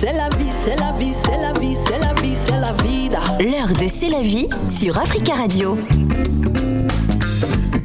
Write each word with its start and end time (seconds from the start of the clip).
c'est 0.00 0.12
la 0.12 0.28
vie, 0.28 0.50
c'est 0.62 0.76
la 0.76 0.92
vie, 0.92 1.12
c'est 1.12 1.36
la 1.36 1.52
vie, 1.58 1.76
c'est 1.84 1.98
la 1.98 2.12
vie, 2.14 2.36
c'est 2.36 2.60
la 2.60 2.72
vida. 2.84 3.18
L'heure 3.40 3.68
de 3.68 3.88
C'est 3.88 4.08
la 4.08 4.20
vie 4.20 4.48
sur 4.78 4.96
Africa 4.96 5.34
Radio. 5.34 5.76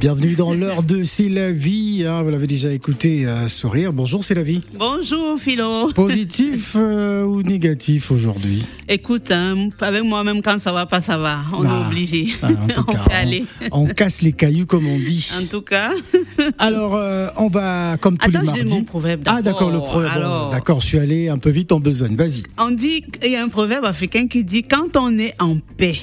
Bienvenue 0.04 0.34
dans 0.34 0.52
l'heure 0.52 0.82
de 0.82 1.02
C'est 1.02 1.30
la 1.30 1.50
vie. 1.50 2.04
hein, 2.06 2.22
vous 2.22 2.28
l'avez 2.28 2.46
déjà 2.46 2.70
écouté 2.70 3.24
euh, 3.26 3.48
sourire. 3.48 3.90
Bonjour, 3.90 4.22
c'est 4.22 4.34
la 4.34 4.42
vie. 4.42 4.60
Bonjour 4.74 5.38
Philo. 5.40 5.90
Positif 5.94 6.72
euh, 6.76 7.22
ou 7.24 7.42
négatif 7.42 8.10
aujourd'hui? 8.10 8.66
Écoute, 8.86 9.30
hein, 9.30 9.70
avec 9.80 10.02
moi-même 10.04 10.42
quand 10.42 10.58
ça 10.58 10.72
va 10.72 10.84
pas, 10.84 11.00
ça 11.00 11.16
va. 11.16 11.38
On 11.54 11.62
Ah, 11.66 11.68
est 11.80 11.86
obligé. 11.86 12.26
ah, 12.42 12.48
en 12.48 12.66
tout 12.66 12.84
on 12.86 12.92
cas, 12.92 12.98
fait 13.04 13.14
aller. 13.14 13.44
on 13.72 13.86
casse 13.86 14.20
les 14.20 14.32
cailloux 14.32 14.66
comme 14.66 14.86
on 14.86 14.98
dit. 14.98 15.26
En 15.42 15.46
tout 15.46 15.62
cas. 15.62 15.92
Alors, 16.58 16.96
euh, 16.96 17.28
on 17.38 17.48
va, 17.48 17.96
comme 17.98 18.18
tous 18.18 18.28
Attends, 18.28 18.40
les 18.40 18.44
mardis. 18.46 18.74
mon 18.74 18.84
proverbe 18.84 19.22
ah, 19.24 19.40
d'accord, 19.40 19.70
le 19.70 19.78
proverbe. 19.80 20.12
Alors. 20.12 20.50
D'accord, 20.50 20.82
je 20.82 20.86
suis 20.86 20.98
allé 20.98 21.30
un 21.30 21.38
peu 21.38 21.48
vite 21.48 21.72
en 21.72 21.80
besogne. 21.80 22.14
Vas-y. 22.14 22.42
On 22.58 22.70
dit, 22.72 23.04
il 23.24 23.30
y 23.30 23.36
a 23.36 23.42
un 23.42 23.48
proverbe 23.48 23.86
africain 23.86 24.26
qui 24.28 24.44
dit 24.44 24.64
quand 24.64 24.98
on 24.98 25.16
est 25.16 25.34
en 25.40 25.56
paix, 25.78 25.96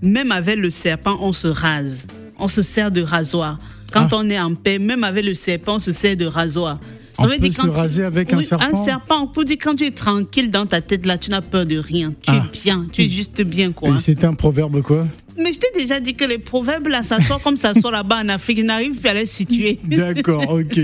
même 0.00 0.30
avec 0.30 0.58
le 0.58 0.70
serpent, 0.70 1.16
on 1.20 1.32
se 1.32 1.48
rase. 1.48 2.04
On 2.42 2.48
se 2.48 2.60
sert 2.62 2.90
de 2.90 3.02
rasoir. 3.02 3.58
Quand 3.92 4.08
Ah. 4.10 4.16
on 4.18 4.28
est 4.28 4.38
en 4.40 4.54
paix, 4.54 4.78
même 4.78 5.04
avec 5.04 5.24
le 5.24 5.34
serpent, 5.34 5.76
on 5.76 5.78
se 5.78 5.92
sert 5.92 6.16
de 6.16 6.24
rasoir. 6.26 6.78
Ça 7.16 7.24
On 7.24 7.26
veut 7.26 7.32
peut 7.34 7.38
dire 7.40 7.52
se 7.52 7.60
quand 7.60 7.68
tu- 7.68 7.74
raser 7.76 8.02
avec 8.04 8.32
un 8.32 8.42
serpent 8.42 8.64
Un 8.80 8.84
serpent, 8.84 9.20
on 9.22 9.26
peut 9.28 9.44
dire 9.44 9.58
quand 9.62 9.74
tu 9.76 9.84
es 9.86 9.90
tranquille 9.90 10.50
dans 10.50 10.66
ta 10.66 10.80
tête, 10.80 11.04
là, 11.06 11.18
tu 11.18 11.30
n'as 11.30 11.42
peur 11.42 11.66
de 11.66 11.76
rien. 11.76 12.12
Tu 12.22 12.30
Ah. 12.30 12.44
es 12.46 12.50
bien, 12.64 12.86
tu 12.92 13.02
es 13.04 13.08
juste 13.08 13.42
bien, 13.42 13.70
quoi. 13.70 13.90
Et 13.90 13.98
c'est 13.98 14.24
un 14.24 14.32
proverbe 14.34 14.82
quoi 14.82 15.06
Mais 15.38 15.52
je 15.52 15.58
t'ai 15.60 15.68
déjà 15.78 16.00
dit 16.00 16.14
que 16.14 16.24
les 16.24 16.38
proverbes, 16.38 16.88
là, 16.88 17.02
ça 17.02 17.18
sort 17.20 17.40
comme 17.42 17.56
ça 17.56 17.72
sort 17.74 17.90
là-bas 17.90 18.22
en 18.24 18.28
Afrique. 18.28 18.58
Je 18.58 18.64
n'arrive 18.64 18.96
plus 18.98 19.08
à 19.08 19.14
les 19.14 19.26
situer. 19.26 19.78
D'accord, 19.84 20.48
ok. 20.50 20.78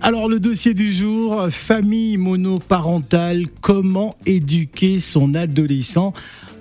Alors 0.00 0.28
le 0.28 0.38
dossier 0.40 0.74
du 0.74 0.92
jour, 0.92 1.46
famille 1.50 2.16
monoparentale, 2.16 3.44
comment 3.60 4.16
éduquer 4.26 4.98
son 5.00 5.34
adolescent 5.34 6.12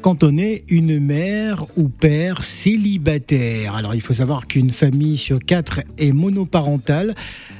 quand 0.03 0.25
on 0.25 0.37
est 0.37 0.65
une 0.67 0.99
mère 0.99 1.65
ou 1.77 1.87
père 1.87 2.43
célibataire. 2.43 3.77
Alors 3.77 3.95
il 3.95 4.01
faut 4.01 4.11
savoir 4.11 4.47
qu'une 4.47 4.71
famille 4.71 5.17
sur 5.17 5.39
quatre 5.39 5.79
est 5.97 6.11
monoparentale. 6.11 7.15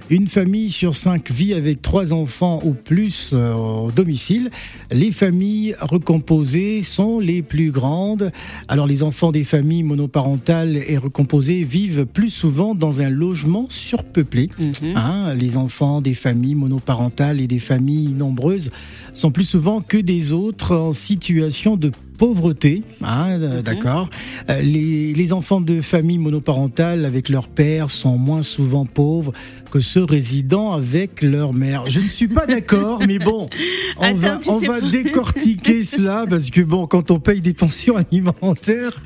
Une 0.09 0.28
famille 0.28 0.70
sur 0.70 0.94
cinq 0.94 1.32
vit 1.32 1.54
avec 1.54 1.82
trois 1.82 2.12
enfants 2.12 2.59
ou 2.66 2.73
plus 2.73 3.32
euh, 3.32 3.54
au 3.54 3.92
domicile. 3.92 4.52
Les 4.92 5.14
familles 5.14 5.73
recomposées 5.80 6.82
sont 6.82 7.22
les 7.22 7.42
plus 7.42 7.72
grandes. 7.72 8.30
Alors 8.67 8.88
les 8.88 9.04
enfants 9.04 9.32
des 9.32 9.45
familles 9.45 9.84
monoparentales 9.84 10.76
et 10.76 10.98
recomposées 10.98 11.64
vivent 11.64 12.06
plus 12.06 12.30
souvent 12.30 12.76
dans 12.76 13.02
un 13.02 13.10
logement 13.10 13.67
surpeuplé. 13.70 14.50
Hein, 14.95 15.34
les 15.34 15.56
enfants 15.56 16.02
des 16.02 16.14
familles 16.14 16.56
monoparentales 16.56 17.39
et 17.39 17.48
des 17.48 17.60
familles 17.60 18.10
nombreuses 18.10 18.70
sont 19.14 19.32
plus 19.32 19.45
souvent 19.45 19.80
que 19.80 19.98
des 19.98 20.34
autres 20.34 20.76
en 20.76 20.92
situation 20.92 21.78
de 21.78 21.92
pauvreté, 22.17 22.83
hein, 23.02 23.39
euh, 23.42 23.61
d'accord. 23.61 24.09
Euh, 24.50 24.61
Les, 24.61 25.14
les 25.14 25.33
enfants 25.33 25.61
de 25.61 25.81
familles 25.81 26.17
monoparentales 26.17 27.05
avec 27.05 27.30
leur 27.30 27.47
père 27.47 27.89
sont 27.89 28.17
moins 28.17 28.44
souvent 28.44 28.86
pauvres 28.86 29.33
que 29.72 29.80
ceux 29.80 30.03
résidant 30.03 30.72
avec 30.72 31.23
leur 31.23 31.52
mère. 31.52 31.86
Je 31.88 32.00
ne 32.00 32.08
suis 32.08 32.28
pas 32.28 32.45
d'accord, 32.45 33.00
mais 33.08 33.17
bon, 33.17 33.50
on 33.97 34.03
Attends, 34.03 34.59
va, 34.59 34.78
on 34.83 34.89
décortiquer 34.89 35.81
cela 35.83 36.25
parce 36.30 36.52
que 36.52 36.61
bon, 36.61 36.86
quand 36.86 37.09
on 37.09 37.20
paye 37.20 37.42
des 37.42 37.53
pensions 37.53 37.95
alimentaires, 37.97 39.02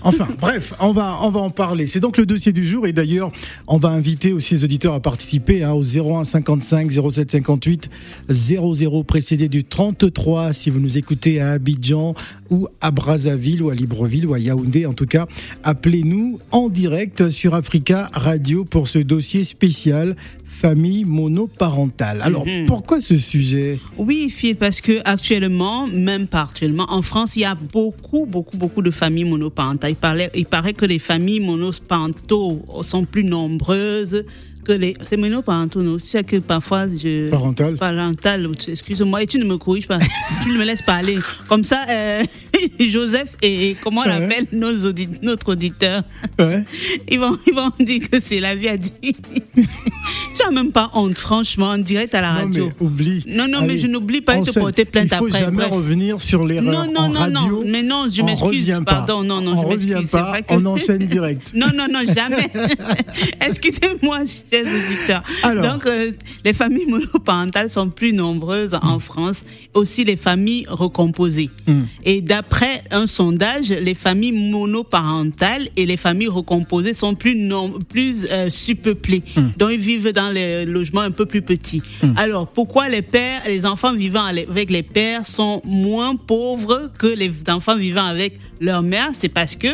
enfin, 0.00 0.26
bref, 0.40 0.72
on 0.80 0.92
va, 0.92 1.18
on 1.20 1.28
va 1.30 1.40
en 1.40 1.50
parler. 1.50 1.86
C'est 1.86 2.00
donc 2.00 2.16
le 2.16 2.24
dossier 2.24 2.52
du 2.52 2.66
jour 2.66 2.86
et 2.86 2.94
d'ailleurs, 2.94 3.30
on 3.66 3.76
va 3.76 3.90
inviter 3.90 4.32
aussi 4.32 4.54
les 4.54 4.64
auditeurs 4.64 4.94
à 4.94 5.00
participer 5.00 5.62
hein, 5.62 5.72
au 5.72 5.82
01 5.82 6.24
55 6.24 6.90
07 7.10 7.30
58 7.32 7.90
00 8.30 9.04
précédé 9.04 9.50
du 9.50 9.64
33 9.64 10.54
si 10.54 10.70
vous 10.70 10.80
nous 10.80 10.96
écoutez 10.96 11.42
à 11.42 11.52
Abidjan 11.52 12.14
ou 12.50 12.68
à 12.80 12.90
Brazzaville 12.90 13.62
ou 13.62 13.70
à 13.70 13.74
Libreville 13.74 14.26
ou 14.26 14.34
à 14.34 14.38
Yaoundé. 14.38 14.86
En 14.86 14.92
tout 14.92 15.06
cas, 15.06 15.26
appelez-nous 15.64 16.38
en 16.50 16.68
direct 16.68 17.28
sur 17.28 17.54
Africa 17.54 18.10
Radio 18.12 18.64
pour 18.64 18.88
ce 18.88 18.98
dossier 18.98 19.44
spécial 19.44 20.16
famille 20.44 21.04
monoparentale. 21.04 22.20
Alors, 22.22 22.46
Mhm. 22.46 22.66
pourquoi 22.66 23.00
ce 23.02 23.16
sujet? 23.16 23.78
Oui, 23.98 24.30
Phil, 24.30 24.56
parce 24.56 24.80
que 24.80 25.00
actuellement, 25.04 25.86
même 25.88 26.26
pas 26.26 26.42
actuellement, 26.42 26.86
en 26.88 27.02
France, 27.02 27.36
il 27.36 27.40
y 27.40 27.44
a 27.44 27.54
beaucoup, 27.54 28.24
beaucoup, 28.26 28.56
beaucoup 28.56 28.80
de 28.82 28.90
familles 28.90 29.24
monoparentales. 29.24 29.90
Il, 29.90 29.96
parlait, 29.96 30.30
il 30.34 30.46
paraît 30.46 30.72
que 30.72 30.86
les 30.86 30.98
familles 30.98 31.40
monoparentaux 31.40 32.62
sont 32.82 33.04
plus 33.04 33.24
nombreuses 33.24 34.24
que 34.66 34.72
les. 34.72 34.94
C'est 35.04 35.16
monoparentaux, 35.16 35.82
non? 35.82 35.98
C'est 35.98 36.24
que 36.24 36.36
parfois 36.36 36.86
je. 36.88 37.30
Parental 37.30 37.76
Parental, 37.76 38.48
excuse-moi, 38.68 39.22
et 39.22 39.26
tu 39.26 39.38
ne 39.38 39.44
me 39.44 39.56
corriges 39.58 39.86
pas. 39.86 39.98
tu 40.44 40.50
me 40.58 40.64
laisses 40.64 40.82
parler. 40.82 41.16
Comme 41.48 41.64
ça, 41.64 41.82
euh, 41.88 42.22
Joseph 42.80 43.30
et, 43.42 43.76
comment 43.82 44.02
on 44.04 44.08
Ouais. 44.08 44.24
appelle 44.24 44.46
nos 44.52 44.72
audi- 44.90 45.08
notre 45.22 45.52
auditeur 45.52 46.02
Ouais. 46.38 46.64
ils 47.08 47.18
vont, 47.18 47.36
ils 47.46 47.54
vont 47.54 47.70
dire 47.80 48.08
que 48.10 48.18
c'est 48.20 48.40
la 48.40 48.54
vie 48.54 48.68
à 48.68 48.76
dire. 48.76 48.92
tu 49.54 49.62
n'as 50.44 50.50
même 50.50 50.72
pas 50.72 50.90
honte, 50.94 51.16
franchement, 51.16 51.66
en 51.70 51.78
direct 51.78 52.14
à 52.14 52.20
la 52.20 52.32
Non, 52.32 52.38
radio. 52.40 52.68
mais 52.80 52.86
oublie. 52.86 53.24
Non, 53.26 53.46
non, 53.48 53.62
mais 53.66 53.78
je 53.78 53.86
n'oublie 53.86 54.20
pas 54.20 54.38
de 54.38 54.44
te 54.50 54.58
porter 54.58 54.84
plainte 54.84 55.08
Il 55.12 55.16
faut 55.16 55.26
après, 55.26 55.38
jamais 55.40 55.56
bref. 55.56 55.70
revenir 55.70 56.20
sur 56.20 56.46
l'erreur 56.46 56.72
Non, 56.72 56.92
non, 56.92 57.00
en 57.02 57.08
non, 57.08 57.20
radio. 57.20 57.40
non, 57.40 57.62
mais 57.66 57.82
non, 57.82 58.08
je 58.10 58.22
m'excuse, 58.22 58.80
pardon, 58.84 59.22
non, 59.22 59.40
non, 59.40 59.52
on 59.58 59.62
je 59.62 59.66
revient 59.66 59.94
m'excuse, 59.94 60.10
que- 60.20 60.54
on 60.54 60.66
enchaîne 60.66 61.06
direct. 61.06 61.52
Non, 61.54 61.68
non, 61.74 61.86
non, 61.90 62.00
jamais. 62.12 62.50
Excusez-moi, 63.40 64.18
chers 64.64 64.74
auditeurs. 64.74 65.22
Alors. 65.42 65.66
Donc, 65.66 65.86
euh, 65.86 66.12
les 66.44 66.52
familles 66.52 66.86
monoparentales 66.86 67.70
sont 67.70 67.88
plus 67.88 68.12
nombreuses 68.12 68.74
en 68.82 68.98
France, 68.98 69.44
aussi 69.74 70.04
les 70.04 70.16
familles 70.16 70.66
recomposées. 70.68 71.50
Hmm. 71.66 71.82
Et 72.04 72.20
d'après 72.20 72.82
un 72.90 73.06
sondage, 73.06 73.68
les 73.68 73.94
familles 73.94 74.32
monoparentales 74.32 75.68
et 75.76 75.86
les 75.86 75.96
familles 75.96 76.28
recomposées 76.28 76.94
sont 76.94 77.14
plus, 77.14 77.34
nom- 77.34 77.78
plus 77.88 78.26
euh, 78.30 78.50
surpeuplées. 78.50 79.22
Hmm. 79.36 79.48
Donc, 79.56 79.70
ils 79.72 79.80
vivent 79.80 80.12
dans 80.12 80.30
les 80.30 80.64
logements 80.64 81.00
un 81.02 81.10
peu 81.10 81.26
plus 81.26 81.42
petits. 81.42 81.82
Alors, 82.16 82.46
pourquoi 82.46 82.88
les 82.88 83.02
pères, 83.02 83.42
les 83.46 83.66
enfants 83.66 83.94
vivant 83.94 84.24
avec 84.24 84.70
les 84.70 84.82
pères 84.82 85.26
sont 85.26 85.60
moins 85.64 86.16
pauvres 86.16 86.90
que 86.98 87.06
les 87.06 87.30
enfants 87.48 87.76
vivant 87.76 88.04
avec 88.04 88.38
leur 88.60 88.82
mère 88.82 89.10
C'est 89.18 89.28
parce 89.28 89.56
que 89.56 89.68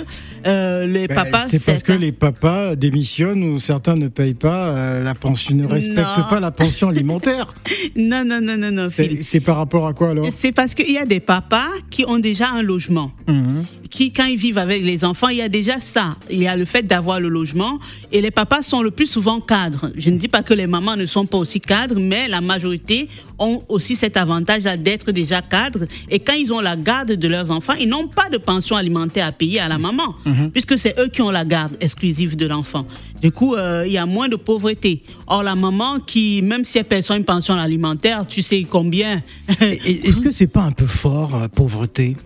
euh, 0.47 0.87
les 0.87 1.06
Ben, 1.06 1.15
papas... 1.15 1.47
c'est 1.47 1.65
parce 1.65 1.82
que 1.82 1.93
les 1.93 2.12
papas 2.12 2.75
démissionnent 2.76 3.43
ou 3.44 3.59
certains 3.60 3.94
ne 3.94 4.09
payent 4.09 4.34
pas 4.34 4.69
euh, 4.76 5.03
la 5.04 5.15
pension, 5.15 5.54
ne 5.54 5.66
respectent 5.66 6.19
Non. 6.19 6.25
pas 6.28 6.41
la 6.41 6.50
pension 6.50 6.88
alimentaire. 6.88 7.53
Non, 7.97 8.25
non, 8.25 8.41
non, 8.41 8.56
non, 8.56 8.70
non, 8.70 8.88
c'est 9.20 9.41
par 9.41 9.56
rapport 9.56 9.87
à 9.87 9.93
quoi 9.93 10.10
alors? 10.10 10.25
C'est 10.38 10.53
parce 10.53 10.75
qu'il 10.75 10.91
y 10.93 10.98
a 10.98 11.04
des 11.04 11.20
papas 11.20 11.69
qui 11.91 12.04
ont 12.06 12.19
déjà 12.19 12.48
un 12.50 12.62
logement. 12.62 13.10
Mhm. 13.28 13.65
Qui, 13.91 14.10
quand 14.12 14.25
ils 14.25 14.38
vivent 14.38 14.56
avec 14.59 14.82
les 14.82 15.04
enfants, 15.04 15.28
il 15.28 15.37
y 15.37 15.43
a 15.43 15.50
déjà 15.50 15.78
ça. 15.78 16.16
Il 16.31 16.38
y 16.41 16.47
a 16.47 16.56
le 16.56 16.64
fait 16.64 16.82
d'avoir 16.82 17.20
le 17.20 17.28
logement. 17.28 17.78
Et 18.10 18.22
les 18.22 18.31
papas 18.31 18.62
sont 18.62 18.81
le 18.81 18.91
plus 18.91 19.06
souvent 19.06 19.41
cadres. 19.41 19.91
Je 19.99 20.09
ne 20.09 20.16
dis 20.16 20.28
pas 20.28 20.43
que 20.43 20.54
les 20.54 20.66
mamans 20.66 20.97
ne 20.97 21.04
sont 21.04 21.26
pas 21.26 21.37
aussi 21.37 21.60
cadres, 21.60 22.00
mais 22.00 22.26
la 22.28 22.41
majorité 22.41 23.09
ont 23.38 23.62
aussi 23.69 23.94
cet 23.97 24.16
avantage 24.16 24.62
d'être 24.78 25.12
déjà 25.12 25.43
cadres. 25.43 25.84
Et 26.09 26.20
quand 26.20 26.32
ils 26.32 26.50
ont 26.54 26.60
la 26.60 26.76
garde 26.76 27.12
de 27.12 27.28
leurs 27.28 27.50
enfants, 27.50 27.75
ils 27.78 27.88
n'ont 27.88 28.09
pas 28.09 28.31
de 28.31 28.38
pension 28.38 28.71
alimentaire 28.76 29.26
à 29.26 29.32
payer 29.32 29.60
à 29.60 29.68
la 29.68 29.78
maman, 29.78 30.14
puisque 30.52 30.78
c'est 30.78 30.98
eux 30.98 31.08
qui 31.08 31.22
ont 31.22 31.30
la 31.30 31.44
garde 31.44 31.76
exclusive 31.80 32.36
de 32.36 32.46
l'enfant. 32.46 32.86
Du 33.22 33.30
coup, 33.30 33.54
euh, 33.54 33.84
il 33.86 33.92
y 33.92 33.98
a 33.98 34.04
moins 34.04 34.28
de 34.28 34.34
pauvreté. 34.34 35.04
Or, 35.28 35.44
la 35.44 35.54
maman 35.54 36.00
qui, 36.00 36.42
même 36.42 36.64
si 36.64 36.78
elle 36.78 36.84
perçoit 36.84 37.16
une 37.16 37.24
pension 37.24 37.54
alimentaire, 37.54 38.26
tu 38.26 38.42
sais 38.42 38.66
combien 38.68 39.22
Est-ce 39.60 40.20
que 40.20 40.32
c'est 40.32 40.48
pas 40.48 40.62
un 40.62 40.72
peu 40.72 40.86
fort, 40.86 41.36
euh, 41.36 41.46
pauvreté? 41.48 42.16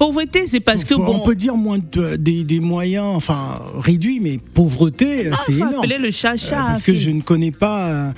Pauvreté, 0.00 0.46
c'est 0.46 0.60
parce 0.60 0.84
que 0.84 0.94
bon. 0.94 1.16
On 1.16 1.18
peut 1.20 1.34
dire 1.34 1.54
moins 1.56 1.78
de- 1.78 2.16
des, 2.16 2.42
des 2.42 2.58
moyens, 2.58 3.04
enfin 3.14 3.60
réduits, 3.78 4.18
mais 4.18 4.38
pauvreté, 4.54 5.26
euh, 5.26 5.30
Ah, 5.34 5.42
c'est 5.44 5.52
énorme. 5.52 5.74
appeler 5.76 5.98
le 5.98 6.08
Euh, 6.08 6.10
chacha. 6.10 6.56
Parce 6.56 6.80
que 6.80 6.94
je 6.94 7.10
ne 7.10 7.20
connais 7.20 7.50
pas 7.50 8.08
un, 8.08 8.14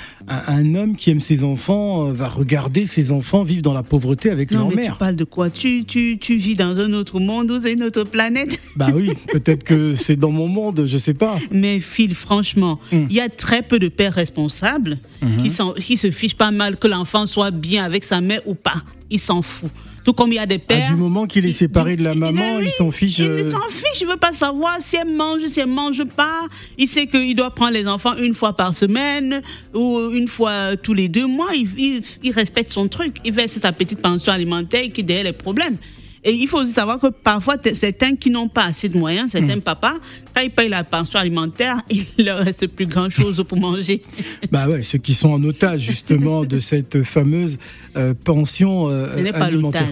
un- 0.47 0.75
homme 0.77 0.95
qui 0.95 1.11
aime 1.11 1.21
ses 1.21 1.43
enfants, 1.43 2.07
euh, 2.07 2.13
va 2.13 2.29
regarder 2.29 2.87
ses 2.87 3.11
enfants 3.11 3.43
vivre 3.43 3.63
dans 3.63 3.75
la 3.75 3.83
pauvreté 3.83 4.31
avec 4.31 4.53
Non, 4.53 4.59
leur 4.61 4.69
mais 4.69 4.77
mère. 4.77 4.93
tu 4.93 4.99
parles 5.01 5.17
de 5.17 5.25
quoi? 5.25 5.51
Tu, 5.51 5.85
tu, 5.85 6.19
tu 6.21 6.37
vis 6.37 6.55
dans 6.55 6.79
un 6.79 6.93
autre 6.93 7.19
monde 7.19 7.51
ou 7.51 7.61
une 7.67 7.83
autre 7.83 8.05
planète? 8.05 8.61
Bah 8.77 8.87
oui, 8.95 9.11
peut-être 9.33 9.65
que 9.65 9.95
c'est 9.95 10.15
dans 10.17 10.31
mon 10.31 10.47
monde, 10.47 10.85
je 10.87 10.99
sais 10.99 11.15
pas. 11.15 11.35
Mais 11.51 11.81
Phil, 11.81 12.15
franchement, 12.15 12.79
Hmm. 12.93 13.07
il 13.11 13.17
y 13.17 13.21
a 13.21 13.29
très 13.29 13.63
peu 13.63 13.81
de 13.81 13.89
pères 13.89 14.15
responsables 14.15 14.99
qui, 15.43 15.51
sont, 15.51 15.73
qui 15.73 15.97
se 15.97 16.11
fichent 16.13 16.37
pas 16.37 16.53
mal 16.53 16.77
que 16.77 16.87
l'enfant 16.87 17.27
soit 17.27 17.51
bien 17.51 17.83
avec 17.85 18.05
sa 18.05 18.21
mère 18.21 18.41
ou 18.47 18.55
pas. 18.55 18.83
Ils 19.11 19.19
s'en 19.21 19.43
foutent. 19.43 19.71
Tout 20.05 20.13
comme 20.13 20.33
il 20.33 20.37
y 20.37 20.39
a 20.41 20.47
des 20.47 20.59
pères. 20.59 20.89
du 20.89 20.95
moment 20.97 21.27
qu'il 21.27 21.47
est 21.47 21.53
séparé 21.53 21.97
de 21.97 22.03
la 22.03 22.15
maman, 22.15 22.57
oui, 22.59 22.65
il 22.65 22.71
s'en 22.71 22.91
fiche. 22.91 23.19
Il 23.21 23.25
euh, 23.27 23.51
s'en 23.51 23.61
fiche, 23.69 24.01
il 24.01 24.07
veut 24.09 24.17
pas 24.17 24.33
savoir 24.33 24.77
si 24.81 24.97
elle 24.97 25.15
mange, 25.15 25.47
si 25.47 25.61
elle 25.61 25.67
mange 25.69 26.03
pas. 26.17 26.43
Il 26.77 26.89
sait 26.89 27.07
qu'il 27.07 27.37
doit 27.37 27.51
prendre 27.55 27.73
les 27.75 27.87
enfants 27.87 28.15
une 28.17 28.35
fois 28.35 28.55
par 28.55 28.75
semaine 28.75 29.43
ou 29.75 29.99
une 30.13 30.27
fois 30.29 30.77
tous 30.77 30.95
les 30.95 31.09
deux 31.09 31.27
mois. 31.27 31.51
Il, 31.55 31.69
il- 31.79 32.03
il 32.25 32.33
respecte 32.33 32.73
son 32.73 32.89
truc. 32.89 33.17
Il 33.25 33.33
verse 33.33 33.53
sa 33.61 33.71
petite 33.73 34.03
pension 34.03 34.33
alimentaire 34.33 34.87
qui 34.93 35.05
derrière 35.05 35.25
les 35.27 35.33
problèmes. 35.33 35.77
Et 36.25 36.33
il 36.33 36.47
faut 36.47 36.59
aussi 36.59 36.73
savoir 36.73 37.01
que 37.01 37.09
parfois, 37.09 37.57
certains 37.75 38.15
qui 38.15 38.31
n'ont 38.31 38.47
pas 38.49 38.67
assez 38.67 38.89
de 38.89 38.97
moyens, 38.97 39.33
certains 39.33 39.57
Mm. 39.57 39.61
papas, 39.63 39.95
quand 40.35 40.43
ils 40.43 40.51
payent 40.51 40.69
la 40.69 40.85
pension 40.85 41.19
alimentaire, 41.19 41.83
il 41.91 42.25
leur 42.25 42.39
reste 42.39 42.67
plus 42.69 42.87
grand 42.87 43.11
chose 43.11 43.43
pour 43.49 43.59
manger. 43.59 44.03
Bah 44.51 44.69
ouais, 44.69 44.83
ceux 44.83 44.99
qui 44.99 45.15
sont 45.15 45.31
en 45.31 45.43
otage 45.45 45.81
justement 45.81 46.45
de 46.45 46.59
cette 46.71 47.03
fameuse 47.03 47.59
euh, 47.97 48.13
pension 48.15 48.89
euh, 48.91 49.07
Ce 49.17 49.23
n'est 49.23 49.33
pas 49.33 49.45
alimentaire. 49.47 49.89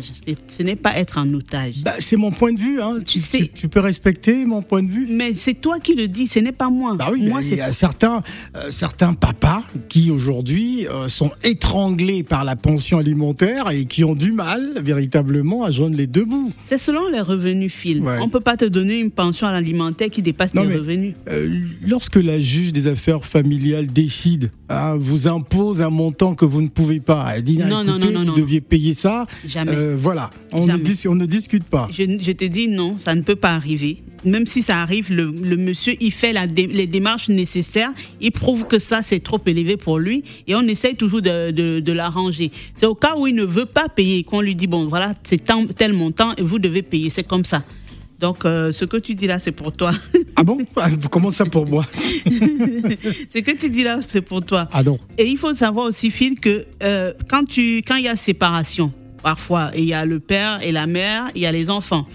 Ce 0.59 0.63
n'est 0.63 0.77
pas 0.77 0.97
être 0.99 1.19
en 1.19 1.33
otage. 1.33 1.77
Bah, 1.83 1.95
c'est 1.99 2.17
mon 2.17 2.31
point 2.31 2.53
de 2.53 2.61
vue. 2.61 2.81
Hein. 2.83 2.99
Tu 3.07 3.21
sais- 3.21 3.51
tu 3.55 3.69
peux 3.69 3.81
respecter 3.81 4.45
mon 4.45 4.63
point 4.63 4.83
de 4.83 4.91
vue. 4.91 5.07
Mais 5.11 5.33
c'est 5.35 5.55
toi 5.55 5.79
qui 5.79 5.95
le 5.95 6.09
dis, 6.09 6.27
ce 6.27 6.39
n'est 6.41 6.53
pas 6.53 6.69
moi. 6.69 6.95
Bah 6.97 7.09
oui, 7.13 7.23
moi 7.29 7.41
il 7.43 7.57
y 7.57 7.61
a 7.61 7.73
certains, 7.73 8.23
euh, 8.57 8.71
certains 8.71 9.15
papas 9.15 9.63
qui 9.89 10.11
aujourd'hui 10.11 10.87
euh, 10.89 11.09
sont 11.09 11.31
étranglés 11.43 12.23
par 12.23 12.45
la 12.45 12.57
pension 12.57 12.99
alimentaire 12.99 13.71
et 13.71 13.85
qui 13.87 14.05
ont 14.05 14.15
du 14.15 14.33
mal 14.33 14.75
véritablement 14.83 15.65
à 15.65 15.71
joindre 15.71 15.97
les 15.97 16.07
deux 16.07 16.25
bouts. 16.25 16.53
c'est 16.65 16.79
selon 16.79 17.09
les 17.09 17.21
revenus 17.21 17.73
Phil. 17.73 18.01
Ouais. 18.03 18.19
On 18.21 18.29
peut 18.29 18.41
pas 18.41 18.57
te 18.57 18.65
donner 18.65 18.99
une 19.01 19.11
pension 19.11 19.47
alimentaire 19.47 20.11
qui 20.11 20.23
dépasse 20.33 20.53
tes 20.53 20.59
revenus. 20.61 21.15
Euh, 21.29 21.61
lorsque 21.87 22.17
la 22.17 22.41
juge 22.41 22.73
des 22.73 22.87
affaires 22.87 23.25
familiales 23.25 23.87
décide, 23.87 24.51
hein, 24.69 24.97
vous 24.99 25.29
impose 25.29 25.83
un 25.83 25.91
montant 25.91 26.35
que 26.35 26.45
vous 26.45 26.63
ne 26.63 26.69
pouvez 26.69 27.01
pas, 27.01 27.33
elle 27.35 27.43
dit 27.43 27.59
Non, 27.59 27.85
non, 27.85 27.99
non, 27.99 28.11
non, 28.11 28.25
vous 28.25 28.35
deviez 28.35 28.61
payer 28.61 28.95
ça. 28.95 29.27
Jamais. 29.47 29.73
Euh, 29.75 29.95
voilà, 29.99 30.31
on 30.53 30.63
ne, 30.63 30.67
Jamais. 30.69 30.83
dis- 30.83 31.09
on 31.09 31.15
ne 31.15 31.27
discute 31.27 31.65
pas. 31.65 31.89
Je, 31.93 32.05
je 32.21 32.33
te 32.33 32.45
dis 32.45 32.69
non, 32.69 32.99
ça 32.99 33.15
ne 33.15 33.23
peut 33.23 33.37
pas 33.37 33.55
arriver. 33.55 33.99
Même 34.25 34.45
si 34.47 34.63
ça 34.63 34.83
arrive, 34.83 35.11
le, 35.11 35.31
le 35.31 35.57
monsieur, 35.57 35.95
il 36.01 36.13
fait 36.13 36.33
la 36.35 36.47
dé- 36.47 36.67
les 36.67 36.87
démarches 36.87 37.29
nécessaires, 37.31 37.91
il 38.21 38.33
prouve 38.33 38.67
que 38.67 38.79
ça, 38.79 39.01
c'est 39.03 39.21
trop 39.21 39.41
élevé 39.47 39.79
pour 39.79 39.99
lui, 39.99 40.25
et 40.47 40.55
on 40.55 40.63
essaye 40.63 40.95
toujours 40.95 41.23
de, 41.23 41.51
de, 41.51 41.81
de 41.81 41.93
l'arranger. 41.93 42.51
C'est 42.77 42.85
au 42.87 42.95
cas 42.95 43.15
où 43.17 43.27
il 43.27 43.35
ne 43.35 43.45
veut 43.45 43.65
pas 43.65 43.89
payer, 43.89 44.23
qu'on 44.25 44.43
lui 44.43 44.55
dit, 44.55 44.67
bon, 44.67 44.87
voilà, 44.89 45.15
c'est 45.25 45.43
tel 45.77 45.93
montant, 45.95 46.33
et 46.37 46.43
vous 46.43 46.59
devez 46.59 46.83
payer, 46.83 47.09
c'est 47.09 47.27
comme 47.27 47.47
ça. 47.47 47.63
Donc, 48.21 48.45
euh, 48.45 48.71
ce 48.71 48.85
que 48.85 48.99
tu 48.99 49.15
dis 49.15 49.27
là, 49.27 49.39
c'est 49.39 49.53
pour 49.53 49.73
toi. 49.73 49.93
Ah 50.37 50.43
bon 50.43 50.59
Comment 51.11 51.31
ça 51.31 51.45
pour 51.45 51.67
moi 51.67 51.85
ce 52.25 53.41
que 53.41 53.59
tu 53.59 53.69
dis 53.69 53.83
là, 53.83 53.99
c'est 54.07 54.23
pour 54.23 54.43
toi. 54.43 54.69
Ah 54.73 54.83
non. 54.83 54.99
Et 55.19 55.27
il 55.27 55.37
faut 55.37 55.55
savoir 55.55 55.87
aussi, 55.87 56.11
Phil, 56.11 56.41
que 56.41 56.65
euh, 56.83 57.13
quand 57.29 57.59
il 57.59 57.83
y 57.99 58.09
a 58.09 58.17
séparation, 58.17 58.91
parfois, 59.23 59.71
il 59.77 59.85
y 59.85 59.93
a 59.93 60.07
le 60.07 60.19
père 60.19 60.61
et 60.63 60.73
la 60.73 60.87
mère, 60.87 61.25
il 61.35 61.43
y 61.43 61.47
a 61.47 61.53
les 61.53 61.69
enfants. 61.69 62.07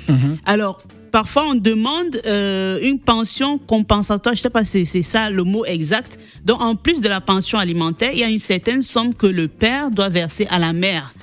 Alors, 0.46 0.82
parfois, 1.12 1.44
on 1.50 1.56
demande 1.56 2.20
euh, 2.26 2.80
une 2.82 3.00
pension 3.00 3.60
compensatoire. 3.60 4.34
Je 4.34 4.42
sais 4.42 4.50
pas 4.50 4.66
si 4.66 4.88
c'est 4.88 5.04
ça 5.04 5.30
le 5.30 5.44
mot 5.44 5.64
exact. 5.66 6.18
Donc, 6.44 6.62
en 6.62 6.76
plus 6.76 7.02
de 7.02 7.10
la 7.10 7.22
pension 7.22 7.60
alimentaire, 7.60 8.10
il 8.14 8.20
y 8.20 8.24
a 8.24 8.30
une 8.30 8.40
certaine 8.40 8.82
somme 8.82 9.14
que 9.14 9.28
le 9.28 9.48
père 9.48 9.92
doit 9.92 10.10
verser 10.10 10.48
à 10.50 10.58
la 10.58 10.74
mère 10.74 11.14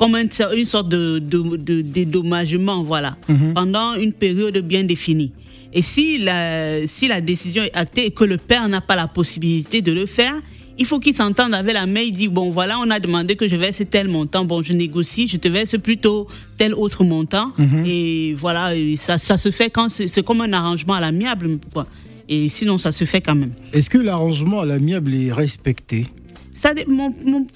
comme 0.00 0.14
un- 0.16 0.54
une 0.56 0.64
sorte 0.66 0.88
de, 0.88 1.20
de, 1.20 1.56
de- 1.56 1.82
dédommagement, 1.82 2.82
voilà, 2.82 3.16
pendant 3.54 3.94
une 3.94 4.12
période 4.14 4.56
bien 4.58 4.82
définie. 4.82 5.30
Et 5.72 5.82
si 5.82 6.18
la, 6.18 6.86
si 6.88 7.06
la 7.06 7.20
décision 7.20 7.62
est 7.62 7.76
actée 7.76 8.06
et 8.06 8.10
que 8.10 8.24
le 8.24 8.38
père 8.38 8.66
n'a 8.68 8.80
pas 8.80 8.96
la 8.96 9.06
possibilité 9.06 9.82
de 9.82 9.92
le 9.92 10.06
faire, 10.06 10.34
il 10.78 10.86
faut 10.86 10.98
qu'il 10.98 11.14
s'entende 11.14 11.52
avec 11.54 11.74
la 11.74 11.84
mère. 11.86 12.02
Il 12.02 12.12
dit 12.12 12.28
bon 12.28 12.48
voilà, 12.50 12.78
on 12.80 12.90
a 12.90 12.98
demandé 12.98 13.36
que 13.36 13.46
je 13.46 13.54
verse 13.56 13.82
tel 13.90 14.08
montant. 14.08 14.44
Bon, 14.46 14.62
je 14.62 14.72
négocie, 14.72 15.28
je 15.28 15.36
te 15.36 15.46
verse 15.48 15.76
plutôt 15.78 16.26
tel 16.56 16.72
autre 16.74 17.04
montant. 17.04 17.52
Et 17.86 18.34
voilà, 18.34 18.72
ça, 18.96 19.18
ça 19.18 19.36
se 19.36 19.50
fait 19.50 19.68
quand 19.70 19.88
c'est 19.90 20.24
comme 20.24 20.40
un 20.40 20.52
arrangement 20.54 20.94
à 20.94 21.00
l'amiable. 21.00 21.58
Et 22.28 22.48
sinon, 22.48 22.78
ça 22.78 22.90
se 22.92 23.04
fait 23.04 23.20
quand 23.20 23.34
même. 23.34 23.52
Est-ce 23.74 23.90
que 23.90 23.98
l'arrangement 23.98 24.60
à 24.60 24.66
l'amiable 24.66 25.12
est 25.14 25.30
respecté? 25.32 26.06
Ça, 26.60 26.74
mon, 26.88 27.10
mon 27.24 27.46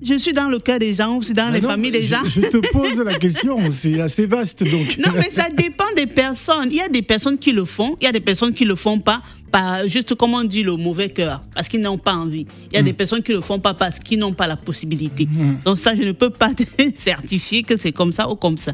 je 0.00 0.16
suis 0.16 0.32
dans 0.32 0.48
le 0.48 0.58
cœur 0.58 0.78
des 0.78 0.94
gens, 0.94 1.18
aussi 1.18 1.34
dans 1.34 1.52
les 1.52 1.60
non, 1.60 1.68
familles 1.68 1.92
des 1.92 2.00
je, 2.00 2.14
gens. 2.14 2.24
je 2.24 2.40
te 2.40 2.56
pose 2.72 2.98
la 3.04 3.12
question, 3.18 3.58
c'est 3.70 4.00
assez 4.00 4.24
vaste 4.24 4.64
donc. 4.64 4.96
Non, 4.96 5.12
mais 5.14 5.28
ça 5.28 5.50
dépend 5.50 5.84
des 5.94 6.06
personnes. 6.06 6.68
Il 6.70 6.76
y 6.76 6.80
a 6.80 6.88
des 6.88 7.02
personnes 7.02 7.36
qui 7.36 7.52
le 7.52 7.66
font, 7.66 7.98
il 8.00 8.04
y 8.04 8.06
a 8.06 8.12
des 8.12 8.20
personnes 8.20 8.54
qui 8.54 8.64
le 8.64 8.74
font 8.74 8.98
pas, 8.98 9.20
pas 9.52 9.86
juste 9.86 10.14
comme 10.14 10.32
on 10.32 10.42
dit 10.42 10.62
le 10.62 10.74
mauvais 10.76 11.10
cœur, 11.10 11.42
parce 11.54 11.68
qu'ils 11.68 11.82
n'ont 11.82 11.98
pas 11.98 12.14
envie. 12.14 12.46
Il 12.72 12.76
y 12.76 12.78
a 12.78 12.82
des 12.82 12.94
personnes 12.94 13.22
qui 13.22 13.32
le 13.32 13.42
font 13.42 13.58
pas 13.58 13.74
parce 13.74 13.98
qu'ils 13.98 14.18
n'ont 14.18 14.32
pas 14.32 14.46
la 14.46 14.56
possibilité. 14.56 15.28
Donc 15.62 15.76
ça, 15.76 15.94
je 15.94 16.00
ne 16.04 16.12
peux 16.12 16.30
pas 16.30 16.54
te 16.54 16.62
certifier 16.94 17.62
que 17.62 17.76
c'est 17.76 17.92
comme 17.92 18.14
ça 18.14 18.26
ou 18.30 18.36
comme 18.36 18.56
ça. 18.56 18.72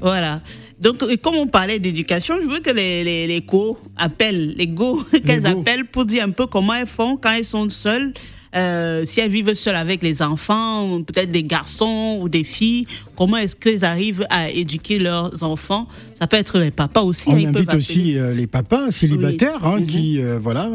Voilà. 0.00 0.40
Donc, 0.80 1.04
et 1.10 1.18
comme 1.18 1.34
on 1.34 1.48
parlait 1.48 1.78
d'éducation, 1.78 2.36
je 2.40 2.46
veux 2.46 2.60
que 2.60 2.70
les, 2.70 3.04
les, 3.04 3.26
les 3.26 3.42
co 3.42 3.76
appellent, 3.94 4.54
les 4.56 4.68
go, 4.68 5.04
qu'elles 5.26 5.46
appellent 5.46 5.84
pour 5.84 6.06
dire 6.06 6.24
un 6.24 6.30
peu 6.30 6.46
comment 6.46 6.72
elles 6.72 6.86
font 6.86 7.18
quand 7.18 7.32
elles 7.32 7.44
sont 7.44 7.68
seules. 7.68 8.14
Euh, 8.56 9.02
si 9.04 9.20
elles 9.20 9.30
vivent 9.30 9.54
seules 9.54 9.76
avec 9.76 10.02
les 10.02 10.22
enfants, 10.22 11.02
peut-être 11.02 11.30
des 11.30 11.44
garçons 11.44 12.18
ou 12.20 12.28
des 12.28 12.44
filles, 12.44 12.86
comment 13.16 13.36
est-ce 13.36 13.56
qu'elles 13.56 13.84
arrivent 13.84 14.26
à 14.30 14.50
éduquer 14.50 14.98
leurs 14.98 15.42
enfants? 15.42 15.86
Ça 16.18 16.26
peut 16.26 16.36
être 16.36 16.58
les 16.58 16.70
papas 16.70 17.02
aussi. 17.02 17.28
On 17.28 17.36
hein, 17.36 17.52
invite 17.54 17.74
aussi 17.74 18.16
euh, 18.16 18.32
les 18.32 18.46
papas 18.46 18.90
célibataires 18.90 19.66
hein, 19.66 19.82
qui, 19.82 20.20
euh, 20.20 20.38
voilà, 20.40 20.70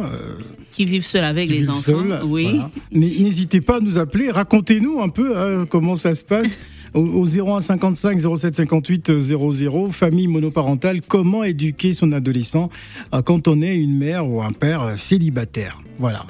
qui 0.72 0.86
vivent 0.86 1.06
seuls 1.06 1.24
avec 1.24 1.50
les 1.50 1.68
enfants. 1.68 1.82
seuls, 1.82 2.20
oui. 2.26 2.44
voilà. 2.44 2.72
N'hésitez 2.92 3.62
pas 3.62 3.78
à 3.78 3.80
nous 3.80 3.98
appeler, 3.98 4.30
racontez-nous 4.30 5.02
un 5.02 5.10
peu 5.10 5.38
hein, 5.38 5.66
comment 5.70 5.96
ça 5.96 6.14
se 6.14 6.24
passe. 6.24 6.58
Au, 6.94 7.00
au 7.00 7.26
01 7.26 7.60
55 7.60 8.20
07 8.20 8.54
58 8.54 9.20
00, 9.20 9.90
famille 9.90 10.28
monoparentale, 10.28 11.02
comment 11.02 11.44
éduquer 11.44 11.92
son 11.92 12.12
adolescent 12.12 12.70
quand 13.26 13.48
on 13.48 13.64
est 13.64 13.76
une 13.76 13.98
mère 13.98 14.30
ou 14.30 14.44
un 14.44 14.52
père 14.52 14.94
célibataire? 14.96 15.82
Voilà. 15.98 16.24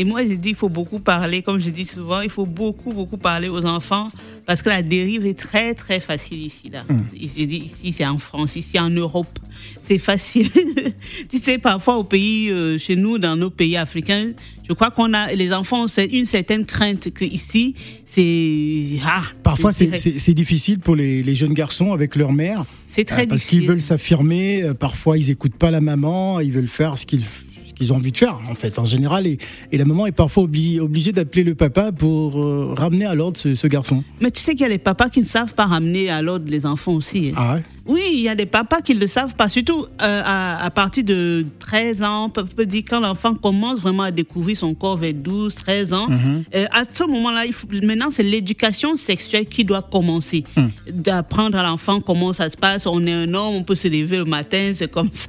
Et 0.00 0.04
moi, 0.04 0.24
je 0.24 0.34
dis, 0.34 0.50
il 0.50 0.54
faut 0.54 0.68
beaucoup 0.68 1.00
parler, 1.00 1.42
comme 1.42 1.58
je 1.58 1.70
dis 1.70 1.84
souvent, 1.84 2.20
il 2.20 2.30
faut 2.30 2.46
beaucoup, 2.46 2.92
beaucoup 2.92 3.16
parler 3.16 3.48
aux 3.48 3.64
enfants 3.66 4.06
parce 4.46 4.62
que 4.62 4.68
la 4.68 4.80
dérive 4.80 5.26
est 5.26 5.34
très, 5.38 5.74
très 5.74 5.98
facile 5.98 6.40
ici. 6.40 6.70
Là. 6.72 6.84
Je 7.20 7.44
dis 7.44 7.62
ici, 7.64 7.92
c'est 7.92 8.06
en 8.06 8.18
France, 8.18 8.54
ici 8.54 8.78
en 8.78 8.90
Europe, 8.90 9.40
c'est 9.84 9.98
facile. 9.98 10.48
tu 11.28 11.38
sais, 11.38 11.58
parfois 11.58 11.96
au 11.96 12.04
pays, 12.04 12.48
euh, 12.52 12.78
chez 12.78 12.94
nous, 12.94 13.18
dans 13.18 13.34
nos 13.34 13.50
pays 13.50 13.76
africains, 13.76 14.30
je 14.68 14.72
crois 14.74 14.90
qu'on 14.92 15.12
a, 15.14 15.32
les 15.32 15.52
enfants 15.52 15.84
ont 15.84 15.88
une 16.12 16.26
certaine 16.26 16.64
crainte 16.64 17.10
que 17.12 17.24
ici, 17.24 17.74
c'est. 18.04 19.00
Ah, 19.04 19.22
Parfois, 19.42 19.72
c'est- 19.72 20.34
difficile 20.34 20.78
pour 20.78 20.94
les, 20.94 21.22
les 21.24 21.34
jeunes 21.34 21.54
garçons 21.54 21.92
avec 21.92 22.14
leur 22.16 22.32
mère. 22.32 22.64
C'est 22.86 23.04
très 23.04 23.22
Euh, 23.22 23.26
parce 23.26 23.40
difficile. 23.40 23.60
qu'ils 23.60 23.68
veulent 23.68 23.80
s'affirmer. 23.80 24.62
euh, 24.62 24.74
Parfois, 24.74 25.18
ils 25.18 25.30
écoutent 25.30 25.56
pas 25.56 25.70
la 25.70 25.80
maman. 25.80 26.38
Ils 26.40 26.52
veulent 26.52 26.68
faire 26.68 26.98
ce 26.98 27.04
qu'ils 27.06 27.24
ce 27.24 27.47
qu'ils 27.78 27.92
ont 27.92 27.96
envie 27.96 28.12
de 28.12 28.16
faire, 28.16 28.38
en 28.50 28.54
fait, 28.54 28.78
en 28.78 28.84
général. 28.84 29.26
Et, 29.26 29.38
et 29.72 29.78
la 29.78 29.84
maman 29.84 30.06
est 30.06 30.12
parfois 30.12 30.44
obli- 30.44 30.80
obligée 30.80 31.12
d'appeler 31.12 31.44
le 31.44 31.54
papa 31.54 31.92
pour 31.92 32.38
euh, 32.44 32.74
ramener 32.76 33.06
à 33.06 33.14
l'ordre 33.14 33.38
ce, 33.38 33.54
ce 33.54 33.66
garçon. 33.66 34.04
Mais 34.20 34.30
tu 34.30 34.42
sais 34.42 34.52
qu'il 34.52 34.62
y 34.62 34.64
a 34.64 34.68
des 34.68 34.78
papas 34.78 35.08
qui 35.08 35.20
ne 35.20 35.24
savent 35.24 35.54
pas 35.54 35.66
ramener 35.66 36.10
à 36.10 36.20
l'ordre 36.20 36.44
les 36.50 36.66
enfants 36.66 36.92
aussi. 36.92 37.28
hein. 37.30 37.34
Ah 37.36 37.54
ouais? 37.54 37.62
Oui, 37.88 38.02
il 38.12 38.20
y 38.20 38.28
a 38.28 38.34
des 38.34 38.46
papas 38.46 38.82
qui 38.82 38.94
ne 38.94 39.00
le 39.00 39.06
savent 39.06 39.34
pas, 39.34 39.48
surtout 39.48 39.80
euh, 40.02 40.22
à, 40.24 40.62
à 40.64 40.70
partir 40.70 41.04
de 41.04 41.44
13 41.58 42.02
ans, 42.02 42.26
on 42.26 42.28
peut, 42.30 42.66
dire 42.66 42.82
quand 42.88 43.00
l'enfant 43.00 43.34
commence 43.34 43.78
vraiment 43.80 44.02
à 44.04 44.10
découvrir 44.10 44.56
son 44.56 44.74
corps 44.74 44.98
vers 44.98 45.14
12, 45.14 45.54
13 45.54 45.92
ans. 45.94 46.06
Euh, 46.54 46.66
à 46.70 46.82
ce 46.92 47.04
moment-là, 47.04 47.44
maintenant, 47.82 48.10
c'est 48.10 48.22
l'éducation 48.22 48.96
sexuelle 48.96 49.46
qui 49.46 49.64
doit 49.64 49.82
commencer. 49.82 50.44
D'apprendre 50.90 51.56
à 51.58 51.62
l'enfant 51.62 52.00
comment 52.00 52.32
ça 52.32 52.50
se 52.50 52.56
passe. 52.56 52.86
On 52.86 53.04
est 53.06 53.12
un 53.12 53.32
homme, 53.34 53.54
on 53.56 53.62
peut 53.62 53.74
se 53.74 53.88
lever 53.88 54.18
le 54.18 54.24
matin, 54.26 54.72
c'est 54.76 54.90
comme 54.90 55.10
ça. 55.12 55.28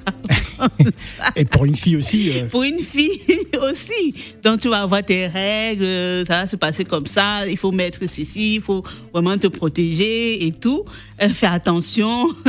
Et 1.37 1.45
pour 1.45 1.63
une 1.65 1.75
fille 1.75 1.95
aussi. 1.95 2.31
euh, 2.35 2.47
Pour 2.47 2.63
une 2.63 2.79
fille 2.79 3.21
aussi. 3.71 4.13
Donc, 4.43 4.59
tu 4.59 4.67
vas 4.67 4.81
avoir 4.81 5.03
tes 5.03 5.27
règles, 5.27 5.83
euh, 5.85 6.25
ça 6.25 6.41
va 6.41 6.47
se 6.47 6.57
passer 6.57 6.83
comme 6.83 7.05
ça. 7.05 7.47
Il 7.47 7.55
faut 7.57 7.71
mettre 7.71 7.99
ceci, 8.01 8.55
il 8.55 8.61
faut 8.61 8.83
vraiment 9.13 9.37
te 9.37 9.47
protéger 9.47 10.45
et 10.45 10.51
tout. 10.51 10.83
Euh, 11.21 11.29
faire 11.29 11.53
attention. 11.53 12.27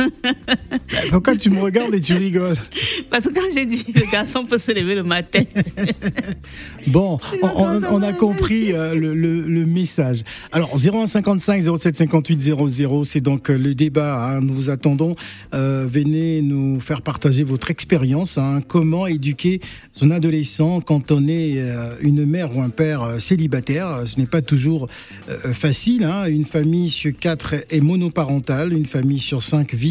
Pourquoi 1.09 1.35
tu 1.35 1.49
me 1.49 1.59
regardes 1.59 1.93
et 1.95 2.01
tu 2.01 2.13
rigoles 2.13 2.55
Parce 3.09 3.25
que 3.27 3.33
quand 3.33 3.45
j'ai 3.53 3.65
dit 3.65 3.83
le 3.93 4.11
garçon 4.11 4.45
peut 4.45 4.57
se 4.57 4.71
lever 4.71 4.95
le 4.95 5.03
matin, 5.03 5.41
Bon, 6.87 7.19
on, 7.41 7.47
on- 7.47 7.81
on 7.91 8.01
a 8.01 8.13
compris 8.13 8.73
euh, 8.73 8.95
le, 8.95 9.13
le- 9.13 9.41
le 9.47 9.65
message. 9.65 10.21
Alors, 10.51 10.75
0155 10.77 11.63
07 11.77 11.97
58 11.97 12.41
00, 12.41 13.03
c'est 13.03 13.21
donc 13.21 13.49
euh, 13.49 13.57
le 13.57 13.75
débat. 13.75 14.25
hein. 14.25 14.41
nous 14.41 14.53
vous 14.53 14.69
attendons. 14.69 15.15
Euh, 15.53 15.85
venez 15.87 16.41
nous 16.41 16.79
faire 16.79 17.01
partager 17.01 17.43
votre 17.43 17.71
expérience. 17.71 18.37
hein. 18.37 18.61
comment 18.67 19.07
éduquer 19.07 19.61
son 19.91 20.11
adolescent 20.11 20.81
quand 20.81 21.11
on 21.11 21.27
est 21.27 21.59
euh, 21.59 21.95
une 22.01 22.25
mère 22.25 22.55
ou 22.55 22.61
un 22.61 22.69
père 22.69 23.19
célibataire? 23.19 24.01
Ce 24.05 24.19
n'est 24.19 24.25
pas 24.25 24.41
toujours 24.41 24.87
facile. 25.53 26.03
hein. 26.03 26.25
Une 26.27 26.45
famille 26.45 26.89
sur 26.89 27.11
quatre 27.17 27.55
est 27.69 27.81
monoparentale. 27.81 28.73
Une 28.73 28.85
famille 28.85 29.19
sur 29.19 29.43
cinq 29.43 29.73
vit 29.73 29.90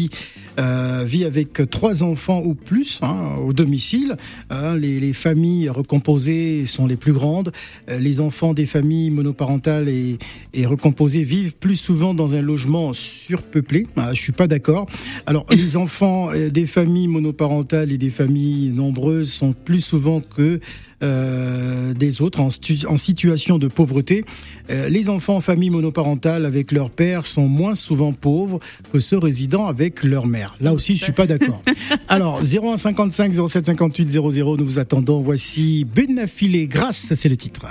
euh, 0.59 1.03
vit 1.05 1.25
avec 1.25 1.69
trois 1.69 2.03
enfants 2.03 2.41
ou 2.43 2.53
plus 2.53 2.99
hein, 3.01 3.35
au 3.45 3.53
domicile. 3.53 4.17
Hein, 4.49 4.77
les, 4.77 4.99
les 4.99 5.13
familles 5.13 5.69
recomposées 5.69 6.65
sont 6.65 6.87
les 6.87 6.95
plus 6.95 7.13
grandes. 7.13 7.51
Euh, 7.89 7.99
les 7.99 8.21
enfants 8.21 8.53
des 8.53 8.65
familles 8.65 9.11
monoparentales 9.11 9.89
et, 9.89 10.17
et 10.53 10.65
recomposées 10.65 11.23
vivent 11.23 11.55
plus 11.55 11.75
souvent 11.75 12.13
dans 12.13 12.35
un 12.35 12.41
logement 12.41 12.93
surpeuplé. 12.93 13.87
Ah, 13.95 14.11
je 14.13 14.21
suis 14.21 14.31
pas 14.31 14.47
d'accord. 14.47 14.87
Alors 15.25 15.45
les 15.51 15.77
enfants 15.77 16.31
euh, 16.31 16.49
des 16.49 16.65
familles 16.65 17.07
monoparentales 17.07 17.91
et 17.91 17.97
des 17.97 18.09
familles 18.09 18.69
nombreuses 18.69 19.31
sont 19.31 19.53
plus 19.53 19.81
souvent 19.81 20.21
que 20.21 20.59
euh, 21.03 21.93
des 21.93 22.21
autres 22.21 22.39
en, 22.41 22.49
stu- 22.49 22.85
en 22.87 22.97
situation 22.97 23.57
de 23.57 23.67
pauvreté. 23.67 24.23
Euh, 24.69 24.89
les 24.89 25.09
enfants 25.09 25.35
en 25.37 25.41
famille 25.41 25.69
monoparentale 25.69 26.45
avec 26.45 26.71
leur 26.71 26.89
père 26.89 27.25
sont 27.25 27.47
moins 27.47 27.75
souvent 27.75 28.13
pauvres 28.13 28.59
que 28.93 28.99
ceux 28.99 29.17
résidant 29.17 29.65
avec 29.67 30.03
leur 30.03 30.27
mère. 30.27 30.55
Là 30.61 30.73
aussi, 30.73 30.95
je 30.95 31.03
suis 31.03 31.13
pas 31.13 31.27
d'accord. 31.27 31.61
Alors, 32.07 32.41
0155 32.43 33.33
07 33.47 33.65
58 33.65 34.09
00, 34.09 34.57
nous 34.57 34.65
vous 34.65 34.79
attendons. 34.79 35.21
Voici 35.21 35.85
Benafilé, 35.85 36.67
grâce, 36.67 37.13
c'est 37.13 37.29
le 37.29 37.37
titre. 37.37 37.65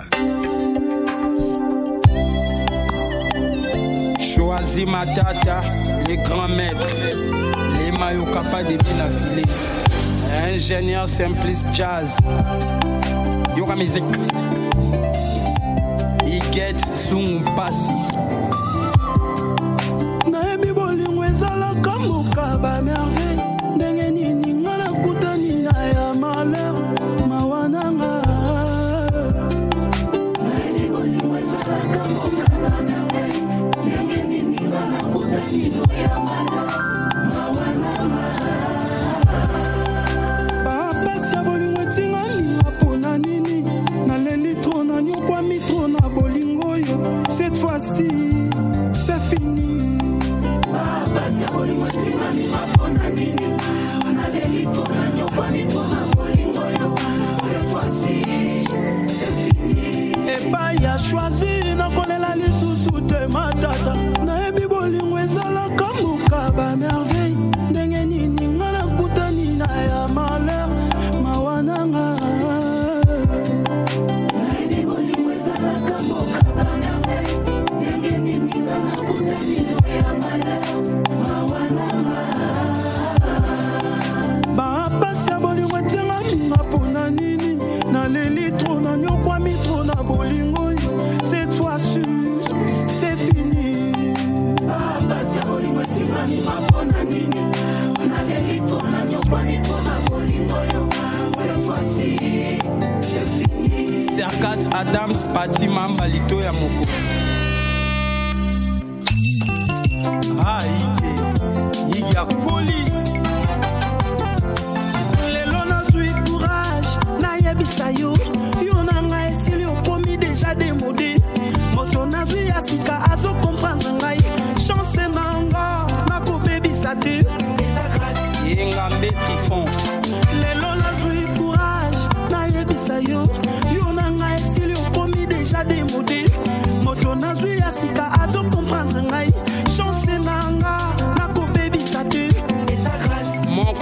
Choisis 4.19 4.87
ma 4.87 5.05
tata, 5.07 5.63
les 6.07 6.17
grands 6.17 6.49
maîtres, 6.49 6.87
les 7.79 7.91
maillots 7.97 8.25
capables 8.33 8.69
de 8.69 8.83
bien 8.83 9.01
affiler. 9.05 9.45
Ingénieur 10.55 11.09
simpliste 11.09 11.67
jazz, 11.73 12.17
yoga 13.57 13.77
music. 13.77 14.05
Iget 16.27 16.79
sungu 17.09 17.45
pasi. 17.57 17.93
nayebi 20.31 20.73
bolingo 20.73 21.25
ezalaka 21.25 21.91
mokaba 21.99 22.83
merveille 22.83 23.43
ndenge 23.77 24.10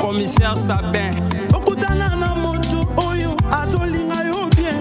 commissaire 0.09 0.57
Sabin. 0.67 1.13
okutana 1.55 2.09
na 2.17 2.35
moto 2.35 2.89
oyo 2.97 3.37
azolinga 3.53 4.23
yo 4.25 4.49
bien 4.57 4.75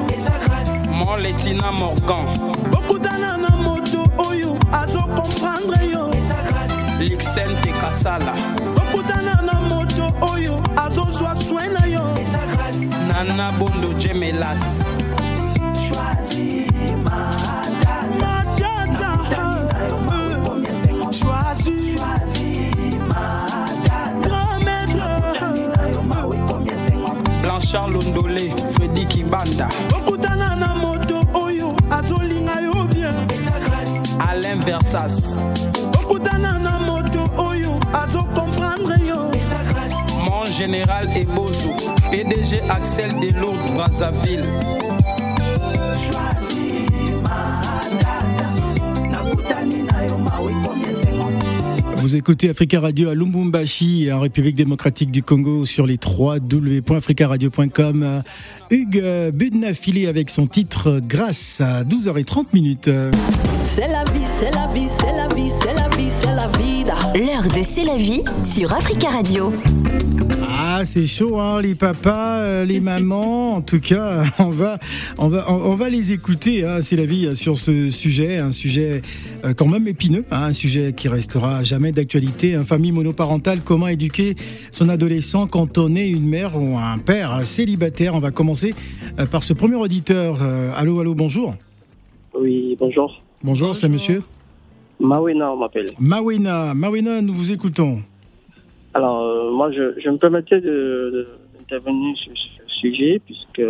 Mon 0.96 1.18
lieutenant 1.18 1.74
Morgan. 1.74 2.28
okutana 2.72 3.38
na 3.38 3.50
moto 3.58 4.08
oyo 4.18 4.58
azokomprendre 4.72 5.92
yo 5.92 6.12
Lixen 7.00 7.50
de 7.62 7.72
Kasala. 7.82 8.34
okutana 8.78 9.42
na 9.44 9.60
moto 9.70 10.14
oyo 10.22 10.62
azozwa 10.78 11.36
soin 11.36 11.74
na 11.74 11.86
yo 11.86 12.04
Nana 13.10 13.52
Bondo 13.60 13.92
Jemelas. 14.00 14.62
matata 17.04 17.67
Blanchard 27.70 27.92
Londolé. 27.92 28.54
Freddy 28.72 29.06
Kibanda. 29.08 29.68
okutana 29.94 30.56
na 30.56 30.74
moto 30.76 31.22
oyo 31.34 31.76
azolinga 31.92 32.62
yo 32.62 32.88
bien 32.88 33.14
Alain 34.30 34.60
Versas. 34.62 35.36
okutana 36.00 36.60
na 36.60 36.80
moto 36.80 37.30
oyo 37.38 37.78
azokomprendre 37.94 39.06
yo 39.06 39.32
Mon 40.24 40.46
général 40.46 41.08
Ebozo. 41.18 41.74
PDG 42.10 42.62
Axel 42.70 43.12
Delon 43.20 43.58
Brazzaville. 43.76 44.48
Vous 52.08 52.16
écoutez 52.16 52.50
Africa 52.50 52.80
Radio 52.80 53.10
à 53.10 53.16
Lumbumbashi, 53.16 54.10
en 54.14 54.22
République 54.22 54.56
démocratique 54.56 55.12
du 55.12 55.24
Congo, 55.24 55.66
sur 55.66 55.86
les 55.86 55.98
3 55.98 56.38
www.africaradio.com. 56.38 58.24
Hugues 58.72 59.02
euh, 59.04 59.32
Budnafili 59.32 60.08
avec 60.08 60.30
son 60.30 60.48
titre 60.48 61.02
Grâce 61.06 61.60
à 61.60 61.84
12h30 61.84 62.46
minutes. 62.54 62.90
C'est 63.66 63.90
la 63.90 64.06
vie, 64.06 64.26
c'est 64.40 64.52
la 64.52 64.68
vie, 64.68 64.88
c'est 64.88 65.12
la 65.12 65.28
vie, 65.36 65.52
c'est 65.62 65.74
la 65.74 65.90
vie, 65.98 66.10
c'est 66.18 66.34
la 66.34 66.48
vida. 66.58 66.96
L'heure 67.14 67.44
de 67.44 67.62
C'est 67.62 67.84
la 67.84 67.98
vie 67.98 68.24
sur 68.42 68.72
Africa 68.72 69.10
Radio. 69.10 69.52
Ah, 70.50 70.67
c'est 70.84 71.06
chaud, 71.06 71.40
hein, 71.40 71.62
les 71.62 71.76
papas, 71.76 72.40
euh, 72.40 72.66
les 72.66 72.80
mamans. 72.80 73.48
En 73.58 73.62
tout 73.62 73.80
cas, 73.80 74.24
on 74.40 74.50
va, 74.50 74.78
on 75.18 75.30
va, 75.30 75.46
on, 75.50 75.54
on 75.54 75.76
va 75.76 75.90
les 75.90 76.14
écouter. 76.14 76.64
Hein, 76.64 76.78
c'est 76.82 76.96
la 76.96 77.06
vie 77.06 77.36
sur 77.36 77.58
ce 77.58 77.90
sujet, 77.90 78.38
un 78.38 78.52
sujet 78.52 79.02
euh, 79.44 79.54
quand 79.56 79.68
même 79.68 79.88
épineux, 79.88 80.26
hein, 80.30 80.44
un 80.44 80.54
sujet 80.54 80.94
qui 80.94 81.08
restera 81.08 81.64
jamais 81.64 81.92
d'actualité. 81.92 82.54
Une 82.54 82.66
famille 82.66 82.92
monoparentale, 82.92 83.62
comment 83.66 83.88
éduquer 83.88 84.36
son 84.72 84.90
adolescent 84.90 85.48
quand 85.48 85.78
on 85.80 85.96
est 85.96 86.08
une 86.08 86.28
mère 86.28 86.56
ou 86.56 86.78
un 86.78 87.00
père 87.00 87.44
célibataire? 87.46 88.14
On 88.14 88.20
va 88.20 88.32
commencer 88.32 88.76
euh, 89.20 89.26
par 89.26 89.44
ce 89.44 89.54
premier 89.54 89.76
auditeur. 89.76 90.38
Euh, 90.42 90.70
allô, 90.76 91.00
allô, 91.00 91.16
bonjour. 91.16 91.56
Oui, 92.40 92.78
bonjour. 92.80 93.22
Bonjour, 93.44 93.76
c'est 93.76 93.90
Monsieur 93.90 94.22
Mawena, 95.00 95.52
on 95.52 95.58
m'appelle. 95.58 95.88
Mawena. 96.00 96.74
Mawena, 96.74 97.22
nous 97.22 97.34
vous 97.34 97.52
écoutons. 97.52 98.02
Alors, 98.98 99.22
euh, 99.24 99.52
moi, 99.52 99.72
je, 99.72 100.00
je 100.00 100.10
me 100.10 100.18
permettais 100.18 100.60
de- 100.62 101.12
de- 101.16 101.28
d'intervenir 101.58 102.16
sur 102.18 102.32
ce 102.36 102.76
sujet 102.82 103.22
puisque 103.26 103.62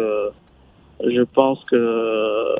je 1.03 1.21
pense 1.33 1.63
que 1.65 1.75
euh, 1.75 2.55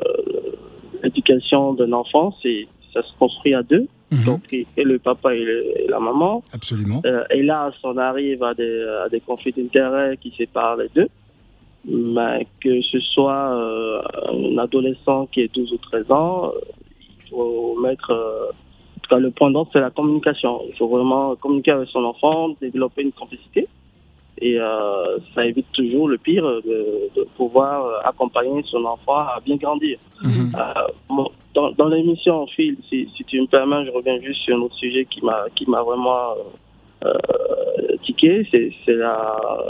l'éducation 1.02 1.74
d'un 1.74 1.92
enfant, 1.92 2.34
c'est 2.42 2.66
ça 2.94 3.02
se 3.02 3.12
construit 3.18 3.54
à 3.54 3.62
deux. 3.62 3.86
Mhm, 4.10 4.24
Donc, 4.24 4.40
et, 4.52 4.66
et 4.78 4.84
le 4.84 4.98
papa 4.98 5.34
et, 5.34 5.44
le- 5.44 5.80
et 5.82 5.86
la 5.88 6.00
maman. 6.00 6.42
absolument. 6.54 7.02
Euh, 7.04 7.24
et 7.30 7.42
là, 7.42 7.70
on 7.84 7.96
arrive 7.98 8.42
à 8.42 8.54
des, 8.54 8.82
à 9.04 9.08
des 9.08 9.20
conflits 9.20 9.52
d'intérêts 9.52 10.16
qui 10.16 10.30
séparent 10.36 10.76
les 10.76 10.88
deux. 10.94 11.08
Mais 11.84 12.46
que 12.60 12.80
ce 12.82 12.98
soit 13.00 13.54
euh, 13.54 14.00
un 14.32 14.58
adolescent 14.58 15.26
qui 15.26 15.42
est 15.42 15.54
12 15.54 15.72
ou 15.72 15.78
13 15.78 16.10
ans, 16.10 16.52
il 17.24 17.28
faut 17.30 17.78
mettre. 17.80 18.10
Tout 19.08 19.14
cas, 19.14 19.20
le 19.20 19.30
point 19.30 19.50
d'ordre, 19.50 19.70
c'est 19.72 19.80
la 19.80 19.90
communication. 19.90 20.60
Il 20.68 20.76
faut 20.76 20.88
vraiment 20.88 21.34
communiquer 21.36 21.72
avec 21.72 21.88
son 21.88 22.04
enfant, 22.04 22.50
développer 22.60 23.02
une 23.02 23.12
complicité. 23.12 23.66
Et 24.40 24.58
euh, 24.60 25.18
ça 25.34 25.44
évite 25.44 25.70
toujours 25.72 26.08
le 26.08 26.16
pire 26.16 26.44
de, 26.44 27.10
de 27.16 27.24
pouvoir 27.36 27.84
euh, 27.84 27.98
accompagner 28.04 28.62
son 28.66 28.84
enfant 28.84 29.18
à 29.18 29.40
bien 29.44 29.56
grandir. 29.56 29.98
Mhm. 30.22 30.52
Euh, 30.54 30.72
bon, 31.08 31.28
dans 31.54 31.72
dans 31.72 31.88
l'émission, 31.88 32.46
Phil, 32.46 32.76
si, 32.88 33.08
si 33.16 33.24
tu 33.24 33.40
me 33.40 33.46
permets, 33.46 33.84
je 33.84 33.90
reviens 33.90 34.20
juste 34.20 34.42
sur 34.42 34.56
un 34.56 34.60
autre 34.60 34.76
sujet 34.76 35.06
qui 35.06 35.24
m'a 35.24 35.46
qui 35.56 35.68
m'a 35.68 35.82
vraiment 35.82 36.34
euh, 37.04 37.96
tiqué. 38.04 38.46
C'est 38.52 38.70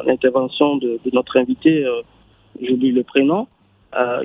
l'intervention 0.05 0.77
de, 0.77 0.99
de 1.03 1.11
notre 1.15 1.39
invité, 1.39 1.87
j'oublie 2.61 2.93
le 2.93 3.05
prénom, 3.05 3.47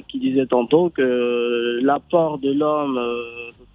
qui 0.09 0.19
disait 0.19 0.45
tantôt 0.45 0.89
que 0.89 1.79
l'apport 1.81 2.37
de 2.37 2.51
l'homme, 2.51 2.99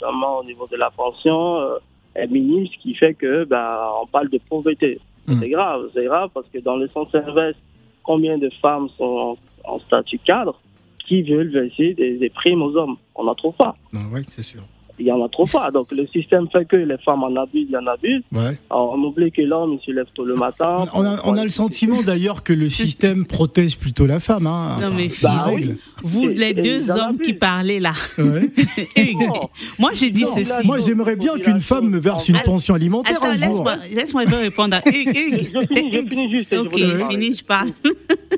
notamment 0.00 0.38
au 0.38 0.44
niveau 0.44 0.66
de 0.66 0.76
la 0.76 0.90
pension, 0.90 1.60
euh, 1.60 1.78
est 2.14 2.26
minime, 2.26 2.66
ce 2.66 2.78
qui 2.78 2.94
fait 2.94 3.14
que 3.14 3.44
bah, 3.44 3.90
on 4.02 4.06
parle 4.06 4.28
de 4.28 4.38
pauvreté. 4.48 5.00
Mm. 5.26 5.40
C'est 5.40 5.48
grave, 5.50 5.90
c'est 5.94 6.04
grave 6.04 6.30
parce 6.32 6.46
que 6.48 6.58
dans 6.58 6.76
le 6.76 6.88
sens 6.88 7.08
inverse, 7.14 7.56
combien 8.02 8.38
de 8.38 8.50
femmes 8.62 8.88
sont 8.96 9.36
en, 9.64 9.72
en 9.74 9.78
statut 9.80 10.18
cadre 10.18 10.60
qui 11.06 11.22
veulent 11.22 11.50
verser 11.50 11.94
des, 11.94 12.18
des 12.18 12.30
primes 12.30 12.62
aux 12.62 12.76
hommes? 12.76 12.96
On 13.14 13.24
n'en 13.24 13.34
trouve 13.34 13.54
pas. 13.54 13.74
Ah 13.94 14.08
ouais, 14.12 14.22
c'est 14.28 14.42
sûr. 14.42 14.62
Il 14.98 15.06
y 15.06 15.12
en 15.12 15.24
a 15.24 15.28
trop 15.28 15.46
pas. 15.46 15.70
Donc 15.70 15.92
le 15.92 16.06
système 16.08 16.48
fait 16.50 16.64
que 16.66 16.76
les 16.76 16.98
femmes 16.98 17.22
en 17.22 17.34
abusent, 17.36 17.66
il 17.68 17.72
y 17.72 17.76
en 17.76 17.86
abusent. 17.86 18.22
Ouais. 18.32 18.58
Alors, 18.70 18.94
on 18.96 19.02
oublie 19.04 19.30
que 19.30 19.42
l'homme 19.42 19.78
il 19.80 19.84
se 19.84 19.90
lève 19.92 20.06
tôt 20.14 20.24
le 20.24 20.34
matin. 20.34 20.86
On 20.94 21.04
a, 21.04 21.16
on 21.24 21.36
a 21.36 21.44
le 21.44 21.50
sentiment 21.50 22.02
d'ailleurs 22.02 22.42
que 22.42 22.52
le 22.52 22.68
système 22.82 23.24
protège 23.26 23.78
plutôt 23.78 24.06
la 24.06 24.20
femme. 24.20 24.46
Hein. 24.46 24.76
Non, 24.80 24.88
mais 24.96 25.08
Bah 25.22 25.46
oui. 25.54 25.76
Vous, 26.02 26.28
les 26.28 26.54
deux 26.54 26.90
hommes 26.90 27.18
qui 27.18 27.32
parlaient 27.34 27.80
là. 27.80 27.92
Ouais. 28.18 28.48
Hugues, 28.96 29.18
Non. 29.20 29.48
moi 29.78 29.90
j'ai 29.94 30.10
dit 30.10 30.22
Non, 30.24 30.34
ceci. 30.36 30.48
là, 30.48 30.60
Moi, 30.64 30.78
j'aimerais 30.78 31.16
bien 31.16 31.36
qu'une 31.38 31.60
femme 31.60 31.88
me 31.88 31.98
verse 31.98 32.28
une 32.28 32.40
pension 32.44 32.74
alimentaire 32.74 33.16
Attends, 33.16 33.26
un 33.30 33.32
jour. 33.34 33.64
laisse-moi 33.64 33.74
laisse-moi 33.94 34.22
répondre 34.24 34.76
à 34.76 34.88
Hugues. 34.92 35.16
Hugues. 35.16 35.50
Je 35.54 35.66
finis, 35.74 35.92
je 35.92 36.08
finis 36.08 36.30
juste. 36.30 36.48
je 36.52 36.58
Ok, 36.58 36.70
voudrais 36.72 36.98
parler. 36.98 37.14
fini, 37.14 37.34
je 37.34 37.44
parle. 37.44 37.68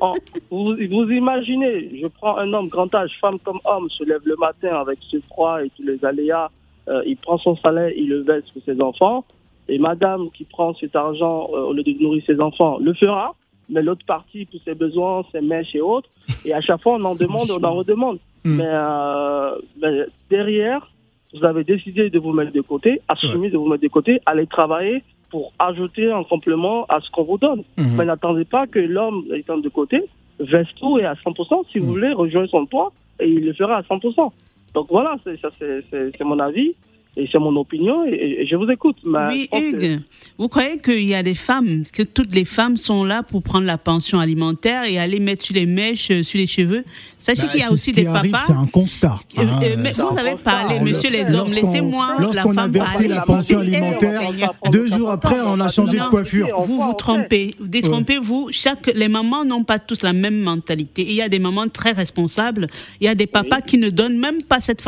Oh, 0.01 0.13
vous, 0.49 0.75
vous 0.89 1.11
imaginez, 1.11 1.99
je 2.01 2.07
prends 2.07 2.37
un 2.37 2.51
homme 2.53 2.67
grand 2.67 2.93
âge, 2.95 3.11
femme 3.21 3.37
comme 3.43 3.59
homme, 3.65 3.87
se 3.89 4.03
lève 4.03 4.21
le 4.25 4.35
matin 4.37 4.75
avec 4.79 4.97
ce 5.11 5.17
froid 5.29 5.63
et 5.63 5.69
tous 5.77 5.83
les 5.83 6.03
aléas, 6.03 6.49
euh, 6.87 7.03
il 7.05 7.17
prend 7.17 7.37
son 7.37 7.55
salaire, 7.57 7.91
il 7.95 8.09
le 8.09 8.21
verse 8.21 8.49
pour 8.51 8.61
ses 8.63 8.81
enfants, 8.81 9.23
et 9.69 9.77
madame 9.77 10.29
qui 10.31 10.43
prend 10.43 10.73
cet 10.75 10.95
argent 10.95 11.49
euh, 11.53 11.61
au 11.67 11.73
lieu 11.73 11.83
de 11.83 11.93
nourrir 12.01 12.23
ses 12.25 12.39
enfants 12.39 12.77
le 12.79 12.93
fera, 12.93 13.35
mais 13.69 13.81
l'autre 13.81 14.05
partie 14.05 14.45
pour 14.45 14.59
ses 14.65 14.73
besoins, 14.75 15.23
ses 15.31 15.41
mèches 15.41 15.75
et 15.75 15.81
autres, 15.81 16.09
et 16.45 16.53
à 16.53 16.61
chaque 16.61 16.81
fois 16.81 16.95
on 16.99 17.03
en 17.05 17.15
demande, 17.15 17.49
on 17.51 17.63
en 17.63 17.73
redemande. 17.73 18.19
Hmm. 18.43 18.55
Mais, 18.55 18.65
euh, 18.65 19.55
mais 19.79 20.05
derrière, 20.31 20.91
vous 21.31 21.45
avez 21.45 21.63
décidé 21.63 22.09
de 22.09 22.17
vous 22.17 22.33
mettre 22.33 22.51
de 22.51 22.61
côté, 22.61 22.99
assumez 23.07 23.51
de 23.51 23.57
vous 23.59 23.67
mettre 23.67 23.83
de 23.83 23.87
côté, 23.87 24.19
aller 24.25 24.47
travailler 24.47 25.03
pour 25.29 25.53
ajouter 25.59 26.11
un 26.11 26.23
complément 26.23 26.85
à 26.89 26.99
ce 27.01 27.11
qu'on 27.11 27.23
vous 27.23 27.37
donne. 27.37 27.61
Mhm. 27.77 27.95
Mais 27.97 28.05
n'attendez 28.05 28.43
pas 28.45 28.65
que 28.65 28.79
l'homme 28.79 29.25
étant 29.35 29.59
de 29.59 29.69
côté 29.69 30.01
verse 30.39 30.69
tout 30.79 30.97
et 30.97 31.05
à 31.05 31.13
100%. 31.23 31.65
Si 31.71 31.77
vous 31.77 31.85
Mm. 31.85 31.89
voulez, 31.89 32.13
rejoindre 32.13 32.49
son 32.49 32.65
toit 32.65 32.91
et 33.19 33.29
il 33.29 33.45
le 33.45 33.53
fera 33.53 33.77
à 33.77 33.83
100%. 33.83 34.33
Donc 34.73 34.87
voilà, 34.89 35.17
c'est, 35.23 36.23
mon 36.23 36.39
avis 36.39 36.75
et 37.17 37.27
c'est 37.29 37.39
mon 37.39 37.55
opinion 37.57 38.05
et, 38.05 38.47
je 38.49 38.55
vous 38.55 38.69
écoute. 38.71 38.95
Mais 39.03 39.27
Oui, 39.27 39.49
que- 39.51 39.57
Hugues, 39.57 39.99
vous 40.37 40.47
croyez 40.47 40.79
qu'il 40.79 41.03
y 41.03 41.13
a 41.13 41.23
des 41.23 41.35
femmes, 41.35 41.83
que 41.91 42.03
toutes 42.03 42.33
les 42.33 42.45
femmes 42.45 42.77
sont 42.77 43.03
là 43.03 43.21
pour 43.21 43.43
prendre 43.43 43.65
la 43.65 43.77
pension 43.77 44.19
alimentaire 44.19 44.85
et 44.85 44.97
aller 44.97 45.19
mettre 45.19 45.43
sur 45.45 45.53
les 45.55 45.65
mèches, 45.65 46.09
euh, 46.09 46.23
sur 46.23 46.39
les 46.39 46.47
cheveux 46.47 46.85
Sachez 47.17 47.43
Bah, 47.43 47.47
qu'il 47.49 47.61
y 47.61 47.63
a 47.63 47.71
aussi 47.71 47.91
des 47.91 48.07
arrive, 48.07 48.31
papas. 48.31 48.43
C'est 48.47 48.53
un 48.53 48.65
constat. 48.65 49.19
Euh, 49.37 49.41
hein. 49.41 49.59
euh, 49.61 49.75
mais 49.77 49.93
c'est 49.93 50.01
vous 50.01 50.17
avez 50.17 50.35
parlé, 50.35 50.79
monsieur 50.79 51.09
les 51.09 51.35
hommes, 51.35 51.49
laissez-moi 51.53 52.15
la 52.17 52.23
Lorsqu'on 52.23 52.51
a 52.51 52.53
femme 52.53 52.71
versé 52.71 53.07
la 53.07 53.21
pension 53.21 53.59
Eh, 53.59 53.61
alimentaire, 53.67 54.21
on 54.27 54.31
va 54.31 54.69
deux 54.71 54.87
jours 54.87 55.11
après, 55.11 55.39
on 55.45 55.59
a 55.59 55.67
changé 55.67 55.97
de 55.99 56.09
coiffure. 56.09 56.47
Vous 56.61 56.81
vous 56.81 56.93
trompez, 56.93 57.53
détrompez-vous. 57.59 58.49
Chaque 58.51 58.87
les 58.95 59.09
mamans 59.09 59.43
n'ont 59.43 59.63
pas 59.65 59.79
tous 59.79 60.01
la 60.01 60.13
même 60.13 60.39
mentalité. 60.39 61.03
Il 61.07 61.13
y 61.13 61.21
a 61.21 61.29
des 61.29 61.39
mamans 61.39 61.67
très 61.67 61.91
responsables. 61.91 62.67
Il 63.01 63.05
y 63.05 63.09
a 63.09 63.15
des 63.15 63.27
papas 63.27 63.61
qui 63.61 63.77
ne 63.77 63.89
donnent 63.89 64.17
même 64.17 64.41
pas 64.43 64.61
cette 64.61 64.81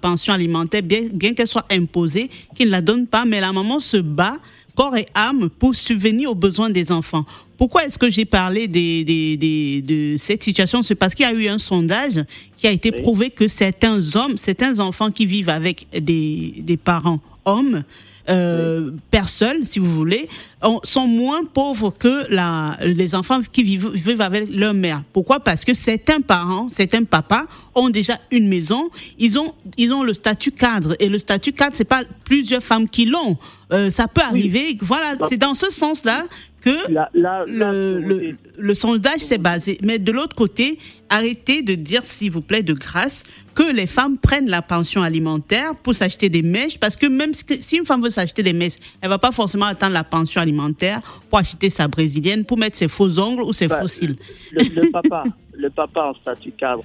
pension 0.00 0.34
alimentaire, 0.34 0.82
bien, 0.82 1.02
bien 1.12 1.34
qu'elle 1.34 1.48
soit 1.52 1.66
imposée, 1.70 2.30
qui 2.56 2.64
ne 2.66 2.70
la 2.70 2.80
donnent 2.80 3.06
pas. 3.06 3.24
Mais 3.24 3.40
la 3.40 3.52
maman 3.52 3.78
se 3.80 3.96
bat 3.98 4.36
corps 4.74 4.96
et 4.96 5.06
âme 5.14 5.50
pour 5.58 5.74
subvenir 5.74 6.30
aux 6.30 6.34
besoins 6.34 6.70
des 6.70 6.90
enfants. 6.90 7.24
Pourquoi 7.58 7.84
est-ce 7.84 7.98
que 7.98 8.10
j'ai 8.10 8.24
parlé 8.24 8.66
des, 8.66 9.04
des- 9.04 9.36
des- 9.36 9.82
de 9.82 10.16
cette 10.16 10.42
situation? 10.42 10.82
C'est 10.82 10.94
parce 10.96 11.14
qu'il 11.14 11.24
y 11.24 11.28
a 11.28 11.32
eu 11.34 11.46
un 11.48 11.58
sondage 11.58 12.24
qui 12.56 12.66
a 12.66 12.70
été 12.72 12.90
Oui. 12.94 13.02
prouvé 13.02 13.30
que 13.30 13.46
certains 13.48 14.00
hommes, 14.16 14.36
certains 14.36 14.80
enfants 14.80 15.10
qui 15.10 15.26
vivent 15.26 15.50
avec 15.50 15.86
des, 15.92 16.54
des 16.58 16.76
parents 16.76 17.20
hommes, 17.44 17.84
euh, 18.28 18.90
seuls, 19.26 19.64
si 19.64 19.78
vous 19.78 19.90
voulez, 19.94 20.28
ont- 20.62 20.80
sont 20.84 21.06
moins 21.06 21.44
pauvres 21.44 21.90
que 21.96 22.32
la, 22.32 22.76
les 22.84 23.14
enfants 23.14 23.40
qui 23.50 23.62
vivent, 23.62 23.90
vivent 23.90 24.20
avec 24.20 24.48
leur 24.54 24.74
mère. 24.74 25.02
Pourquoi? 25.12 25.40
Parce 25.40 25.64
que 25.64 25.74
certains 25.74 26.20
parents, 26.20 26.68
certains 26.68 27.04
papas 27.04 27.44
ont 27.74 27.88
déjà 27.90 28.18
une 28.30 28.48
maison, 28.48 28.90
ils 29.18 29.38
ont, 29.38 29.52
ils 29.76 29.92
ont 29.92 30.02
le 30.02 30.14
statut 30.14 30.52
cadre. 30.52 30.94
Et 31.00 31.08
le 31.08 31.18
statut 31.18 31.52
cadre, 31.52 31.74
c'est 31.76 31.84
pas 31.84 32.02
plusieurs 32.24 32.62
femmes 32.62 32.88
qui 32.88 33.06
l'ont. 33.06 33.36
Euh, 33.72 33.90
ça 33.90 34.06
peut 34.08 34.20
arriver. 34.22 34.76
Voilà, 34.80 35.14
c'est 35.28 35.38
dans 35.38 35.54
ce 35.54 35.70
sens-là 35.70 36.24
que 36.62 36.92
La- 36.92 37.10
la- 37.12 37.44
la- 37.46 37.72
le, 37.72 38.00
le, 38.00 38.36
le 38.58 38.74
sondage 38.74 39.20
s'est 39.20 39.38
basé. 39.38 39.78
Mais 39.82 39.98
de 39.98 40.12
l'autre 40.12 40.34
côté, 40.36 40.78
arrêtez 41.08 41.62
de 41.62 41.74
dire, 41.74 42.02
s'il 42.04 42.30
vous 42.30 42.40
plaît, 42.42 42.62
de 42.62 42.72
grâce, 42.72 43.24
que 43.54 43.70
les 43.74 43.86
femmes 43.86 44.16
prennent 44.16 44.48
la 44.48 44.62
pension 44.62 45.02
alimentaire 45.02 45.74
pour 45.82 45.94
s'acheter 45.94 46.28
des 46.28 46.42
mèches, 46.42 46.78
parce 46.78 46.96
que 46.96 47.06
même 47.06 47.34
si 47.34 47.44
si 47.62 47.76
une 47.76 47.84
femme 47.84 48.02
veut 48.02 48.10
s'acheter 48.10 48.42
des 48.42 48.52
mèches, 48.54 48.76
elle 49.00 49.08
va 49.10 49.18
pas 49.18 49.32
forcément 49.32 49.66
attendre 49.66 49.92
la 49.92 50.04
pension 50.04 50.40
alimentaire 50.40 51.00
pour 51.28 51.38
acheter 51.40 51.68
sa 51.68 51.86
brésilienne, 51.88 52.44
pour 52.44 52.56
mettre 52.58 52.76
ses 52.78 52.88
faux 52.88 53.18
ongles 53.18 53.42
ou 53.42 53.52
ses 53.52 53.68
Bah, 53.68 53.80
faux 53.80 53.88
cils. 53.88 54.16
le, 54.52 54.62
le 54.82 54.90
papa, 54.90 55.24
le 55.54 55.68
papa 55.68 56.12
en 56.12 56.14
statut 56.14 56.52
cadre, 56.52 56.82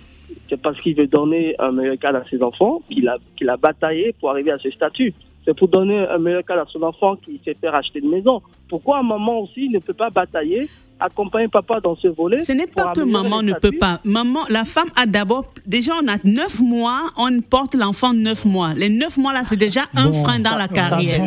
c'est 0.49 0.61
parce 0.61 0.79
qu'il 0.81 0.95
veut 0.95 1.07
donner 1.07 1.55
un 1.59 1.71
meilleur 1.71 1.97
cadre 1.99 2.17
à 2.19 2.23
ses 2.29 2.41
enfants 2.41 2.81
qu'il 2.89 3.07
a, 3.07 3.17
qu'il 3.37 3.47
a 3.49 3.55
bataillé 3.57 4.13
pour 4.19 4.29
arriver 4.31 4.51
à 4.51 4.57
ce 4.59 4.69
statut. 4.71 5.13
C'est 5.47 5.55
pour 5.55 5.69
donner 5.69 5.99
un 5.99 6.17
meilleur 6.17 6.43
cadre 6.43 6.63
à 6.63 6.65
son 6.65 6.83
enfant 6.83 7.15
qui 7.15 7.39
sait 7.45 7.53
faire 7.53 7.73
acheter 7.73 7.99
une 7.99 8.09
maison. 8.09 8.41
Pourquoi 8.67 9.01
maman 9.01 9.39
aussi 9.39 9.69
ne 9.69 9.79
peut 9.79 9.93
pas 9.93 10.09
batailler, 10.09 10.67
accompagner 10.99 11.47
papa 11.47 11.79
dans 11.81 11.95
ce 11.95 12.07
volet 12.07 12.43
Ce 12.43 12.51
n'est 12.51 12.67
pas 12.67 12.91
que 12.93 13.01
maman 13.01 13.41
ne 13.43 13.53
peut 13.53 13.71
pas. 13.71 13.99
Maman, 14.03 14.39
la 14.49 14.65
femme 14.65 14.89
a 14.95 15.05
d'abord, 15.05 15.51
déjà 15.65 15.93
on 16.01 16.07
a 16.07 16.17
neuf 16.23 16.59
mois, 16.59 17.01
on 17.17 17.39
porte 17.41 17.75
l'enfant 17.75 18.13
neuf 18.13 18.45
mois. 18.45 18.73
Les 18.75 18.89
neuf 18.89 19.17
mois 19.17 19.33
là, 19.33 19.43
c'est 19.43 19.55
déjà 19.57 19.81
un 19.95 20.09
Bon. 20.09 20.23
frein 20.23 20.39
dans 20.39 20.55
la 20.55 20.67
carrière. 20.67 21.21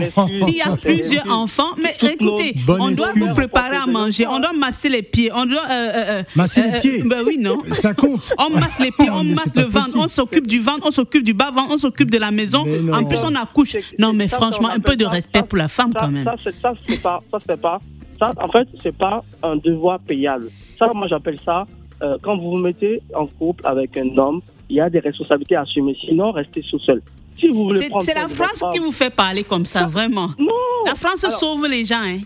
S'il 0.45 0.57
y 0.57 0.63
a 0.63 0.77
plusieurs 0.77 1.33
enfants, 1.33 1.71
mais 1.83 1.95
écoutez, 2.11 2.55
Bonne 2.67 2.81
on 2.81 2.91
doit 2.91 3.09
excuse. 3.11 3.29
vous 3.29 3.35
préparer 3.35 3.77
à 3.77 3.87
manger, 3.87 4.27
on 4.27 4.39
doit 4.41 4.53
masser 4.53 4.89
les 4.89 5.03
pieds, 5.03 5.31
on 5.35 5.47
doit... 5.47 5.61
euh, 5.71 5.73
euh, 5.73 6.05
euh, 6.09 6.23
Masser 6.35 6.61
euh, 6.63 6.65
les 6.73 6.81
pieds 6.81 7.03
Ben 7.05 7.23
oui, 7.27 7.37
non. 7.39 7.59
Ça 7.73 7.95
compte. 7.95 8.33
On 8.39 8.51
masse 8.51 8.79
les 8.79 8.91
pieds, 8.91 9.11
on 9.11 9.25
masse 9.25 9.55
le 9.55 9.63
ventre, 9.65 9.97
on 9.97 10.09
s'occupe 10.09 10.47
du 10.47 10.61
ventre, 10.61 10.87
on 10.87 10.91
s'occupe 10.91 11.23
du 11.25 11.35
bas-ventre, 11.35 11.73
on 11.75 11.79
s'occupe 11.79 12.11
de 12.11 12.19
la 12.19 12.31
maison. 12.31 12.65
En 12.93 13.05
plus, 13.05 13.19
on 13.25 13.35
accouche. 13.35 13.77
Non, 13.99 14.13
mais 14.13 14.29
ça, 14.29 14.37
franchement, 14.37 14.69
un 14.75 14.81
peu 14.81 14.97
de 14.97 15.05
respect 15.05 15.41
ça- 15.41 15.45
pour 15.45 15.59
la 15.59 15.69
femme 15.69 15.93
ça, 15.93 16.01
quand 16.01 16.11
même. 16.11 16.25
Ça, 16.25 16.35
c'est 16.45 16.61
pas, 17.03 17.21
ça 17.31 17.39
c'est 17.47 17.61
pas, 17.61 17.81
ça 18.21 18.33
en 18.41 18.49
fait, 18.49 18.69
c'est 18.83 18.97
pas 18.97 19.25
un 19.43 19.57
devoir 19.57 19.99
payable. 19.99 20.51
Ça, 20.79 20.93
moi, 20.95 21.09
j'appelle 21.09 21.39
ça 21.45 21.67
euh, 22.03 22.17
quand 22.23 22.37
vous 22.37 22.51
vous 22.53 22.57
mettez 22.59 23.03
en 23.15 23.27
couple 23.27 23.67
avec 23.67 23.97
un 23.97 24.17
homme, 24.17 24.41
il 24.69 24.77
y 24.77 24.81
a 24.81 24.89
des 24.89 25.01
responsabilités 25.01 25.57
à 25.57 25.63
assumer. 25.63 25.97
Sinon, 26.01 26.31
restez 26.31 26.63
sous 26.63 26.79
seul. 26.79 27.03
Si 27.39 27.49
vous 27.49 27.65
voulez 27.69 27.89
C'est 28.01 28.15
la 28.15 28.29
France 28.29 28.63
qui 28.73 28.79
vous 28.79 28.93
fait 28.93 29.11
parler 29.11 29.45
comme 29.45 29.65
ça, 29.67 29.87
vraiment. 29.87 30.29
Non. 30.39 30.55
La 30.87 30.95
France 30.95 31.25
Alors- 31.25 31.39
sauve 31.39 31.67
les 31.67 31.85
gens, 31.85 32.03
hein. 32.03 32.21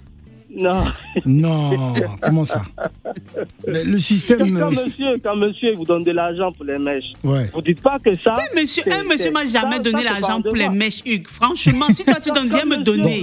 Non. 0.56 0.84
Non, 1.26 1.94
comment 2.22 2.44
ça? 2.44 2.62
Mais 3.66 3.84
Le 3.84 3.98
système. 3.98 4.38
Quand 4.58 4.66
euh, 4.66 4.84
monsieur, 4.84 5.06
quand 5.22 5.36
monsieur 5.36 5.74
vous 5.74 5.84
donne 5.84 6.04
de 6.04 6.12
l'argent 6.12 6.52
pour 6.52 6.64
les 6.64 6.78
mèches, 6.78 7.12
Ouais. 7.24 7.50
vous 7.52 7.60
dites 7.62 7.82
pas 7.82 7.98
que 7.98 8.14
ça. 8.14 8.34
Un 8.34 8.60
monsieur, 8.60 8.82
monsieur 9.08 9.30
m'a 9.30 9.46
jamais 9.46 9.76
ça- 9.76 9.82
donné 9.82 10.04
l'argent 10.04 10.40
pour 10.42 10.54
les 10.54 10.68
mèches, 10.68 11.00
Hugues. 11.04 11.26
Franchement, 11.28 11.86
si 11.90 12.04
toi 12.04 12.16
tu 12.22 12.30
donnes, 12.30 12.48
viens 12.48 12.64
me 12.64 12.82
donner. 12.82 13.22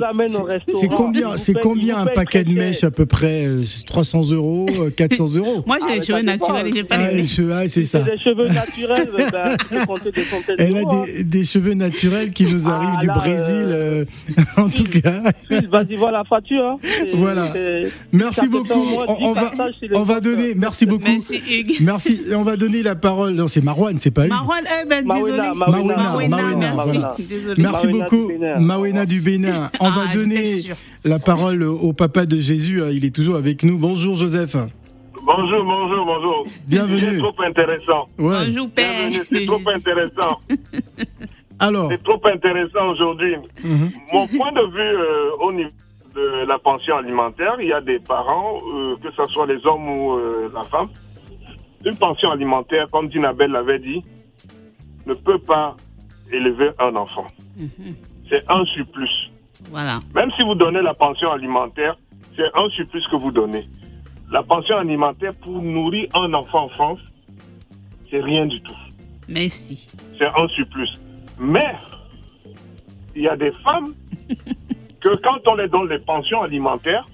C'est 0.79 0.87
combien, 0.89 1.37
c'est 1.37 1.53
combien 1.53 1.97
un 1.99 2.05
paquet 2.07 2.43
de 2.43 2.51
mèches 2.53 2.83
à 2.83 2.91
peu 2.91 3.05
près 3.05 3.45
euh, 3.45 3.63
300 3.85 4.31
euros, 4.31 4.65
euh, 4.79 4.89
400 4.89 5.37
euros? 5.37 5.63
Moi, 5.65 5.77
j'ai 5.79 5.85
Ah, 5.87 5.93
les 5.93 5.99
mais 5.99 6.05
cheveux 6.05 6.21
naturels 6.21 6.67
et 6.67 6.71
j'ai 6.73 6.83
pas 6.83 6.95
Ah, 6.99 7.11
les 7.11 7.23
cheveux, 7.23 7.53
ah, 7.53 7.67
c'est 7.67 7.83
ça. 7.83 7.99
Des 7.99 8.17
cheveux 8.17 8.47
naturels, 8.47 9.09
ben, 9.31 9.55
des 10.03 10.21
Elle 10.57 10.77
a 10.77 10.79
hein. 10.81 11.03
des, 11.17 11.23
des 11.23 11.43
cheveux 11.45 11.73
naturels 11.73 12.31
qui 12.31 12.45
nous 12.45 12.67
Ah, 12.69 12.75
arrivent 12.75 12.99
du 12.99 13.07
là, 13.07 13.13
Brésil, 13.13 13.65
euh, 13.67 14.05
en 14.57 14.69
tout 14.69 14.83
cas. 14.83 15.21
Vas-y 15.69 15.95
voir 15.95 16.11
la 16.11 16.23
facture. 16.23 16.77
Voilà. 17.21 17.53
Merci 18.11 18.47
beaucoup. 18.47 18.73
On, 19.07 19.15
10 19.15 19.23
on 19.23 19.33
va, 19.33 19.51
on 19.93 20.03
va 20.03 20.19
donner. 20.19 20.53
Merci 20.55 20.85
beaucoup. 20.85 21.03
Merci, 21.05 21.41
Hugues. 21.49 21.77
Merci. 21.81 22.21
Et 22.29 22.35
On 22.35 22.43
va 22.43 22.57
donner 22.57 22.83
la 22.83 22.95
parole. 22.95 23.33
Non, 23.33 23.47
c'est 23.47 23.63
Marwan, 23.63 23.97
c'est 23.99 24.11
pas 24.11 24.23
lui. 24.23 24.29
Marwan, 24.29 24.63
eh 24.83 24.87
ben, 24.87 25.05
désolé. 25.07 25.49
Merci. 25.55 26.75
voilà. 26.75 27.15
Désolé. 27.19 27.61
Merci 27.61 27.87
Mawena 27.87 28.03
beaucoup, 28.03 28.27
du 28.27 28.37
Bénin. 28.37 28.59
Mawena 28.59 29.05
du 29.05 29.21
Bénin. 29.21 29.69
On 29.79 29.85
Ah, 29.87 29.89
va 29.89 30.01
j'étais 30.07 30.17
donner 30.17 30.61
la 31.03 31.19
parole 31.19 31.63
au 31.63 31.93
papa 31.93 32.25
de 32.25 32.37
Jésus. 32.39 32.81
Il 32.91 33.05
est 33.05 33.13
toujours 33.15 33.35
avec 33.35 33.63
nous. 33.63 33.77
Bonjour 33.77 34.15
Joseph. 34.15 34.55
Bonjour, 35.23 35.63
bonjour, 35.63 36.05
bonjour. 36.05 36.47
Bienvenue. 36.67 37.01
C'est 37.11 37.17
trop 37.19 37.35
intéressant. 37.45 38.07
Ouais. 38.17 38.45
Bonjour, 38.47 38.69
Père. 38.71 38.85
C'est 39.31 39.45
trop 39.45 39.59
intéressant. 39.73 40.39
Alors, 41.59 41.91
C'est 41.91 42.01
trop 42.03 42.19
intéressant 42.25 42.89
aujourd'hui. 42.91 43.35
mhm, 43.63 43.91
Mon 44.13 44.25
point 44.27 44.51
de 44.51 44.65
vue 44.73 44.79
euh, 44.79 45.29
au 45.45 45.53
niveau 45.53 45.69
de 46.13 46.45
la 46.45 46.59
pension 46.59 46.97
alimentaire, 46.97 47.55
il 47.59 47.67
y 47.67 47.73
a 47.73 47.81
des 47.81 47.99
parents, 47.99 48.59
euh, 48.73 48.95
que 48.97 49.11
ce 49.11 49.23
soit 49.31 49.45
les 49.45 49.65
hommes 49.65 49.87
ou 49.87 50.13
euh, 50.13 50.49
la 50.53 50.63
femme, 50.63 50.89
une 51.85 51.95
pension 51.95 52.31
alimentaire, 52.31 52.87
comme 52.91 53.07
Dinabel 53.07 53.51
l'avait 53.51 53.79
dit, 53.79 54.03
ne 55.05 55.13
peut 55.13 55.39
pas 55.39 55.75
élever 56.31 56.71
un 56.79 56.95
enfant. 56.95 57.27
C'est 58.29 58.43
un 58.49 58.63
surplus. 58.65 59.31
Voilà. 59.69 59.99
Même 60.15 60.31
si 60.37 60.43
vous 60.43 60.55
donnez 60.55 60.81
la 60.81 60.93
pension 60.93 61.31
alimentaire, 61.31 61.97
c'est 62.35 62.49
un 62.55 62.69
surplus 62.69 63.03
que 63.09 63.15
vous 63.15 63.31
donnez. 63.31 63.67
La 64.31 64.43
pension 64.43 64.77
alimentaire 64.77 65.33
pour 65.35 65.61
nourrir 65.61 66.07
un 66.13 66.33
enfant 66.33 66.65
en 66.65 66.69
France, 66.69 66.99
c'est 68.09 68.21
rien 68.21 68.45
du 68.45 68.61
tout. 68.61 68.75
Merci. 69.27 69.89
C'est 70.17 70.27
un 70.27 70.47
surplus. 70.49 70.89
Mais 71.39 71.75
il 73.15 73.23
y 73.23 73.27
a 73.27 73.35
des 73.35 73.51
femmes 73.51 73.93
que 75.01 75.09
quand 75.21 75.39
on 75.47 75.55
les 75.55 75.67
donne 75.67 75.89
les 75.89 75.99
pensions 75.99 76.41
alimentaires, 76.43 77.05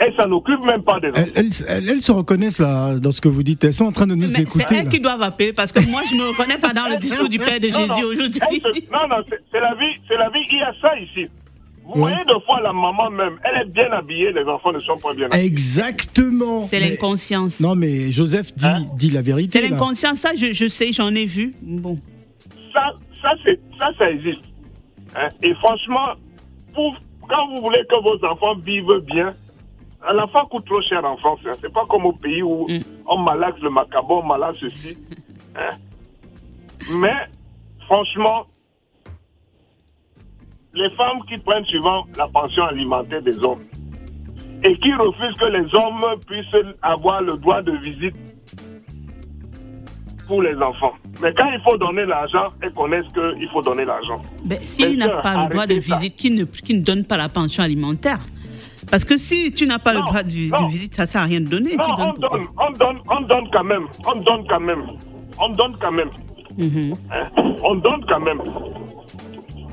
elles 0.00 0.14
s'en 0.18 0.30
occupent 0.32 0.64
même 0.64 0.82
pas 0.82 0.98
des 0.98 1.08
enfants. 1.10 1.20
Elles, 1.36 1.46
elles- 1.46 1.64
elles- 1.68 1.88
elles 1.90 2.02
se 2.02 2.10
reconnaissent 2.12 2.58
là 2.58 2.98
dans 2.98 3.12
ce 3.12 3.20
que 3.20 3.28
vous 3.28 3.42
dites. 3.42 3.62
Elles 3.62 3.72
sont 3.74 3.84
en 3.84 3.92
train 3.92 4.06
de 4.06 4.14
nous 4.14 4.22
Mais 4.22 4.28
c'est 4.28 4.42
écouter. 4.42 4.64
elles 4.70 4.84
là. 4.86 4.90
qui 4.90 5.00
doivent 5.00 5.22
appeler 5.22 5.52
parce 5.52 5.70
que 5.70 5.80
moi, 5.88 6.00
je 6.08 6.14
ne 6.16 6.20
me 6.22 6.28
reconnais 6.30 6.58
pas 6.58 6.72
dans 6.72 6.88
le 6.88 6.96
discours 6.96 7.28
du 7.28 7.38
Père 7.38 7.60
de 7.60 7.68
Non. 7.68 7.78
Jésus 7.78 8.04
aujourd'hui. 8.04 8.40
Non, 8.92 9.06
non, 9.08 9.16
c'est 9.52 9.60
la 9.60 9.74
vie, 9.74 9.94
c'est 10.08 10.16
la 10.18 10.28
vie. 10.30 10.40
Il 10.50 10.58
y 10.58 10.62
a 10.62 10.72
ça 10.80 10.98
ici. 10.98 11.28
Vous 11.84 11.94
Ouais. 11.94 12.12
voyez, 12.12 12.24
deux 12.28 12.38
fois, 12.46 12.60
la 12.62 12.72
maman 12.72 13.10
même, 13.10 13.38
elle 13.44 13.62
est 13.62 13.70
bien 13.70 13.90
habillée, 13.92 14.32
les 14.32 14.44
enfants 14.44 14.72
ne 14.72 14.78
sont 14.80 14.98
pas 14.98 15.14
bien 15.14 15.26
habillés. 15.26 15.44
Exactement. 15.46 16.66
C'est 16.68 16.78
l'inconscience. 16.80 17.58
Non, 17.60 17.74
mais 17.74 18.10
Joseph 18.12 18.54
dit, 18.56 18.64
Hein? 18.66 18.82
dit 18.96 19.10
la 19.10 19.20
vérité. 19.22 19.60
C'est 19.60 19.68
l'inconscience, 19.68 20.18
ça, 20.18 20.30
je, 20.36 20.52
je 20.52 20.68
sais, 20.68 20.92
j'en 20.92 21.12
ai 21.14 21.24
vu. 21.26 21.52
Bon. 21.60 21.96
Ça, 22.72 22.92
ça, 23.20 23.30
c'est, 23.44 23.58
ça, 23.78 23.90
ça 23.98 24.10
existe. 24.10 24.40
Hein, 25.16 25.28
Et 25.42 25.54
franchement, 25.54 26.12
pour, 26.74 26.96
quand 27.28 27.48
vous 27.48 27.60
voulez 27.62 27.82
que 27.88 28.00
vos 28.02 28.24
enfants 28.26 28.54
vivent 28.56 29.00
bien, 29.06 29.32
l'enfant 30.12 30.46
coûte 30.46 30.64
trop 30.66 30.82
cher 30.82 31.04
en 31.04 31.16
France. 31.16 31.40
hein. 31.46 31.52
C'est 31.60 31.72
pas 31.72 31.84
comme 31.88 32.06
au 32.06 32.12
pays 32.12 32.42
où 32.42 32.66
Mm. 32.68 32.80
on 33.06 33.18
malaxe 33.18 33.60
le 33.60 33.70
macabre, 33.70 34.10
on 34.22 34.22
malaxe 34.26 34.58
ceci. 34.60 34.96
hein. 35.56 35.76
Mais, 36.90 37.14
franchement, 37.86 38.46
les 40.74 40.90
femmes 40.96 41.20
qui 41.28 41.36
prennent 41.38 41.64
souvent 41.66 42.02
la 42.16 42.26
pension 42.28 42.64
alimentaire 42.64 43.22
des 43.22 43.38
hommes 43.44 43.62
et 44.64 44.76
qui 44.78 44.92
refusent 44.94 45.36
que 45.36 45.44
les 45.46 45.74
hommes 45.74 46.04
puissent 46.26 46.74
avoir 46.82 47.20
le 47.20 47.36
droit 47.36 47.62
de 47.62 47.72
visite 47.78 48.16
pour 50.26 50.42
les 50.42 50.56
enfants. 50.56 50.94
Mais 51.22 51.32
quand 51.34 51.48
il 51.52 51.60
faut 51.60 51.76
donner 51.76 52.04
l'argent, 52.04 52.52
elles 52.60 52.72
connaissent 52.72 53.06
qu'il 53.14 53.48
faut 53.52 53.62
donner 53.62 53.84
l'argent. 53.84 54.20
Ben, 54.44 54.58
S'il 54.62 54.98
n'a 54.98 55.08
pas 55.08 55.44
le 55.44 55.50
droit 55.50 55.66
de 55.66 55.78
ça. 55.80 55.94
visite, 55.94 56.16
qui 56.16 56.30
ne, 56.30 56.44
qui 56.44 56.74
ne 56.74 56.82
donne 56.82 57.04
pas 57.04 57.16
la 57.16 57.28
pension 57.28 57.62
alimentaire 57.62 58.18
Parce 58.90 59.04
que 59.04 59.16
si 59.16 59.52
tu 59.52 59.66
n'as 59.66 59.78
pas 59.78 59.92
le 59.94 60.00
droit 60.00 60.22
de, 60.22 60.28
visite, 60.28 60.96
ça 60.96 61.04
ne 61.04 61.08
sert 61.08 61.20
à 61.22 61.24
rien 61.24 61.40
de 61.40 61.46
donner. 61.46 61.76
Non, 61.76 61.84
tu 61.84 61.90
on 61.90 61.96
donnes 61.96 62.14
donne, 62.18 62.46
on 62.58 62.72
donne, 62.72 62.98
on 63.08 63.20
donne 63.22 63.50
quand 63.52 63.64
même. 63.64 63.86
On 64.04 64.14
donne 64.16 64.46
quand 64.48 64.60
même. 64.60 64.82
On 65.38 65.48
donne 65.50 65.76
quand 65.80 65.92
même. 65.92 66.10
Mhm. 66.58 66.94
hein? 67.12 67.24
On 67.62 67.74
donne 67.76 68.04
quand 68.08 68.20
même. 68.20 68.40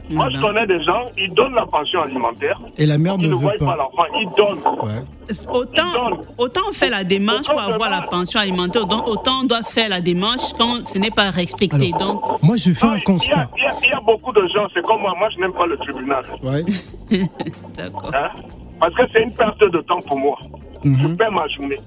Moi, 0.09 0.27
je 0.31 0.37
Voilà. 0.39 0.53
connais 0.65 0.67
des 0.79 0.83
gens, 0.83 1.05
ils 1.17 1.31
donnent 1.33 1.53
la 1.53 1.65
pension 1.67 2.01
alimentaire. 2.01 2.59
Et 2.77 2.85
la 2.87 2.97
mère 2.97 3.15
Ils 3.19 3.23
ne 3.23 3.27
ne 3.27 3.31
veut 3.33 3.37
voient 3.39 3.53
pas 3.59 3.65
pas. 3.65 3.75
l'enfant, 3.75 4.03
ils 4.19 4.29
donnent. 4.35 4.87
Ouais. 4.87 5.35
Autant, 5.53 5.83
Ils 5.85 5.93
donnent. 6.15 6.25
autant 6.39 6.61
on 6.69 6.73
fait 6.73 6.89
la 6.89 7.03
démarche 7.03 7.47
pour 7.47 7.59
avoir 7.61 7.89
la 7.91 8.01
pension 8.01 8.39
alimentaire, 8.39 8.85
donc 8.87 9.07
autant 9.07 9.41
on 9.41 9.43
doit 9.45 9.61
faire 9.61 9.89
la 9.89 10.01
démarche 10.01 10.53
quand 10.57 10.87
ce 10.87 10.97
n'est 10.97 11.11
pas 11.11 11.29
respecté. 11.29 11.91
Alors, 11.95 11.99
donc, 12.31 12.43
Moi, 12.43 12.57
je 12.57 12.71
fais 12.73 12.87
Non, 12.87 12.93
un 12.93 12.95
il, 12.95 12.99
y 12.99 13.01
a, 13.01 13.05
constat. 13.05 13.47
il 13.57 13.63
y 13.63 13.65
a- 13.67 13.75
il 13.83 13.89
y 13.89 13.93
a 13.93 13.99
beaucoup 14.01 14.31
de 14.33 14.41
gens, 14.53 14.67
c'est 14.73 14.81
comme 14.81 15.01
moi, 15.01 15.13
moi 15.17 15.29
je 15.35 15.39
n'aime 15.41 15.53
pas 15.53 15.65
le 15.67 15.77
tribunal. 15.77 16.23
Ouais. 16.41 16.63
d'accord. 17.77 18.11
hein, 18.13 18.29
parce 18.79 18.93
que 18.95 19.01
c'est 19.13 19.21
une 19.23 19.33
perte 19.33 19.59
de 19.63 19.81
temps 19.81 19.99
pour 20.07 20.17
moi. 20.17 20.37
Je 20.83 20.89
Mhm. 20.89 21.17
perds 21.17 21.31
ma 21.31 21.47
journée. 21.49 21.77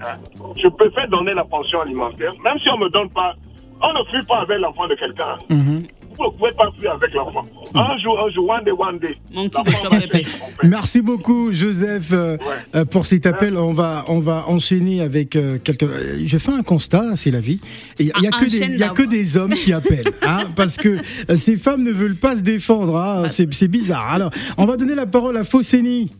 Hein? 0.00 0.16
Je 0.56 0.68
préfère 0.68 1.08
donner 1.08 1.34
la 1.34 1.44
pension 1.44 1.80
alimentaire, 1.80 2.32
même 2.42 2.58
si 2.58 2.68
on 2.70 2.78
ne 2.78 2.84
me 2.84 2.90
donne 2.90 3.10
pas. 3.10 3.34
On 3.82 3.92
ne 3.92 4.04
fuit 4.08 4.24
pas 4.26 4.38
avec 4.40 4.58
l'enfant 4.60 4.86
de 4.86 4.94
quelqu'un. 4.94 5.36
Mhm. 5.50 5.82
Vous 6.16 6.24
ne 6.24 6.30
pouvez 6.30 6.52
pas 6.52 6.70
fuir 6.78 6.92
avec 6.92 7.12
l'enfant. 7.14 7.42
Un 7.74 7.98
jour, 7.98 8.18
un 8.24 8.30
jour, 8.30 8.48
one 8.48 8.64
day, 8.64 8.70
one 8.70 8.98
day. 8.98 9.16
Merci 10.62 11.00
beaucoup, 11.02 11.52
Joseph, 11.52 12.10
euh, 12.12 12.36
euh, 12.74 12.84
pour 12.84 13.04
cet 13.06 13.26
appel. 13.26 13.56
On 13.56 13.72
va, 13.72 14.04
on 14.08 14.20
va 14.20 14.44
enchaîner 14.48 15.00
avec 15.02 15.34
euh, 15.36 15.58
quelqu'un. 15.58 15.86
euh, 15.86 16.22
Je 16.24 16.38
fais 16.38 16.52
un 16.52 16.62
constat, 16.62 17.16
c'est 17.16 17.30
la 17.32 17.40
vie. 17.40 17.60
Et 17.98 18.04
Il 18.04 18.22
y 18.22 18.26
a, 18.26 18.30
Ah, 18.32 18.38
que 18.40 18.44
des, 18.48 18.56
enchaîne 18.58 18.72
il 18.74 18.78
y 18.78 18.82
a 18.84 18.88
que 18.90 19.02
d'abord. 19.02 19.12
des 19.12 19.36
hommes 19.38 19.50
qui 19.54 19.72
appellent, 19.72 20.12
hein, 20.22 20.44
parce 20.54 20.76
que 20.76 20.96
ces 21.34 21.56
femmes 21.56 21.82
ne 21.82 21.90
veulent 21.90 22.16
pas 22.16 22.36
se 22.36 22.42
défendre. 22.42 22.96
hein. 22.96 23.24
C'est 23.30 23.52
c'est 23.52 23.68
bizarre. 23.68 24.08
Alors, 24.12 24.30
on 24.56 24.66
va 24.66 24.76
donner 24.76 24.94
la 24.94 25.06
parole 25.06 25.36
à 25.36 25.44
Fosséni. 25.44 26.12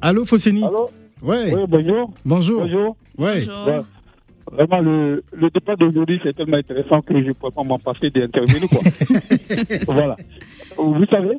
Allô, 0.00 0.24
Fosséni. 0.24 0.64
Allô? 0.64 0.90
Ouais. 1.22 1.54
Oui, 1.54 1.62
bonjour. 1.68 2.12
Bonjour. 2.24 2.60
Bonjour. 2.62 2.96
Ouais. 3.18 3.46
Bonjour. 3.46 3.84
Vraiment, 4.54 4.80
le, 4.80 5.22
le 5.32 5.50
débat 5.50 5.76
d'aujourd'hui, 5.76 6.20
c'est 6.22 6.34
tellement 6.36 6.56
intéressant 6.58 7.00
que 7.02 7.14
je 7.20 7.28
ne 7.28 7.32
peux 7.32 7.50
pas 7.50 7.62
m'en 7.64 7.78
passer 7.78 8.10
d'intervenir. 8.10 8.68
voilà. 9.86 10.16
Vous 10.76 11.06
savez, 11.06 11.36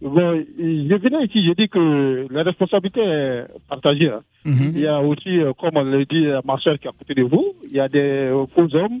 bon, 0.00 0.44
je 0.58 0.94
venais 0.96 1.24
ici, 1.26 1.44
j'ai 1.44 1.54
dit 1.54 1.68
que 1.68 2.26
la 2.30 2.42
responsabilité 2.42 3.00
est 3.02 3.44
partagée. 3.68 4.08
hein. 4.10 4.20
Mhm. 4.44 4.72
Il 4.74 4.80
y 4.80 4.86
a 4.86 5.00
aussi, 5.00 5.40
euh, 5.40 5.52
comme 5.58 5.76
on 5.76 5.82
l'a 5.84 6.04
dit, 6.04 6.26
ma 6.44 6.56
soeur 6.58 6.78
qui 6.78 6.86
est 6.86 6.90
à 6.90 6.92
côté 6.98 7.14
de 7.14 7.22
vous, 7.22 7.52
il 7.64 7.72
y 7.76 7.80
a 7.80 7.88
des 7.88 7.98
euh, 8.00 8.46
faux 8.54 8.74
hommes. 8.74 9.00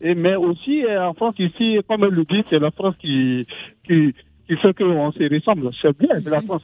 Et, 0.00 0.14
mais 0.14 0.34
aussi, 0.34 0.82
en 0.86 1.14
France, 1.14 1.36
ici, 1.38 1.78
comme 1.88 2.04
elle 2.04 2.10
le 2.10 2.24
dit, 2.24 2.42
c'est 2.50 2.58
la 2.58 2.70
France 2.72 2.94
qui, 3.00 3.46
qui, 3.86 4.12
qui 4.46 4.56
fait 4.56 4.74
qu'on 4.76 5.12
se 5.12 5.34
ressemble. 5.34 5.70
C'est 5.80 5.96
bien, 5.98 6.20
c'est 6.22 6.30
la 6.30 6.42
France. 6.42 6.62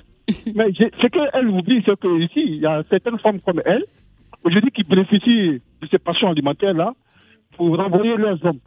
mais 0.55 0.67
ce 0.75 1.07
qu'elle 1.07 1.49
oublie, 1.49 1.83
c'est 1.87 1.99
qu'ici, 1.99 2.43
il 2.47 2.57
y 2.57 2.67
a 2.67 2.83
certaines 2.91 3.19
femmes 3.19 3.41
comme 3.41 3.63
elle, 3.65 3.85
aujourd'hui, 4.45 4.71
qui 4.71 4.83
bénéficient 4.85 5.61
de 5.83 5.87
ces 5.91 5.99
passions 5.99 6.29
alimentaires-là 6.31 6.93
pour 7.57 7.77
renvoyer 7.77 8.17
leurs 8.17 8.45
hommes. 8.45 8.59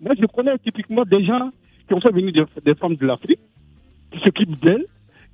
Moi, 0.00 0.14
je 0.18 0.26
connais 0.26 0.56
typiquement 0.58 1.04
des 1.04 1.24
gens 1.24 1.50
qui 1.86 1.94
ont 1.94 2.00
fait 2.00 2.10
venir 2.12 2.32
des, 2.32 2.44
des 2.64 2.74
femmes 2.74 2.96
de 2.96 3.06
l'Afrique, 3.06 3.40
qui 4.12 4.18
s'occupent 4.20 4.58
d'elles, 4.62 4.84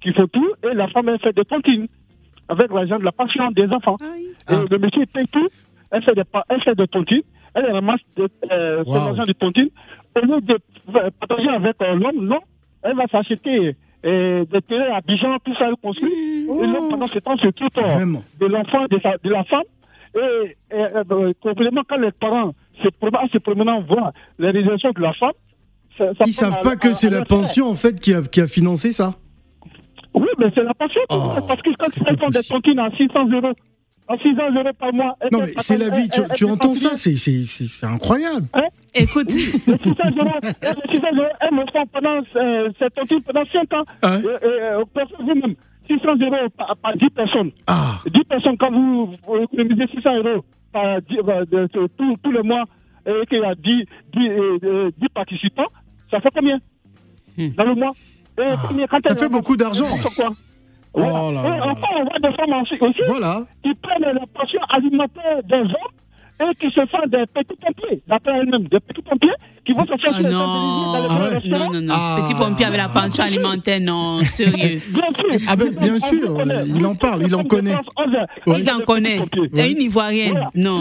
qui 0.03 0.13
font 0.13 0.27
tout, 0.27 0.49
et 0.69 0.75
la 0.75 0.89
femme, 0.89 1.09
elle 1.09 1.19
fait 1.21 1.35
des 1.35 1.45
tontines 1.45 1.87
avec 2.49 2.71
l'argent 2.73 2.99
de 2.99 3.05
la 3.05 3.13
passion 3.13 3.51
des 3.53 3.69
enfants. 3.69 3.97
Ah. 4.49 4.55
Et 4.55 4.69
le 4.71 4.79
monsieur 4.79 5.07
paye 5.07 5.27
tout, 5.29 5.49
elle 5.91 6.03
fait 6.03 6.15
des, 6.15 6.23
elle 6.49 6.63
fait 6.63 6.75
des 6.75 6.87
tontines, 6.89 7.23
elle 7.55 7.73
ramasse 7.73 8.01
de, 8.17 8.29
euh, 8.53 8.85
son 8.85 8.91
Wow. 8.91 8.97
argent 9.09 9.25
de 9.25 9.33
tontines. 9.33 9.71
Au 10.17 10.21
lieu 10.27 10.41
de 10.41 10.55
euh, 10.95 11.11
partager 11.21 11.49
avec 11.49 11.77
euh, 11.83 11.95
l'homme, 11.95 12.27
non, 12.27 12.39
elle 12.83 12.95
va 12.97 13.07
s'acheter 13.07 13.75
euh, 14.05 14.45
des 14.45 14.63
terrains 14.63 14.97
à 14.97 15.01
Bijan, 15.01 15.39
tout 15.45 15.55
ça, 15.57 15.69
elle 15.69 15.77
construit. 15.83 16.13
Et 16.13 16.67
l'homme, 16.67 16.89
pendant 16.91 17.07
ce 17.09 17.19
temps, 17.19 17.37
s'occupe 17.37 17.77
euh, 17.79 18.05
de 18.41 18.47
l'enfant, 18.47 18.85
de, 18.91 18.99
sa- 19.01 19.17
de 19.23 19.31
la 19.31 19.45
femme. 19.45 19.63
Et, 20.17 20.57
et 20.71 20.75
euh, 21.13 21.33
complètement, 21.43 21.83
quand 21.89 21.99
les 21.99 22.13
parents 22.13 22.53
se 22.83 22.89
promenent, 22.89 23.29
se 23.33 23.39
promenant 23.39 23.83
voir 23.83 24.13
les 24.39 24.51
réalisations 24.51 24.93
de 24.93 25.01
la 25.03 25.13
femme, 25.15 25.33
ça, 25.99 26.07
ça 26.15 26.25
Ils 26.27 26.33
savent 26.33 26.55
à- 26.59 26.63
pas 26.63 26.77
que 26.77 26.89
à- 26.89 26.93
c'est 26.93 27.09
à 27.09 27.11
la 27.19 27.25
pension 27.25 27.69
en 27.69 27.75
fait 27.75 27.99
qui 28.01 28.15
a, 28.15 28.23
qui 28.23 28.41
a 28.41 28.47
financé 28.47 28.93
ça. 28.93 29.15
Oui, 30.15 30.29
mais 30.39 30.47
c'est 30.55 30.63
la 30.63 30.73
pension. 30.75 31.01
Oh, 31.11 31.29
parce 31.47 31.61
que 31.63 31.71
quand 31.79 31.87
c'est 31.91 32.01
elles 32.07 32.19
font 32.19 32.31
des 32.31 32.43
tontines 32.43 32.79
à 32.79 32.91
600 32.97 33.29
euros, 33.29 33.53
à 34.09 34.17
600 34.19 34.51
euros 34.55 34.71
par 34.79 34.93
mois. 34.95 35.17
Non 35.33 35.41
mais 35.41 35.53
c'est 35.59 35.77
la 35.77 35.91
vie. 35.91 36.09
Tu, 36.09 36.21
tu 36.35 36.45
entends 36.47 36.75
ça 36.75 36.97
C'est 36.97 37.17
c'est- 37.17 37.45
c'est- 37.45 37.67
c'est 37.67 37.87
incroyable. 37.87 38.47
Écoute, 38.95 39.27
Les 39.35 39.41
600 39.41 39.71
euros, 40.19 40.31
les 40.43 40.91
600 40.91 41.07
euros, 41.17 41.29
elles 41.41 41.55
me 41.55 41.65
font 41.71 41.87
pendant 41.93 42.21
euh, 42.37 42.71
cette 42.79 42.95
tontine 42.95 43.21
pendant 43.23 43.45
5 43.53 43.73
ans. 43.75 43.85
Et, 44.05 44.27
euh, 44.45 44.85
personne 44.95 45.19
vous-même, 45.27 45.55
600 45.87 46.17
euros 46.21 46.49
par, 46.57 46.77
par 46.77 46.97
10 46.97 47.11
personnes. 47.11 47.51
Ah. 47.67 48.01
10 48.07 48.25
personnes, 48.25 48.57
quand 48.59 48.71
vous, 48.71 49.07
vous 49.27 49.37
économisez 49.37 49.87
600 49.89 50.17
euros 50.17 50.45
par 50.73 51.01
10, 51.03 51.19
euh, 51.19 51.45
de, 51.47 51.67
de- 51.73 51.87
tout, 51.97 52.17
tout 52.23 52.31
le 52.33 52.43
mois, 52.43 52.65
et 53.07 53.25
qu'il 53.27 53.39
y 53.39 53.45
a 53.45 53.55
10, 53.55 53.85
10, 54.15 54.29
euh, 54.29 54.59
euh, 54.65 54.91
10 54.99 55.09
participants, 55.15 55.67
ça 56.11 56.21
fait 56.21 56.31
combien 56.35 56.59
Dans 57.57 57.65
le 57.65 57.75
mois 57.75 57.93
et 58.39 58.43
Ah, 58.49 58.57
combien- 58.69 58.87
ça 59.03 59.15
fait 59.17 59.29
beaucoup 59.29 59.57
d'argent. 59.57 59.87
Oh 60.99 61.01
Voilà. 61.01 61.43
là 61.43 61.57
Et 61.57 61.59
là 61.59 61.67
enfin, 61.73 61.87
on 61.99 62.05
voit 62.05 62.19
des 62.31 62.37
femmes 62.37 62.63
aussi, 62.63 62.75
aussi 62.81 63.01
Voilà. 63.07 63.43
qui 63.63 63.75
prennent 63.75 64.03
la 64.03 64.27
pension 64.35 64.61
alimentaire 64.71 65.43
des 65.45 65.57
hommes 65.57 65.95
et 66.39 66.55
qui 66.57 66.67
se 66.75 66.81
font 66.87 67.07
des 67.09 67.25
petits 67.33 67.57
pompiers, 67.61 68.03
d'après 68.07 68.33
elles-mêmes, 68.39 68.69
des 68.69 68.81
petits 68.81 69.03
pompiers 69.03 69.31
qui 69.65 69.73
vont 69.73 69.85
se 69.85 69.99
chercher 70.01 70.11
Ah 70.19 70.23
non, 70.23 70.93
dans 70.93 70.99
les 71.01 71.07
Ah 71.09 71.31
ouais. 71.31 71.49
non, 71.51 71.71
non, 71.73 71.81
non. 71.81 71.95
Ah. 71.97 72.17
Petit 72.23 72.35
pompier 72.35 72.67
avec 72.67 72.79
la 72.79 72.89
pension 72.89 73.25
alimentaire, 73.25 73.81
non, 73.81 74.21
sérieux. 74.21 74.81
Bien 74.93 75.39
sûr. 75.39 75.47
Ah 75.49 75.57
ben, 75.57 75.71
bien 75.75 75.99
sûr, 75.99 76.39
il 76.77 76.87
en 76.87 76.95
parle, 76.95 77.23
il 77.25 77.35
en 77.35 77.43
connaît. 77.45 77.75
Il 78.47 78.71
en 78.71 78.79
connaît. 78.81 79.17
pompiers. 79.17 79.51
Et 79.67 79.71
une 79.73 79.79
ivoirienne, 79.83 80.33
Voilà. 80.33 80.51
non. 80.55 80.81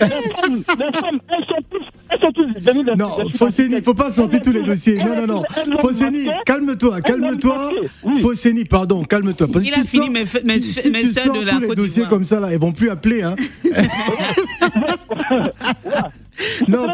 Les 0.00 0.06
femmes, 0.08 0.62
les 0.78 0.92
femmes, 0.98 1.20
elles 1.28 1.44
sont 1.46 1.62
plus 1.70 1.80
Elles 2.10 2.20
sont 2.20 2.32
toutes 2.32 2.58
venues 2.60 2.84
de- 2.84 2.92
Non, 2.98 3.08
Fosséni, 3.36 3.80
faut 3.82 3.94
pas 3.94 4.10
sortir 4.10 4.42
tous 4.42 4.52
les 4.52 4.62
dossiers. 4.62 4.96
Non, 4.96 5.26
non, 5.26 5.26
non. 5.26 5.42
Fosséni, 5.80 6.26
calme-toi, 6.44 7.00
calme-toi. 7.00 7.70
Fosséni, 8.20 8.64
pardon, 8.64 9.04
calme-toi. 9.04 9.46
Parce 9.52 9.64
que 9.64 9.70
Il 9.70 9.74
a 9.74 9.84
fini 9.84 10.06
sors 11.12 11.34
de 11.34 11.44
la 11.44 11.52
tous 11.52 11.60
les 11.60 11.74
dossiers 11.74 12.04
comme 12.08 12.24
ça, 12.24 12.40
là, 12.40 12.52
ils 12.52 12.58
vont 12.58 12.72
plus 12.72 12.90
appeler, 12.90 13.22
hein. 13.22 13.34
non, 16.68 16.88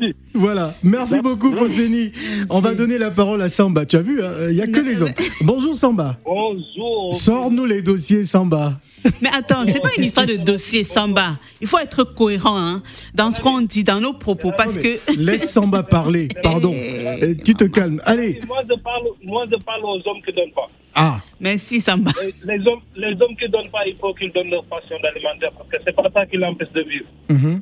dis. 0.00 0.14
Voilà. 0.34 0.74
Merci 0.82 1.20
beaucoup, 1.20 1.54
Fosséni. 1.54 2.12
On 2.50 2.60
va 2.60 2.74
donner 2.74 2.98
la 2.98 3.10
parole 3.10 3.40
à 3.42 3.48
Samba. 3.48 3.86
Tu 3.86 3.96
as 3.96 4.02
vu, 4.02 4.22
hein, 4.22 4.30
il 4.50 4.54
n'y 4.54 4.62
a 4.62 4.66
que 4.66 4.80
les 4.80 5.02
hommes. 5.02 5.08
Bonjour, 5.42 5.74
Samba. 5.74 6.18
Bonjour. 6.24 7.14
Sors-nous 7.14 7.64
les 7.64 7.82
dossiers, 7.82 8.24
Samba. 8.24 8.78
Mais 9.20 9.28
attends, 9.36 9.64
c'est 9.66 9.80
pas 9.80 9.90
une 9.98 10.04
histoire 10.04 10.26
de 10.26 10.36
dossier 10.36 10.84
Samba. 10.84 11.38
Il 11.60 11.66
faut 11.66 11.78
être 11.78 12.04
cohérent 12.04 12.56
hein, 12.58 12.82
dans 13.14 13.32
ce 13.32 13.40
qu'on 13.40 13.60
dit, 13.60 13.84
dans 13.84 14.00
nos 14.00 14.12
propos, 14.12 14.52
parce 14.56 14.78
que 14.78 14.98
Laisse 15.16 15.50
Samba 15.52 15.82
parler, 15.82 16.28
pardon. 16.42 16.74
Euh, 17.22 17.34
Tu 17.44 17.54
te 17.54 17.64
calmes. 17.64 18.00
Allez. 18.04 18.38
Moi 18.46 18.62
je, 18.68 18.74
parle, 18.80 19.04
moi, 19.22 19.44
je 19.50 19.56
parle 19.56 19.84
aux 19.84 19.96
hommes 20.08 20.22
qui 20.24 20.30
ne 20.30 20.36
donnent 20.36 20.52
pas. 20.52 20.68
Ah, 20.94 21.20
merci 21.40 21.80
Samba. 21.80 22.10
Et 22.22 22.34
Les 22.44 22.66
hommes, 22.66 22.80
les 22.96 23.12
hommes 23.20 23.36
qui 23.36 23.44
ne 23.44 23.48
donnent 23.48 23.70
pas, 23.70 23.86
il 23.86 23.96
faut 23.96 24.12
qu'ils 24.14 24.32
donnent 24.32 24.50
leur 24.50 24.64
passion 24.64 24.96
d'alimentaire 25.02 25.50
parce 25.52 25.68
que 25.68 25.76
c'est 25.84 25.94
pas 25.94 26.08
ça 26.12 26.26
qui 26.26 26.36
l'empêche 26.36 26.70
de 26.72 26.82
vivre. 26.82 27.06
mhm. 27.28 27.60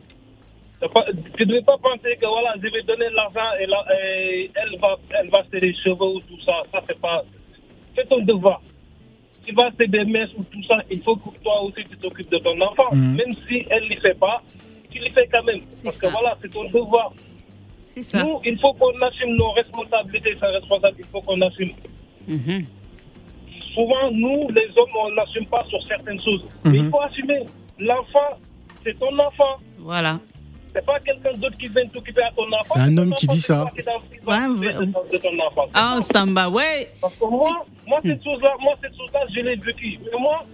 Pas, 0.94 1.05
tu 1.37 1.42
ne 1.42 1.48
devais 1.48 1.62
pas 1.62 1.76
penser 1.79 2.16
que 2.20 2.26
voilà, 2.26 2.55
je 2.57 2.62
vais 2.70 2.83
donner 2.83 3.07
l'argent 3.14 3.50
et, 3.61 4.50
elle 4.55 4.79
va, 4.81 4.98
elle 5.20 5.29
va 5.29 5.42
se 5.53 5.57
les 5.59 5.74
cheveux 5.74 6.16
ou 6.16 6.20
tout 6.20 6.40
ça. 6.44 6.53
Ça 6.72 6.81
c'est 6.87 6.98
pas. 6.98 7.22
C'est 7.94 8.09
ton 8.09 8.20
devoir. 8.22 8.62
Tu 9.46 9.55
vas 9.55 9.70
se 9.70 9.85
des 9.85 10.05
messes 10.05 10.31
ou 10.37 10.44
tout 10.44 10.62
ça, 10.64 10.76
il 10.90 11.03
faut 11.03 11.16
que 11.16 11.31
toi 11.42 11.62
aussi 11.62 11.83
tu 11.90 11.96
t'occupes 11.96 12.31
de 12.31 12.38
ton 12.38 12.61
enfant. 12.61 12.88
Mhm. 12.92 13.16
Même 13.16 13.35
si 13.48 13.64
elle 13.70 13.85
ne 13.85 13.88
le 13.94 14.00
fait 14.00 14.18
pas, 14.18 14.42
tu 14.90 14.98
le 14.98 15.11
fais 15.11 15.26
quand 15.33 15.42
même. 15.44 15.61
C'est 15.72 15.85
Parce 15.85 15.96
ça. 15.96 16.07
que 16.07 16.12
voilà, 16.12 16.37
c'est 16.40 16.48
ton 16.50 16.64
devoir. 16.64 17.12
C'est 17.85 18.03
ça. 18.03 18.22
Nous, 18.22 18.38
il 18.44 18.59
faut 18.61 18.72
qu'on 18.74 19.00
assume 19.03 19.35
nos 19.37 19.50
responsabilités, 19.53 20.37
sa 20.38 20.48
responsabilité, 20.48 21.05
il 21.09 21.11
faut 21.11 21.22
qu'on 21.22 21.40
assume. 21.40 21.70
Mhm. 22.29 22.66
Souvent, 23.74 24.11
nous, 24.12 24.48
les 24.50 24.68
hommes, 24.76 24.90
on 25.05 25.12
n'assume 25.12 25.46
pas 25.46 25.64
sur 25.68 25.83
certaines 25.87 26.20
choses. 26.20 26.44
Mais 26.64 26.79
il 26.79 26.88
faut 26.90 27.00
assumer. 27.00 27.40
L'enfant, 27.79 28.38
c'est 28.85 28.98
ton 28.98 29.16
enfant. 29.18 29.57
Voilà. 29.79 30.20
C'est 30.73 30.85
pas 30.85 31.01
quelqu'un 31.01 31.33
d'autre 31.33 31.57
qui 31.59 31.67
vient 31.67 31.87
t'occuper 31.89 32.23
à 32.23 32.31
ton 32.31 32.47
enfant. 32.53 32.75
C'est 32.75 32.81
un 32.81 32.97
homme 32.99 33.15
qui 33.15 33.27
dit 33.27 33.41
ça. 33.41 33.65
Ah, 35.75 35.99
Samba, 36.03 36.49
ouais. 36.49 36.93
Parce 37.01 37.17
que 37.17 37.25
moi, 37.25 37.65
moi 37.87 38.01
cette 38.05 38.23
chose-là, 38.23 38.55
moi, 38.61 38.75
cette 38.81 38.97
chose-là, 38.97 39.21
je 39.35 39.41
l'ai 39.41 39.57
vécu. 39.57 39.99
Mais 40.05 40.19
moi, 40.19 40.45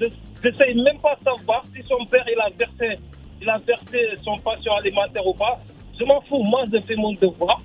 je 0.00 0.48
ne 0.48 0.54
sais 0.54 0.74
même 0.74 0.98
pas 1.00 1.18
savoir 1.24 1.64
si 1.74 1.82
son 1.88 2.04
père, 2.06 2.24
il 2.30 2.38
a 2.38 2.50
versé, 2.50 2.98
il 3.40 3.48
a 3.48 3.58
versé 3.58 3.98
son 4.22 4.38
passion 4.38 4.72
alimentaire 4.74 5.26
ou 5.26 5.34
pas. 5.34 5.58
Je 5.98 6.04
m'en 6.04 6.20
fous. 6.22 6.42
Moi, 6.44 6.64
je 6.72 6.78
fais 6.80 6.96
mon 6.96 7.12
devoir. 7.14 7.60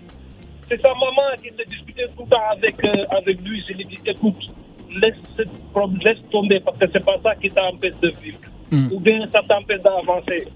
C'est 0.69 0.81
sa 0.81 0.93
maman 0.93 1.35
qui 1.41 1.49
se 1.49 1.69
disputait 1.69 2.07
tout 2.15 2.23
le 2.23 2.29
temps 2.29 2.49
avec, 2.51 2.83
euh, 2.85 3.05
avec 3.17 3.41
lui. 3.41 3.61
Je 3.67 3.73
lui 3.73 3.85
dis, 3.85 3.99
écoute, 4.05 4.45
laisse, 5.01 5.15
laisse 6.03 6.17
tomber 6.31 6.61
parce 6.61 6.77
que 6.77 6.85
c'est 6.91 7.03
pas 7.03 7.17
ça 7.21 7.35
qui 7.35 7.49
t'empêche 7.49 7.99
de 8.01 8.13
vivre. 8.21 8.39
Mm. 8.71 8.93
Ou 8.93 8.99
bien 8.99 9.27
ça 9.31 9.41
t'empêche 9.47 9.81
d'avancer. 9.81 10.47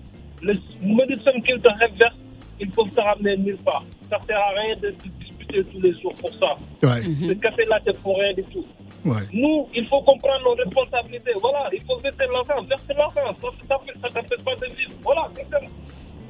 Le 0.41 0.53
médecin 0.83 1.31
qu'il 1.45 1.59
te 1.59 1.67
reverse, 1.69 2.15
il 2.59 2.71
faut 2.71 2.85
te 2.85 2.99
ramener 3.01 3.37
nulle 3.37 3.57
part. 3.57 3.83
Ça 4.09 4.17
sert 4.27 4.37
à 4.37 4.49
rien 4.61 4.75
de 4.75 4.91
se 4.91 5.07
disputer 5.19 5.63
tous 5.71 5.81
les 5.81 5.93
jours 5.99 6.13
pour 6.15 6.29
ça. 6.31 6.55
ouais, 6.83 7.03
Ce 7.03 7.33
café-là, 7.33 7.79
c'est 7.85 7.97
pour 8.01 8.17
rien 8.17 8.33
du 8.33 8.43
tout. 8.43 8.65
ouais. 9.05 9.21
Nous, 9.33 9.67
il 9.75 9.85
faut 9.87 10.01
comprendre 10.01 10.43
nos 10.43 10.55
responsabilités. 10.55 11.31
Voilà, 11.41 11.69
il 11.73 11.81
faut 11.85 11.97
verser 11.99 12.25
l'argent. 12.31 12.61
Verser 12.63 12.93
l'argent, 12.97 13.35
ça 13.41 13.47
ne 13.47 14.09
t'empêche 14.09 14.43
pas 14.43 14.55
de 14.55 14.65
vivre. 14.75 14.91
Voilà, 15.03 15.27
c'est 15.35 15.47
ça. 15.49 15.59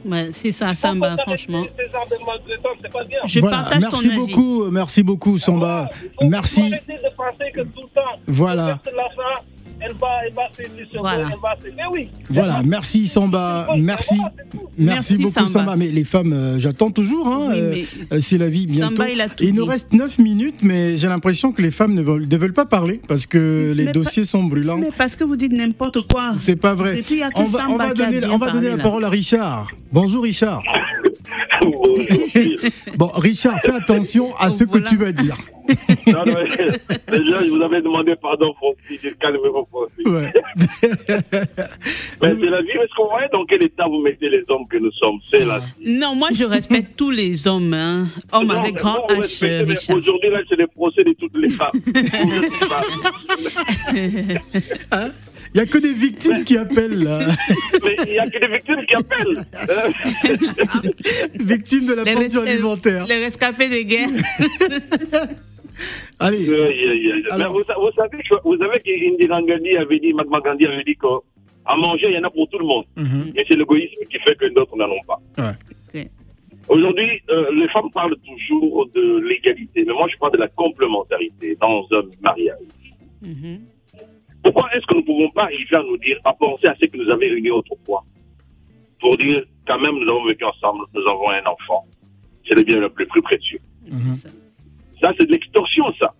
Ouais, 0.05 0.29
c'est 0.31 0.51
ça, 0.51 0.73
Samba, 0.73 1.17
franchement. 1.17 1.63
Je 3.25 3.39
voilà, 3.39 3.57
partage 3.57 3.79
ton 3.81 3.89
merci 3.89 4.07
avis. 4.07 4.17
beaucoup, 4.17 4.71
merci 4.71 5.03
beaucoup, 5.03 5.37
Samba. 5.37 5.89
Voilà, 6.15 6.29
Merci. 6.29 6.61
Il 6.61 6.69
faut 6.69 6.73
arrêter 6.73 6.93
de 7.03 7.15
penser 7.15 7.51
que 7.51 7.61
tout 7.61 7.81
le 7.81 7.87
temps, 7.89 8.19
Voilà. 8.27 8.79
Elle 9.79 9.93
va, 9.93 10.07
elle 10.25 10.33
va 10.33 10.49
Voilà. 10.99 11.29
elle 11.31 11.39
va 11.41 11.55
se... 11.61 11.75
Mais 11.75 11.83
oui. 11.91 12.09
Voilà, 12.29 12.61
merci 12.63 13.07
Samba, 13.07 13.67
merci. 13.77 14.15
Merci, 14.17 14.67
Merci, 14.77 15.17
beaucoup 15.17 15.33
Samba. 15.33 15.49
Samba. 15.49 15.75
Mais 15.75 15.87
les 15.87 16.03
femmes, 16.03 16.33
euh, 16.33 16.59
j'attends 16.59 16.91
toujours. 16.91 17.27
Hein, 17.27 17.49
Oui, 17.51 17.87
euh, 18.11 18.15
euh, 18.15 18.19
c'est 18.19 18.37
la 18.37 18.49
vie 18.49 18.65
bientôt. 18.65 18.95
Samba, 18.95 19.09
il 19.09 19.21
a 19.21 19.29
tout 19.29 19.43
il 19.43 19.53
nous 19.53 19.63
dit. 19.63 19.69
reste 19.69 19.93
9 19.93 20.19
minutes, 20.19 20.59
mais 20.61 20.97
j'ai 20.97 21.07
l'impression 21.07 21.51
que 21.51 21.61
les 21.61 21.71
femmes 21.71 21.93
ne 21.93 22.01
veulent, 22.01 22.27
ne 22.27 22.37
veulent 22.37 22.53
pas 22.53 22.65
parler 22.65 23.01
parce 23.07 23.25
que 23.25 23.73
les 23.75 23.85
Mais 23.85 23.91
dossiers 23.91 24.23
sont 24.23 24.43
brûlants. 24.43 24.77
Mais 24.77 24.91
parce 24.95 25.15
que 25.15 25.23
vous 25.23 25.35
dites 25.35 25.53
n'importe 25.53 26.07
quoi. 26.07 26.33
C'est 26.37 26.55
pas 26.55 26.73
vrai. 26.73 27.01
Puis, 27.01 27.21
on 27.35 27.43
va, 27.45 27.69
on 27.69 27.77
donner, 27.77 28.19
bien 28.19 28.29
on 28.31 28.37
va 28.37 28.51
donner 28.51 28.67
parlé, 28.67 28.77
la 28.77 28.83
parole 28.83 29.05
à 29.05 29.09
Richard. 29.09 29.67
Bonjour 29.91 30.23
Richard. 30.23 30.63
Bon, 32.97 33.07
Richard, 33.15 33.59
fais 33.61 33.73
attention 33.73 34.35
à 34.37 34.49
ce 34.49 34.63
que 34.63 34.79
tu 34.79 34.95
vas 34.97 35.11
dire. 35.11 35.35
Non, 36.07 36.23
non, 36.25 36.33
déjà, 37.11 37.43
je 37.43 37.49
vous 37.49 37.61
avais 37.61 37.81
demandé 37.81 38.15
pardon, 38.15 38.53
Francis. 38.53 39.01
Calmez-vous, 39.19 39.67
Francis. 39.69 40.05
Ouais. 40.05 40.31
Mais 42.21 42.35
c'est 42.39 42.49
la 42.49 42.61
vie. 42.61 42.69
Est-ce 42.69 42.95
que 42.95 43.01
vous 43.01 43.09
voyez 43.09 43.27
dans 43.33 43.45
quel 43.45 43.63
état 43.63 43.85
vous 43.87 43.99
mettez 44.01 44.29
les 44.29 44.43
hommes 44.47 44.65
que 44.69 44.77
nous 44.77 44.91
sommes? 44.93 45.19
C'est 45.29 45.43
la 45.45 45.59
vie. 45.59 45.97
Non, 45.97 46.15
moi 46.15 46.29
je 46.33 46.45
respecte 46.45 46.95
tous 46.95 47.11
les 47.11 47.45
hommes. 47.47 47.73
Hein. 47.73 48.07
Hommes 48.31 48.47
Non, 48.47 48.59
avec 48.61 48.75
grand 48.75 49.05
H. 49.09 49.93
Aujourd'hui, 49.93 50.29
là, 50.29 50.39
c'est 50.47 50.55
les 50.55 50.67
procès 50.67 51.03
de 51.03 51.11
toutes 51.13 51.35
les 51.37 51.49
femmes. 51.49 51.71
Hein? 54.91 55.09
Il 55.53 55.57
y 55.57 55.61
a 55.61 55.65
que 55.65 55.77
des 55.77 55.93
victimes 55.93 56.43
qui 56.43 56.57
appellent 56.57 57.03
là. 57.03 57.19
mais 57.83 57.95
il 58.05 58.11
n'y 58.13 58.19
a 58.19 58.29
que 58.29 58.39
des 58.39 58.47
victimes 58.47 58.85
qui 58.87 58.95
appellent. 58.95 59.43
Victimes 61.39 61.85
de 61.87 61.93
la 61.93 62.03
Les, 62.03 62.13
pension 62.13 62.41
alimentaire. 62.41 63.05
les 63.07 63.23
rescapés 63.23 63.69
des 63.69 63.85
guerres. 63.85 64.09
Allez. 66.19 66.47
Alors- 67.31 67.53
vous, 67.53 67.63
sa- 67.65 67.75
vous 67.75 67.91
savez, 67.95 68.17
que- 68.23 68.41
vous 68.43 68.57
savez 68.57 68.79
qu'Indira 68.83 69.41
Gandhi 69.41 69.77
avait 69.77 69.99
dit, 69.99 70.13
Mahatma 70.13 70.39
Gandhi 70.41 70.65
avait 70.65 70.83
dit 70.83 70.95
qu'à 70.95 71.75
manger, 71.75 72.07
il 72.09 72.15
y 72.15 72.17
en 72.17 72.23
a 72.23 72.29
pour 72.29 72.47
tout 72.49 72.57
le 72.59 72.65
monde. 72.65 72.85
Mhm. 72.95 73.31
Et 73.35 73.43
c'est 73.47 73.55
l'égoïsme 73.55 74.03
qui 74.09 74.17
fait 74.19 74.35
que 74.35 74.47
d'autres 74.53 74.75
n'en 74.75 74.89
ont 74.89 75.03
pas. 75.07 75.19
Ouais. 75.37 75.53
Aujourd'hui, 76.69 77.21
euh, 77.29 77.45
les 77.53 77.69
femmes 77.69 77.89
parlent 77.93 78.17
toujours 78.27 78.89
de 78.93 79.21
l'égalité, 79.29 79.85
mais 79.87 79.93
moi 79.93 80.05
je 80.11 80.17
parle 80.17 80.33
de 80.33 80.37
la 80.39 80.49
complémentarité 80.49 81.55
dans 81.61 81.87
un 81.93 82.01
mariage. 82.21 82.57
Mhm. 83.21 83.59
Pourquoi 84.43 84.69
est-ce 84.73 84.85
que 84.85 84.93
nous 84.93 85.01
ne 85.01 85.05
pouvons 85.05 85.29
pas 85.31 85.43
arriver 85.43 85.75
à 85.75 85.83
nous 85.83 85.97
dire, 85.97 86.17
à 86.23 86.33
penser 86.33 86.67
à 86.67 86.75
ce 86.79 86.85
que 86.85 86.97
nous 86.97 87.09
avions 87.09 87.33
unis 87.35 87.51
autrefois 87.51 88.03
Pour 88.99 89.17
dire, 89.17 89.43
quand 89.67 89.79
même, 89.79 89.95
nous 89.95 90.09
avons 90.09 90.25
vécu 90.25 90.43
ensemble, 90.45 90.85
nous 90.93 91.01
avons 91.01 91.29
un 91.29 91.45
enfant. 91.45 91.85
C'est 92.47 92.55
le 92.55 92.63
bien 92.63 92.79
le 92.79 92.89
plus, 92.89 93.05
plus 93.07 93.21
précieux. 93.21 93.59
Mhm. 93.89 94.13
Ça, 95.01 95.13
c'est 95.19 95.25
de 95.25 95.31
l'extorsion, 95.31 95.85
ça. 95.99 96.13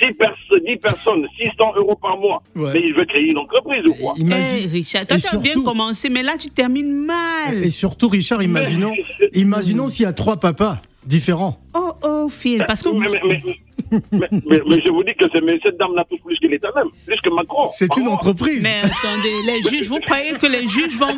10 0.00 0.76
personnes, 0.76 1.26
600 1.36 1.72
euros 1.76 1.96
par 2.00 2.16
mois. 2.18 2.42
Ouais. 2.54 2.70
Mais 2.74 2.80
il 2.84 2.94
veut 2.94 3.04
créer 3.04 3.30
une 3.30 3.38
entreprise 3.38 3.84
ou 3.86 3.94
quoi? 3.94 4.14
Eh, 4.16 4.20
Imagine. 4.20 4.70
Richard, 4.70 5.06
toi 5.06 5.16
tu 5.18 5.34
as 5.34 5.38
bien 5.38 5.60
commencé, 5.62 6.08
mais 6.08 6.22
là 6.22 6.36
tu 6.38 6.50
termines 6.50 7.04
mal. 7.04 7.62
Et 7.62 7.70
surtout, 7.70 8.08
Richard, 8.08 8.42
imaginons, 8.42 8.94
imaginons 9.32 9.88
s'il 9.88 10.04
y 10.04 10.06
a 10.06 10.12
trois 10.12 10.36
papas 10.36 10.80
différents. 11.04 11.58
Oh, 11.74 11.92
oh, 12.02 12.28
Phil, 12.28 12.64
parce 12.66 12.82
que. 12.82 12.90
mais, 12.90 13.08
mais, 13.26 13.42
mais, 13.90 14.00
mais- 14.12 14.28
mais- 14.46 14.60
mais 14.68 14.80
je 14.84 14.90
vous 14.90 15.02
dis 15.04 15.14
que 15.14 15.24
cette 15.32 15.76
dame-là 15.78 16.04
touche 16.08 16.20
plus 16.24 16.38
que 16.40 16.46
l'État 16.46 16.68
même, 16.74 16.88
plus 17.06 17.20
que 17.20 17.30
Macron. 17.30 17.68
C'est 17.72 17.94
une 17.96 18.08
entreprise. 18.08 18.62
Mais 18.62 18.80
attendez, 18.82 19.34
les 19.46 19.62
juges, 19.70 19.88
vous 19.88 20.00
croyez 20.00 20.32
que 20.32 20.46
les 20.46 20.66
juges 20.66 20.96
vont, 20.96 21.16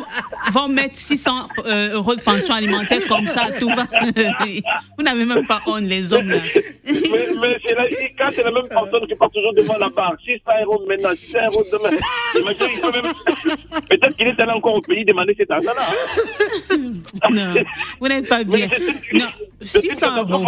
vont 0.51 0.67
mettre 0.67 0.95
600 0.95 1.31
euh, 1.65 1.93
euros 1.93 2.15
de 2.15 2.21
pension 2.21 2.53
alimentaire 2.53 3.05
comme 3.07 3.27
ça, 3.27 3.47
tout 3.59 3.69
va? 3.69 3.87
Vous 4.97 5.03
n'avez 5.03 5.25
même 5.25 5.45
pas 5.45 5.61
honte, 5.67 5.81
les 5.83 6.13
hommes, 6.13 6.29
là. 6.29 6.37
mais, 6.85 6.93
mais 7.41 7.57
c'est 7.63 7.75
la, 7.75 7.83
quand 8.17 8.29
c'est 8.33 8.43
la 8.43 8.51
même 8.51 8.67
personne 8.69 9.07
qui 9.07 9.15
passe 9.15 9.31
toujours 9.33 9.53
devant 9.53 9.77
la 9.77 9.89
barre, 9.89 10.15
600 10.23 10.41
euros 10.63 10.81
maintenant, 10.87 11.09
600 11.15 11.39
euros 11.51 11.63
demain. 11.71 11.89
Même. 11.91 13.13
Peut-être 13.89 14.15
qu'il 14.17 14.27
est 14.27 14.39
allé 14.39 14.51
encore 14.51 14.75
au 14.75 14.81
pays 14.81 15.05
demander 15.05 15.33
cet 15.37 15.51
argent-là. 15.51 15.81
hein. 15.89 16.77
Non, 17.31 17.53
vous 17.99 18.07
n'êtes 18.07 18.27
pas 18.27 18.43
bien. 18.43 18.67
Non, 19.13 19.25
600 19.63 19.81
catastrophe 19.99 20.31
euros. 20.31 20.45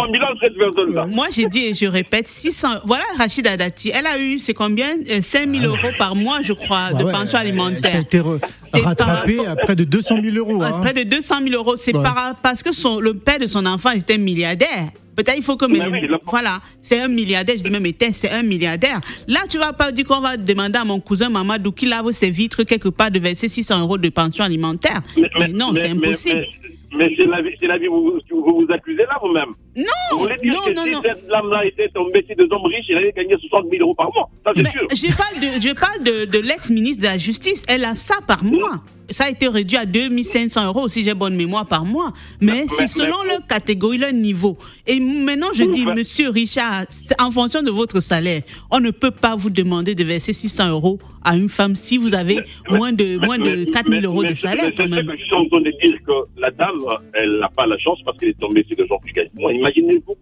personne-là. 0.58 1.06
Moi, 1.06 1.26
j'ai 1.30 1.46
dit 1.46 1.64
et 1.66 1.74
je 1.74 1.86
répète, 1.86 2.28
600. 2.28 2.68
Voilà 2.84 3.04
Rachida 3.18 3.56
Dati. 3.56 3.90
Elle 3.94 4.06
a 4.06 4.18
eu, 4.18 4.38
c'est 4.38 4.54
combien? 4.54 4.96
5 5.22 5.48
000 5.48 5.64
euros 5.64 5.76
par 5.98 6.14
mois, 6.16 6.40
je 6.42 6.52
crois, 6.52 6.90
Bah 6.92 6.98
de 6.98 7.04
ouais, 7.04 7.12
pension 7.12 7.38
a 7.38 7.42
alimentaire. 7.42 8.00
été 8.00 8.18
re- 8.20 8.40
C'est 8.72 8.80
rattrapé 8.80 9.46
à 9.46 9.56
près 9.56 9.76
de 9.76 9.84
200 9.84 10.16
000 10.22 10.36
euros. 10.36 10.62
Hein. 10.62 10.80
Près 10.82 10.92
de 10.92 11.02
200 11.02 11.36
000 11.42 11.54
euros. 11.54 11.76
C'est 11.76 11.96
Ouais. 11.96 12.02
par- 12.02 12.34
parce 12.42 12.62
que 12.62 12.72
son, 12.72 13.00
le 13.00 13.14
père 13.14 13.38
de 13.38 13.46
son 13.46 13.64
enfant 13.66 13.90
était 13.92 14.18
milliardaire. 14.18 14.88
Peut-être 15.16 15.36
il 15.36 15.44
faut 15.44 15.56
que. 15.56 15.66
Mais 15.66 15.86
oui, 15.86 16.00
il 16.02 16.12
a- 16.12 16.18
voilà, 16.26 16.58
c'est 16.82 16.98
un 17.00 17.06
milliardaire. 17.06 17.54
Je 17.56 17.62
dis 17.62 17.70
même 17.70 17.86
était, 17.86 18.12
c'est 18.12 18.30
un 18.32 18.42
milliardaire. 18.42 19.00
Là, 19.28 19.40
tu 19.48 19.58
vas 19.58 19.72
pas 19.72 19.92
dire 19.92 20.04
qu'on 20.04 20.18
va 20.20 20.36
demander 20.36 20.76
à 20.76 20.84
mon 20.84 20.98
cousin 20.98 21.28
Mamadou 21.28 21.70
qui 21.70 21.86
lave 21.86 22.10
ses 22.10 22.30
vitres 22.32 22.64
quelque 22.64 22.88
part 22.88 23.12
de 23.12 23.20
verser 23.20 23.48
600 23.48 23.80
euros 23.80 23.96
de 23.96 24.08
pension 24.08 24.42
alimentaire. 24.44 25.02
Mais, 25.38 25.46
non, 25.48 25.72
c'est 25.72 25.94
mais- 25.94 26.06
impossible. 26.08 26.40
Mais, 26.40 26.48
mais 26.96 27.14
c'est 27.16 27.26
la 27.26 27.42
vie, 27.42 27.56
c'est 27.60 27.66
la 27.66 27.78
vie, 27.78 27.86
vous, 27.86 28.20
vous 28.30 28.60
vous 28.60 28.66
accusez 28.72 29.04
là 29.04 29.18
vous-même. 29.20 29.54
Non, 29.76 29.84
Vous 30.12 30.18
voulez 30.20 30.36
dire 30.42 30.52
non, 30.54 30.62
que 30.66 30.72
non, 30.72 30.84
si 30.84 30.90
non. 30.92 31.00
cette 31.02 31.26
dame-là 31.26 31.66
était 31.66 31.88
tombée 31.88 32.24
sur 32.26 32.36
des 32.36 32.44
hommes 32.54 32.66
riches, 32.66 32.86
elle 32.90 32.98
allait 32.98 33.12
gagner 33.12 33.36
60 33.40 33.66
000 33.70 33.82
euros 33.82 33.94
par 33.94 34.12
mois. 34.14 34.30
Ça, 34.44 34.52
c'est 34.54 34.70
sûr. 34.70 34.86
je 34.90 35.16
parle 35.16 35.40
de, 35.40 35.60
je 35.68 35.74
parle 35.74 36.02
de, 36.04 36.24
de 36.30 36.38
l'ex-ministre 36.38 37.02
de 37.02 37.06
la 37.08 37.18
Justice. 37.18 37.64
Elle 37.68 37.84
a 37.84 37.94
ça 37.94 38.14
par 38.26 38.44
mois. 38.44 38.82
Ça 39.10 39.24
a 39.24 39.30
été 39.30 39.48
réduit 39.48 39.76
à 39.76 39.84
2500 39.84 40.66
euros, 40.66 40.88
si 40.88 41.04
j'ai 41.04 41.12
bonne 41.12 41.36
mémoire, 41.36 41.66
par 41.66 41.84
mois. 41.84 42.14
Mais 42.40 42.64
c'est 42.68 42.86
selon 42.86 43.22
leur 43.24 43.46
catégorie, 43.46 43.98
leur 43.98 44.12
niveau. 44.14 44.56
Et 44.86 44.98
maintenant, 44.98 45.48
je 45.54 45.64
dis, 45.64 45.84
monsieur 45.84 46.30
Richard, 46.30 46.84
en 47.20 47.30
fonction 47.30 47.60
de 47.62 47.70
votre 47.70 48.00
salaire, 48.00 48.40
on 48.70 48.80
ne 48.80 48.90
peut 48.90 49.10
pas 49.10 49.36
vous 49.36 49.50
demander 49.50 49.94
de 49.94 50.04
verser 50.04 50.32
600 50.32 50.70
euros 50.70 50.98
à 51.22 51.36
une 51.36 51.48
femme 51.48 51.74
si 51.76 51.96
vous 51.98 52.14
avez 52.14 52.38
moins 52.70 52.92
de, 52.92 53.18
moins 53.24 53.38
de 53.38 53.64
4000 53.64 54.04
euros 54.04 54.22
de 54.24 54.34
salaire, 54.34 54.70
c'est 54.76 54.82
ce 54.86 55.00
que 55.00 55.16
je 55.18 55.24
suis 55.24 55.34
en 55.34 55.46
train 55.48 55.60
de 55.60 55.70
dire 55.82 55.98
que 56.06 56.12
la 56.40 56.50
dame, 56.50 56.78
elle 57.14 57.38
n'a 57.40 57.48
pas 57.48 57.66
la 57.66 57.78
chance 57.78 57.98
parce 58.04 58.18
qu'elle 58.18 58.30
est 58.30 58.38
tombée 58.40 58.64
sur 58.68 58.76
des 58.76 58.86
gens 58.86 58.98
qui 59.06 59.12
gagnent 59.12 59.30
moins. 59.34 59.52
Imaginez-vous 59.64 60.14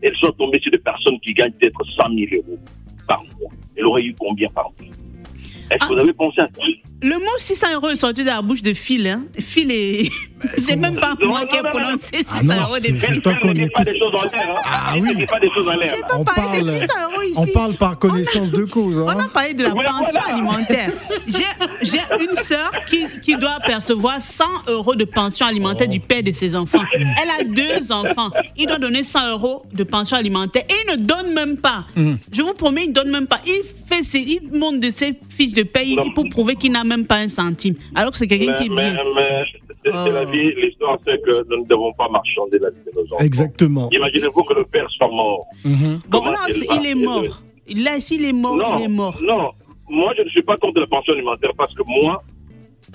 qu'elle 0.00 0.14
soit 0.14 0.32
tombée 0.38 0.58
sur 0.58 0.72
des 0.72 0.78
personnes 0.78 1.20
qui 1.20 1.34
gagnent 1.34 1.52
peut-être 1.52 1.84
100 1.84 2.14
000 2.14 2.42
euros 2.48 2.58
par 3.06 3.22
mois. 3.38 3.50
Elle 3.76 3.84
aurait 3.84 4.02
eu 4.02 4.14
combien 4.18 4.48
par 4.48 4.64
mois? 4.64 5.05
Est-ce 5.70 5.78
Ah. 5.80 5.86
que 5.88 5.92
vous 5.94 6.00
avez 6.00 6.12
pensé 6.12 6.40
à 6.40 6.44
ça? 6.44 6.62
Le 7.02 7.14
mot 7.18 7.24
600 7.38 7.74
euros 7.74 7.90
est 7.90 7.96
sorti 7.96 8.22
de 8.22 8.28
la 8.28 8.40
bouche 8.40 8.62
de 8.62 8.72
Phil. 8.72 9.06
Hein. 9.06 9.24
Phil 9.38 9.70
est. 9.70 10.10
c'est 10.66 10.76
même 10.76 10.96
pas 10.96 11.14
moi 11.22 11.44
qui 11.46 11.56
ai 11.56 11.60
prononcé 11.62 12.08
600 12.16 12.24
Ah 12.38 12.42
non, 12.42 12.54
euros 12.62 12.76
c'est- 12.80 12.90
de 12.92 12.98
c'est 12.98 13.12
Phil. 13.12 13.20
toi 13.20 13.34
qu'on 13.34 13.48
Ne 13.48 13.52
dis 13.54 13.60
pas 13.68 13.82
écoute. 13.82 13.92
des 13.92 13.98
choses 13.98 14.14
en 14.14 14.22
l'air. 14.22 14.54
Hein. 14.56 14.60
Ah 14.64 14.94
oui. 14.98 15.26
pas 15.26 15.40
des 15.40 15.50
choses 15.50 15.68
en 15.68 15.72
l'air. 15.76 15.94
On 16.14 16.24
parlé 16.24 16.60
de 16.60 16.64
parle, 16.64 16.80
600 16.80 16.94
euros 17.12 17.22
ici. 17.22 17.34
on 17.36 17.46
parle 17.48 17.74
par 17.74 17.98
connaissance 17.98 18.50
de 18.50 18.64
cause. 18.64 18.98
On 19.06 19.08
hein. 19.08 19.18
a 19.24 19.28
parlé 19.28 19.52
de 19.54 19.64
la 19.64 19.70
Voilà, 19.70 19.90
pension 19.90 20.12
voilà. 20.12 20.34
alimentaire. 20.34 20.90
J'ai 21.82 21.98
une 22.24 22.36
sœur 22.36 22.70
qui, 22.88 23.04
qui 23.22 23.36
doit 23.36 23.58
percevoir 23.66 24.20
100 24.20 24.44
euros 24.68 24.94
de 24.94 25.04
pension 25.04 25.46
alimentaire 25.46 25.88
du 25.88 26.00
père 26.00 26.22
de 26.22 26.32
ses 26.32 26.56
enfants. 26.56 26.82
Elle 26.94 27.30
a 27.40 27.44
deux 27.44 27.92
enfants. 27.92 28.30
Il 28.56 28.66
doit 28.68 28.78
donner 28.78 29.02
100 29.04 29.30
euros 29.32 29.64
de 29.72 29.84
pension 29.84 30.16
alimentaire 30.16 30.62
et 30.68 30.74
il 30.88 30.92
ne 31.00 31.04
donne 31.04 31.32
même 31.34 31.58
pas. 31.58 31.84
Je 32.32 32.40
vous 32.42 32.54
promets, 32.54 32.84
il 32.84 32.88
ne 32.88 32.94
donne 32.94 33.10
même 33.10 33.26
pas. 33.26 33.40
Il, 33.46 33.62
fait 33.86 34.02
ses, 34.02 34.20
il 34.20 34.58
monte 34.58 34.80
de 34.80 34.90
ses 34.90 35.14
fiches 35.36 35.52
de 35.56 35.62
paye 35.62 35.96
Non. 35.96 36.10
pour 36.12 36.28
prouver 36.28 36.54
qu'il 36.56 36.72
n'a 36.72 36.84
même 36.84 37.06
pas 37.06 37.16
un 37.16 37.28
centime. 37.28 37.74
Alors 37.94 38.12
que 38.12 38.18
c'est 38.18 38.26
quelqu'un 38.26 38.54
qui 38.54 38.66
est 38.66 38.68
mais, 38.68 38.92
bien. 38.92 38.96
mais 39.14 39.28
c'est 39.84 39.90
c'est 40.04 40.12
la 40.12 40.24
Oh. 40.24 40.30
vie. 40.30 40.52
L'histoire, 40.60 40.98
c'est 41.04 41.20
que 41.22 41.44
nous 41.48 41.62
ne 41.62 41.66
devons 41.68 41.92
pas 41.92 42.08
marchander 42.08 42.58
la 42.58 42.70
vie 42.70 42.76
de 42.86 42.92
nos 43.00 43.04
enfants. 43.14 43.24
Exactement. 43.24 43.88
Imaginez-vous 43.92 44.42
que 44.42 44.54
le 44.54 44.64
père 44.64 44.86
soit 44.90 45.08
mort. 45.08 45.46
Mhm. 45.64 46.00
Bon, 46.08 46.24
là, 46.24 46.38
il 46.48 46.86
est 46.86 46.94
mort. 46.94 47.42
Là, 47.76 48.00
s'il 48.00 48.24
est 48.24 48.32
mort, 48.32 48.56
non, 48.56 48.78
il 48.78 48.84
est 48.84 48.88
mort. 48.88 49.18
Non, 49.22 49.50
moi 49.88 50.12
je 50.16 50.22
ne 50.22 50.28
suis 50.30 50.42
pas 50.42 50.56
contre 50.56 50.80
la 50.80 50.86
pension 50.88 51.12
alimentaire 51.12 51.50
parce 51.56 51.72
que 51.74 51.82
moi, 51.86 52.22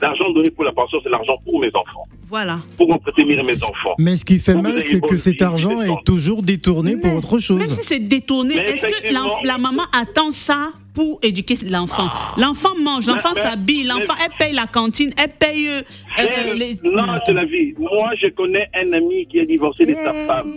l'argent 0.01 0.29
donné 0.31 0.49
pour 0.51 0.63
la 0.63 0.71
pension, 0.71 0.99
c'est 1.03 1.09
l'argent 1.09 1.35
pour 1.43 1.59
mes 1.59 1.69
enfants, 1.69 2.05
Voilà. 2.29 2.59
pour 2.77 2.91
entretenir 2.93 3.43
mes 3.43 3.61
enfants. 3.63 3.95
Mais 3.97 4.15
ce 4.15 4.23
qui 4.25 4.39
fait 4.39 4.55
mal, 4.55 4.81
c'est 4.83 5.01
que 5.01 5.17
cet 5.17 5.41
argent 5.41 5.81
est 5.81 6.03
toujours 6.05 6.43
détourné 6.43 6.97
pour 6.97 7.15
autre 7.15 7.39
chose. 7.39 7.59
Même 7.59 7.69
si 7.69 7.83
c'est 7.85 7.99
détourné, 7.99 8.55
est-ce 8.55 8.85
que 8.85 9.47
la 9.47 9.57
maman 9.57 9.83
attend 9.91 10.31
ça 10.31 10.69
pour 10.93 11.19
éduquer 11.23 11.55
l'enfant? 11.69 12.07
L'enfant 12.37 12.75
mange, 12.81 13.05
l'enfant 13.07 13.35
s'habille, 13.35 13.83
l'enfant, 13.83 14.13
elle 14.23 14.31
paye 14.37 14.53
la 14.53 14.67
cantine, 14.67 15.11
elle 15.21 15.29
paye 15.31 15.67
euh, 15.67 15.81
euh, 16.19 16.53
les... 16.53 16.77
Non, 16.83 17.19
c'est 17.25 17.33
la 17.33 17.45
vie. 17.45 17.73
Moi, 17.77 18.11
je 18.21 18.29
connais 18.29 18.67
un 18.73 18.93
ami 18.93 19.25
qui 19.27 19.39
est 19.39 19.45
divorcé 19.45 19.85
de 19.85 19.95
sa 19.95 20.13
femme. 20.25 20.51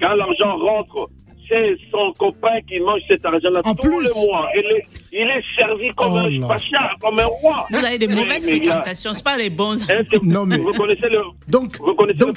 Quand 0.00 0.14
l'argent 0.14 0.56
rentre, 0.58 1.08
c'est 1.48 1.76
son 1.90 2.12
copain 2.18 2.60
qui 2.68 2.80
mange 2.80 3.00
cet 3.08 3.24
argent-là 3.24 3.60
En 3.64 3.74
tout 3.74 3.88
plus. 3.88 4.02
le 4.04 4.12
mois. 4.14 4.48
Il 4.56 4.64
est, 4.76 4.86
il 5.12 5.20
est 5.28 5.44
servi 5.56 5.88
comme 5.96 6.12
Oh 6.14 6.44
un 6.44 6.48
pacha, 6.48 6.90
comme 7.00 7.18
un 7.20 7.24
roi. 7.26 7.66
Vous 7.70 7.84
avez 7.84 7.98
des 7.98 8.08
mauvaises 8.08 8.42
fréquentations, 8.44 9.12
c'est 9.14 9.24
pas 9.24 9.36
les 9.36 9.50
bons. 9.50 9.76
Que 9.86 10.24
Non, 10.24 10.44
mais- 10.46 10.58
vous 10.58 10.72
connaissez 10.72 11.08
le. 11.08 11.18
Donc, 11.48 11.78
donc 11.78 12.36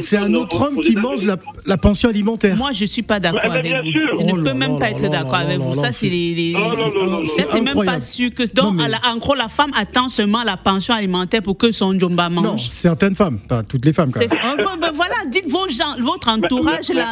c'est 0.00 0.16
un 0.16 0.22
un 0.24 0.34
autre 0.34 0.60
homme 0.68 0.80
qui 0.80 0.94
mange 0.96 1.24
la, 1.24 1.36
la 1.66 1.76
pension 1.78 2.08
alimentaire. 2.08 2.56
Moi, 2.56 2.70
je 2.72 2.84
suis 2.84 3.02
pas 3.02 3.18
d'accord 3.20 3.40
mais 3.44 3.50
avec 3.58 3.64
bien 3.72 3.82
vous. 3.82 3.90
sûr. 3.90 4.08
Oh 4.18 4.22
ne 4.22 4.36
là 4.42 4.50
peut 4.52 4.58
même 4.58 4.78
pas 4.78 4.90
être 4.90 5.08
d'accord 5.10 5.34
avec 5.36 5.58
vous. 5.58 5.74
Ça, 5.74 5.92
c'est 5.92 6.08
les. 6.08 6.52
Non, 6.52 6.70
non, 6.70 6.76
non, 6.94 7.04
non, 7.20 7.26
Ça, 7.26 7.42
non. 7.42 7.48
c'est 7.52 7.60
même 7.60 7.84
pas 7.84 8.00
sûr 8.00 8.30
que. 8.30 8.42
Donc, 8.54 8.74
Non, 8.76 8.84
en 9.12 9.16
gros, 9.18 9.34
la 9.34 9.48
femme 9.48 9.70
attend 9.78 10.08
seulement 10.08 10.42
la 10.44 10.56
pension 10.56 10.94
alimentaire 10.94 11.42
pour 11.42 11.56
que 11.56 11.72
son 11.72 11.98
jomba 11.98 12.28
Non, 12.28 12.42
mange. 12.42 12.68
certaines 12.68 13.14
femmes, 13.14 13.38
pas 13.48 13.62
toutes 13.62 13.84
les 13.84 13.92
femmes 13.92 14.10
quand 14.12 14.20
même. 14.20 14.28
Oh, 14.44 14.56
ben, 14.56 14.76
ben, 14.80 14.90
voilà, 14.94 15.14
dites 15.28 15.48
vos 15.50 15.68
gens, 15.68 15.94
votre 16.02 16.28
entourage 16.28 16.88
là, 16.90 17.06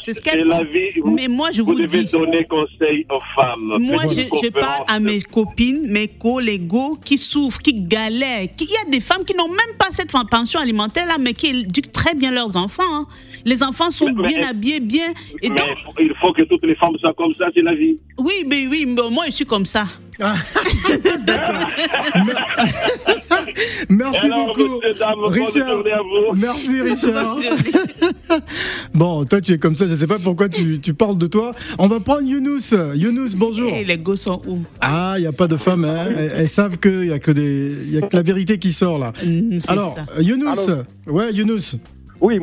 c'est 0.00 0.14
ce 0.14 0.22
qu'elle 0.22 0.45
la 0.46 0.64
vie. 0.64 1.00
Vous- 1.02 1.10
Mais 1.14 1.28
moi, 1.28 1.50
je 1.52 1.62
vous, 1.62 1.72
Vous 1.72 1.80
devez 1.80 2.04
dis, 2.04 2.10
donner 2.12 2.44
conseil 2.44 3.04
aux 3.10 3.20
femmes. 3.34 3.76
moi, 3.80 4.02
je, 4.08 4.48
parle 4.50 4.84
à 4.88 4.98
mes 5.00 5.20
copines, 5.20 5.86
mes 5.90 6.08
collègues 6.08 6.70
qui 7.04 7.18
souffrent, 7.18 7.60
qui 7.60 7.74
galèrent. 7.74 8.48
Il 8.60 8.66
y 8.66 8.76
a 8.86 8.90
des 8.90 9.00
femmes 9.00 9.24
qui 9.24 9.34
n'ont 9.36 9.48
même 9.48 9.76
pas 9.78 9.86
cette 9.90 10.12
pension 10.30 10.60
alimentaire 10.60 11.06
là, 11.06 11.16
mais 11.18 11.32
qui 11.34 11.48
éduquent 11.48 11.92
très 11.92 12.14
bien 12.14 12.30
leurs 12.30 12.56
enfants. 12.56 12.82
hein. 12.90 13.06
Les 13.44 13.62
enfants 13.62 13.90
sont 13.90 14.12
Mais- 14.12 14.28
bien 14.28 14.38
mais- 14.40 14.46
habillés, 14.46 14.80
bien. 14.80 15.10
Et 15.42 15.48
Mais 15.50 15.56
donc, 15.56 15.76
il 16.00 16.12
faut 16.20 16.32
que 16.32 16.42
toutes 16.42 16.64
les 16.64 16.74
femmes 16.74 16.96
soient 17.00 17.14
comme 17.14 17.32
ça, 17.38 17.46
c'est 17.54 17.62
la 17.62 17.74
vie. 17.74 17.96
oui, 18.18 18.44
mais 18.46 18.66
oui, 18.66 18.84
mais 18.86 19.02
moi, 19.10 19.24
je 19.26 19.32
suis 19.32 19.46
comme 19.46 19.66
ça. 19.66 19.86
Ah, 20.20 20.34
D'accord. 21.26 21.68
Merci 23.88 24.26
Alors, 24.26 24.46
beaucoup, 24.56 24.80
Richard. 25.28 25.68
journée 25.68 25.92
à 25.92 26.00
vous. 26.02 26.38
Merci 26.38 26.80
Richard. 26.82 27.38
bon, 28.94 29.24
toi 29.24 29.40
tu 29.40 29.52
es 29.52 29.58
comme 29.58 29.76
ça, 29.76 29.86
je 29.88 29.94
sais 29.94 30.06
pas 30.06 30.18
pourquoi 30.18 30.48
tu, 30.48 30.80
tu 30.80 30.94
parles 30.94 31.18
de 31.18 31.26
toi. 31.26 31.52
On 31.78 31.88
va 31.88 32.00
prendre 32.00 32.22
Younous. 32.22 32.74
Younous, 32.94 33.34
bonjour. 33.36 33.72
Et 33.72 33.84
les 33.84 33.98
gosses 33.98 34.22
sont 34.22 34.40
où 34.46 34.58
Ah, 34.80 35.14
il 35.18 35.22
n'y 35.22 35.26
a 35.26 35.32
pas 35.32 35.46
de 35.48 35.56
femmes, 35.56 35.84
hein. 35.84 36.06
elles, 36.16 36.32
elles 36.36 36.48
savent 36.48 36.78
qu'il 36.78 37.00
n'y 37.00 37.12
a, 37.12 37.18
que 37.18 37.30
des- 37.30 37.86
y 37.88 37.98
a 37.98 38.02
que 38.02 38.16
la 38.16 38.22
vérité 38.22 38.58
qui 38.58 38.72
sort 38.72 38.98
là. 38.98 39.12
Mm, 39.24 39.58
Alors, 39.68 39.94
ça. 39.94 40.20
Younous, 40.22 40.48
Allô 40.48 40.82
ouais, 41.08 41.32
Younous. 41.32 41.76
Oui, 42.20 42.38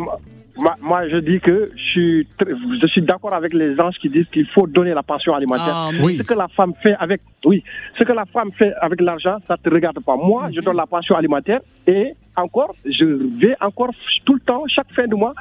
moi, 0.58 0.76
moi, 0.82 1.10
je 1.10 1.18
dis 1.18 1.40
que 1.40 1.72
je 1.76 1.82
suis, 1.84 2.28
très- 2.38 2.54
je 2.82 2.88
suis 2.88 3.02
d'accord 3.02 3.34
avec 3.34 3.54
les 3.54 3.76
gens 3.76 3.90
qui 4.02 4.10
disent 4.10 4.28
qu'il 4.32 4.46
faut 4.48 4.68
donner 4.68 4.94
la 4.94 5.04
pension 5.04 5.34
alimentaire. 5.34 5.74
Ah, 5.76 5.88
Oui. 6.04 6.18
Ce 6.18 6.24
que 6.24 6.38
la 6.38 6.48
femme 6.48 6.74
fait 6.82 6.96
avec, 7.00 7.22
oui, 7.46 7.64
ce 7.98 8.04
que 8.04 8.12
la 8.14 8.26
femme 8.26 8.52
fait 8.54 8.74
avec 8.82 9.02
l'argent, 9.02 9.38
ça 9.48 9.58
te 9.58 9.70
regarde 9.70 10.00
pas. 10.04 10.16
Moi, 10.16 10.50
je 10.54 10.62
donne 10.62 10.78
la 10.78 10.86
pension 10.86 11.16
alimentaire 11.16 11.60
et 11.88 12.14
encore, 12.36 12.76
je 12.86 13.06
vais 13.40 13.56
encore 13.62 13.92
tout 14.26 14.34
le 14.36 14.40
temps, 14.42 14.64
chaque 14.68 14.92
fin 14.94 15.08
de 15.08 15.16
mois, 15.16 15.34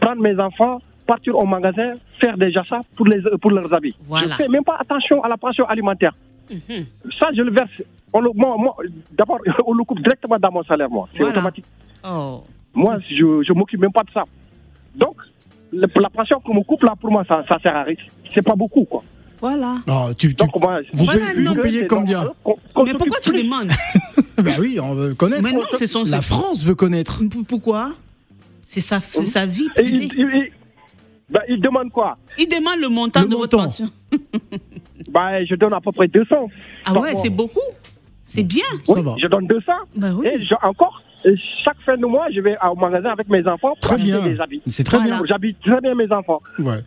prendre 0.00 0.20
mes 0.20 0.38
enfants, 0.38 0.80
partir 1.06 1.36
au 1.36 1.46
magasin, 1.46 1.94
faire 2.20 2.36
des 2.36 2.56
achats 2.58 2.82
pour 2.96 3.06
les, 3.06 3.20
pour 3.40 3.50
leurs 3.50 3.72
habits. 3.72 3.96
Voilà. 4.06 4.28
Je 4.28 4.32
fais 4.34 4.48
même 4.48 4.64
pas 4.64 4.76
attention 4.78 5.22
à 5.24 5.28
la 5.28 5.36
pension 5.38 5.64
alimentaire. 5.66 6.12
Mhm. 6.50 6.84
Ça, 7.18 7.28
je 7.34 7.42
le 7.42 7.50
verse. 7.52 7.82
On 8.12 8.20
le, 8.20 8.30
moi, 8.34 8.54
moi, 8.58 8.74
d'abord, 9.12 9.38
on 9.66 9.72
le 9.74 9.84
coupe 9.84 10.00
directement 10.00 10.38
dans 10.38 10.50
mon 10.52 10.62
salaire, 10.64 10.90
moi. 10.90 11.08
C'est 11.12 11.18
Voilà. 11.18 11.32
automatique. 11.36 11.64
Oh. 12.06 12.42
Moi, 12.74 12.98
je, 13.10 13.42
je 13.46 13.52
m'occupe 13.54 13.80
même 13.80 13.92
pas 13.92 14.02
de 14.02 14.10
ça. 14.10 14.24
Donc, 14.98 15.16
le- 15.72 15.86
la 16.00 16.10
pension 16.10 16.40
qu'on 16.40 16.54
me 16.54 16.62
coupe 16.62 16.82
là, 16.82 16.94
pour 17.00 17.10
moi, 17.10 17.24
ça, 17.26 17.44
ça 17.48 17.58
sert 17.62 17.74
à 17.76 17.84
rien. 17.84 17.96
C'est 18.34 18.44
pas 18.44 18.54
beaucoup, 18.56 18.84
quoi. 18.84 19.02
Voilà. 19.40 19.76
Ah, 19.88 20.08
tu, 20.18 20.34
tu- 20.34 20.34
Donc, 20.34 20.60
moi, 20.60 20.80
vous, 20.92 21.04
Voilà, 21.04 21.20
payez, 21.62 21.82
vous 21.82 21.86
combien 21.88 22.26
qu'on 22.42 22.84
Mais 22.84 22.92
pourquoi 22.94 23.20
tu 23.22 23.30
demandes 23.32 23.70
Bah 24.38 24.50
oui, 24.58 24.78
on 24.82 24.94
veut 24.94 25.14
connaître. 25.14 25.42
Mais 25.44 25.52
non, 25.52 25.62
c'est 25.72 25.86
son. 25.86 26.04
La 26.04 26.22
France 26.22 26.64
veut 26.64 26.74
connaître. 26.74 27.22
Pourquoi? 27.48 27.92
C'est 28.64 28.80
sa, 28.80 29.00
sa 29.00 29.46
vie 29.46 29.68
Et 29.76 29.82
il, 29.82 30.08
privée. 30.08 30.08
il, 30.16 30.36
il- 30.36 30.52
bah, 31.30 31.40
il 31.48 31.60
demande 31.60 31.90
quoi? 31.90 32.16
Il 32.38 32.48
demande 32.48 32.80
le 32.80 32.88
montant 32.88 33.22
Le 33.22 33.28
de 33.28 33.34
votre 33.36 33.56
pension. 33.56 33.86
bah, 35.10 35.44
Je 35.44 35.54
donne 35.54 35.72
à 35.72 35.80
peu 35.80 35.92
près 35.92 36.08
200. 36.08 36.34
Ah 36.86 36.94
ouais, 36.98 37.14
c'est 37.22 37.30
beaucoup. 37.30 37.60
C'est 38.24 38.42
bien. 38.42 38.64
Ça 38.84 38.94
Oui, 38.94 39.02
va. 39.02 39.14
je 39.20 39.26
donne 39.26 39.46
200. 39.46 39.72
Bah 39.96 40.08
oui. 40.14 40.26
Et 40.26 40.44
je, 40.44 40.54
encore, 40.62 41.02
chaque 41.64 41.80
fin 41.84 41.96
de 41.96 42.06
mois, 42.06 42.26
je 42.34 42.40
vais 42.40 42.56
au 42.70 42.74
magasin 42.76 43.10
avec 43.10 43.28
mes 43.28 43.46
enfants 43.46 43.70
pour 43.74 43.80
Très 43.80 43.94
acheter 43.96 44.04
bien. 44.12 44.20
des 44.20 44.40
habits. 44.40 44.62
C'est 44.66 44.84
très 44.84 44.98
Voilà. 44.98 45.20
J'habite 45.28 45.60
très 45.60 45.80
bien 45.80 45.94
mes 45.94 46.10
enfants. 46.12 46.40
bien. 46.58 46.72
Ouais. 46.72 46.78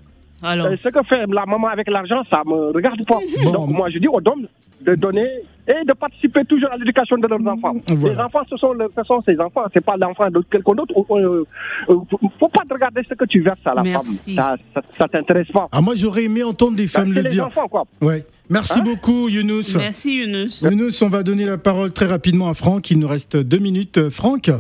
Alors, 0.44 0.68
Euh, 0.68 0.76
ce 0.84 0.90
que 0.90 1.04
fait 1.04 1.26
la 1.28 1.46
maman 1.46 1.68
avec 1.68 1.88
l'argent, 1.90 2.24
ça 2.32 2.42
me 2.46 2.72
regarde 2.74 3.06
pas. 3.06 3.20
Bon. 3.44 3.52
Donc 3.52 3.70
moi, 3.70 3.90
je 3.92 4.00
dis 4.00 4.08
aux 4.08 4.16
hommes 4.26 4.48
de 4.82 4.96
donner 4.96 5.28
et 5.68 5.86
de 5.86 5.94
participer 5.94 6.44
toujours 6.46 6.72
à 6.72 6.78
l'éducation 6.78 7.16
de 7.18 7.28
leurs 7.28 7.46
enfants. 7.46 7.74
Voilà. 7.90 8.16
Les 8.16 8.20
enfants, 8.20 8.40
ce 8.50 8.58
sont, 8.58 8.74
ce 8.98 9.04
sont 9.04 9.22
ses 9.22 9.40
enfants, 9.40 9.62
c'est 9.72 9.86
pas 9.86 9.96
l'enfant 9.98 10.32
de 10.32 10.40
quelqu'un 10.50 10.74
d'autre. 10.74 10.96
Euh, 11.12 11.46
euh, 11.90 11.96
faut 12.40 12.48
pas 12.50 12.64
te 12.68 12.74
regarder 12.74 13.02
ce 13.08 13.14
que 13.14 13.26
tu 13.26 13.42
verses 13.42 13.60
à 13.66 13.76
la 13.76 13.84
Merci. 13.84 14.34
femme. 14.36 14.58
Ça, 14.74 14.82
ça, 14.82 14.88
ça 14.98 15.08
t'intéresse 15.08 15.52
pas. 15.54 15.68
Ah, 15.72 15.82
moi 15.82 15.94
j'aurais 15.96 16.24
aimé 16.24 16.42
entendre 16.44 16.76
des 16.76 16.88
femmes 16.88 17.10
C'est 17.10 17.22
le 17.22 17.22
les 17.22 17.30
dire. 17.30 17.46
enfants, 17.46 17.68
quoi. 17.68 17.84
Ouais. 18.02 18.26
Merci 18.52 18.80
Hein 18.80 18.84
beaucoup, 18.84 19.30
Younous. 19.30 19.78
merci 19.78 20.14
Yunus. 20.18 20.62
Younous, 20.62 21.02
on 21.04 21.08
va 21.08 21.24
donner 21.24 21.46
la 21.46 21.58
parole 21.58 21.92
très 21.94 22.06
rapidement 22.06 22.50
à 22.50 22.54
Franck. 22.54 22.92
Il 22.92 23.00
nous 23.00 23.08
reste 23.08 23.38
deux 23.38 23.60
minutes. 23.60 23.98
Euh, 23.98 24.10
Franck, 24.10 24.52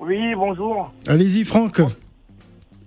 Oui, 0.00 0.18
bonjour. 0.34 0.92
allez-y, 1.06 1.44
Franck. 1.44 1.80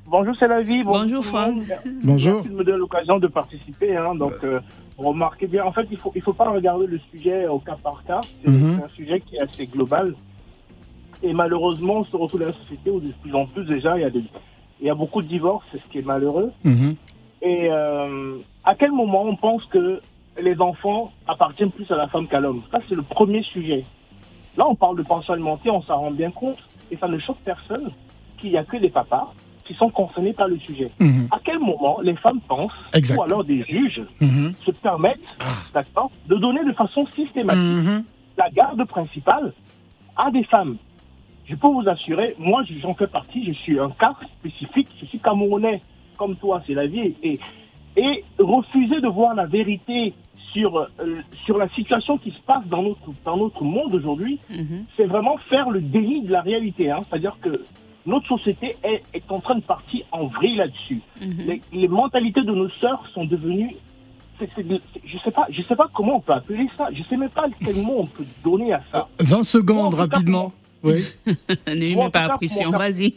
Bonjour, 0.05 0.35
c'est 0.37 0.49
la 0.49 0.61
vie. 0.61 0.83
Bonjour, 0.83 1.23
monde. 1.31 1.63
Bonjour. 2.03 2.33
Merci 2.35 2.49
de 2.49 2.53
me 2.55 2.63
donner 2.65 2.77
l'occasion 2.77 3.19
de 3.19 3.27
participer. 3.27 3.95
hein. 3.95 4.13
Donc, 4.15 4.33
euh, 4.43 4.59
remarquez 4.97 5.47
bien, 5.47 5.63
en 5.63 5.71
fait, 5.71 5.87
il 5.89 5.97
faut, 5.97 6.11
il 6.13 6.21
faut 6.21 6.33
pas 6.33 6.49
regarder 6.49 6.87
le 6.87 6.99
sujet 7.11 7.47
au 7.47 7.59
cas 7.59 7.77
par 7.81 8.03
cas. 8.05 8.19
C'est 8.43 8.49
Mhm. 8.51 8.75
c'est 8.79 8.83
un 8.83 8.89
sujet 8.89 9.19
qui 9.21 9.37
est 9.37 9.39
assez 9.41 9.65
global. 9.65 10.13
Et 11.23 11.31
malheureusement, 11.33 11.99
on 11.99 12.03
se 12.05 12.17
retrouve 12.17 12.41
dans 12.41 12.47
une 12.47 12.53
société 12.63 12.89
où 12.89 12.99
de 12.99 13.13
plus 13.21 13.33
en 13.33 13.45
plus, 13.45 13.63
déjà, 13.63 13.97
il 13.97 14.01
y 14.01 14.05
a, 14.05 14.09
des, 14.09 14.23
il 14.81 14.87
y 14.87 14.89
a 14.89 14.95
beaucoup 14.95 15.21
de 15.21 15.27
divorces, 15.29 15.63
c'est 15.71 15.77
ce 15.77 15.89
qui 15.89 15.99
est 15.99 16.05
malheureux. 16.05 16.51
Mhm. 16.65 16.95
Et 17.41 17.67
euh, 17.69 18.37
à 18.63 18.75
quel 18.75 18.91
moment 18.91 19.23
on 19.23 19.35
pense 19.35 19.65
que 19.65 20.01
les 20.41 20.59
enfants 20.61 21.11
appartiennent 21.27 21.71
plus 21.71 21.89
à 21.91 21.95
la 21.95 22.07
femme 22.07 22.27
qu'à 22.27 22.39
l'homme? 22.39 22.61
Ça, 22.71 22.79
c'est 22.87 22.95
le 22.95 23.01
premier 23.01 23.41
sujet. 23.43 23.83
Là, 24.57 24.65
on 24.67 24.75
parle 24.75 24.97
de 24.97 25.03
pension 25.03 25.33
alimentaire, 25.33 25.73
on 25.73 25.81
s'en 25.81 25.97
rend 25.97 26.11
bien 26.11 26.29
compte, 26.31 26.57
et 26.91 26.97
ça 26.97 27.07
ne 27.07 27.17
choque 27.19 27.37
personne 27.43 27.89
qu'il 28.37 28.51
n'y 28.51 28.57
a 28.57 28.63
que 28.63 28.77
les 28.77 28.89
papas 28.89 29.33
qui 29.65 29.73
sont 29.75 29.89
concernés 29.89 30.33
par 30.33 30.47
le 30.47 30.57
sujet. 30.59 30.91
Mhm. 30.99 31.29
À 31.31 31.39
quel 31.43 31.59
moment 31.59 31.99
les 32.01 32.15
femmes 32.15 32.41
pensent, 32.47 32.71
Exact. 32.93 33.17
ou 33.17 33.23
alors 33.23 33.43
des 33.43 33.63
juges, 33.63 34.01
Mhm. 34.19 34.53
se 34.65 34.71
permettent 34.71 35.35
d'accord, 35.73 36.11
de 36.27 36.35
donner 36.35 36.63
de 36.65 36.73
façon 36.73 37.05
systématique 37.15 37.61
Mhm. 37.63 38.03
la 38.37 38.49
garde 38.49 38.83
principale 38.85 39.53
à 40.17 40.29
des 40.31 40.43
femmes? 40.43 40.77
Je 41.45 41.55
peux 41.55 41.67
vous 41.67 41.87
assurer, 41.87 42.35
moi 42.37 42.63
j'en 42.81 42.93
fais 42.93 43.07
partie, 43.07 43.45
je 43.45 43.51
suis 43.53 43.79
un 43.79 43.89
cas 43.91 44.13
spécifique, 44.39 44.89
je 44.99 45.05
suis 45.05 45.19
camerounais 45.19 45.81
comme 46.21 46.35
toi, 46.35 46.61
c'est 46.67 46.75
la 46.75 46.85
vie. 46.85 47.15
Et, 47.23 47.39
et 47.97 48.23
refuser 48.37 49.01
de 49.01 49.07
voir 49.07 49.33
la 49.33 49.47
vérité 49.47 50.13
sur, 50.53 50.77
euh, 50.77 50.85
sur 51.45 51.57
la 51.57 51.67
situation 51.69 52.19
qui 52.19 52.29
se 52.29 52.41
passe 52.45 52.63
dans 52.67 52.83
notre, 52.83 53.09
dans 53.25 53.37
notre 53.37 53.63
monde 53.63 53.95
aujourd'hui, 53.95 54.37
c'est 54.95 55.05
vraiment 55.05 55.37
faire 55.49 55.71
le 55.71 55.81
déni 55.81 56.21
de 56.21 56.31
la 56.31 56.41
réalité. 56.41 56.91
Hein. 56.91 56.99
C'est-à-dire 57.09 57.37
que 57.41 57.63
notre 58.05 58.27
société 58.27 58.75
est, 58.83 59.01
est 59.15 59.31
en 59.31 59.39
train 59.39 59.55
de 59.55 59.61
partir 59.63 60.01
en 60.11 60.25
vrille 60.27 60.57
là-dessus. 60.57 61.01
les, 61.47 61.59
les 61.73 61.87
mentalités 61.87 62.41
de 62.43 62.51
nos 62.51 62.69
sœurs 62.81 63.03
sont 63.15 63.25
devenues. 63.25 63.75
c'est- 64.37 64.49
c'est 64.55 64.67
de- 64.67 64.81
je 65.05 65.17
sais 65.23 65.31
pas, 65.31 65.47
je 65.49 65.61
sais 65.63 65.75
pas 65.75 65.87
comment 65.93 66.17
on 66.17 66.19
peut 66.19 66.33
appeler 66.33 66.67
ça. 66.77 66.89
Je 66.93 67.01
sais 67.09 67.17
même 67.17 67.29
pas 67.29 67.45
quel 67.65 67.77
mot 67.77 67.95
on 67.99 68.05
peut 68.05 68.25
donner 68.43 68.73
à 68.73 68.81
ça. 68.91 69.07
20 69.19 69.43
secondes 69.43 69.93
rapidement. 69.95 70.51
Oui. 70.83 71.03
Ne 71.67 71.73
lui 71.75 71.95
mets 71.95 72.09
pas 72.09 72.27
la 72.27 72.37
pression, 72.37 72.71
vas-y. 72.71 73.13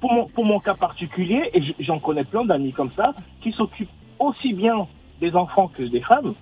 Pour 0.00 0.12
mon, 0.12 0.26
pour 0.26 0.44
mon 0.44 0.60
cas 0.60 0.74
particulier, 0.74 1.50
et 1.52 1.62
j'en 1.80 1.98
connais 1.98 2.24
plein 2.24 2.44
d'amis 2.44 2.72
comme 2.72 2.90
ça, 2.92 3.12
qui 3.42 3.52
s'occupent 3.52 3.90
aussi 4.18 4.52
bien 4.54 4.86
des 5.20 5.34
enfants 5.36 5.68
que 5.68 5.82
des 5.82 6.00
femmes. 6.00 6.34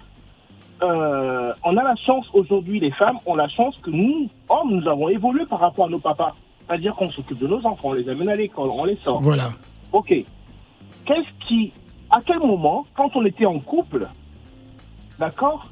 Euh, 0.82 1.52
on 1.64 1.76
a 1.76 1.82
la 1.82 1.96
chance 1.96 2.26
aujourd'hui, 2.32 2.78
les 2.78 2.92
femmes 2.92 3.18
ont 3.26 3.34
la 3.34 3.48
chance 3.48 3.76
que 3.82 3.90
nous, 3.90 4.28
hommes, 4.48 4.70
nous 4.70 4.88
avons 4.88 5.08
évolué 5.08 5.44
par 5.46 5.58
rapport 5.58 5.86
à 5.86 5.88
nos 5.88 5.98
papas. 5.98 6.34
C'est-à-dire 6.66 6.94
qu'on 6.94 7.10
s'occupe 7.10 7.38
de 7.38 7.48
nos 7.48 7.64
enfants, 7.66 7.88
on 7.88 7.92
les 7.94 8.08
amène 8.08 8.28
à 8.28 8.36
l'école, 8.36 8.70
on 8.70 8.84
les 8.84 8.96
sort. 8.96 9.20
Voilà. 9.20 9.50
Ok. 9.92 10.08
Qu'est-ce 11.04 11.46
qui, 11.46 11.72
à 12.10 12.20
quel 12.24 12.38
moment, 12.38 12.86
quand 12.94 13.16
on 13.16 13.24
était 13.24 13.46
en 13.46 13.58
couple, 13.58 14.06
d'accord, 15.18 15.68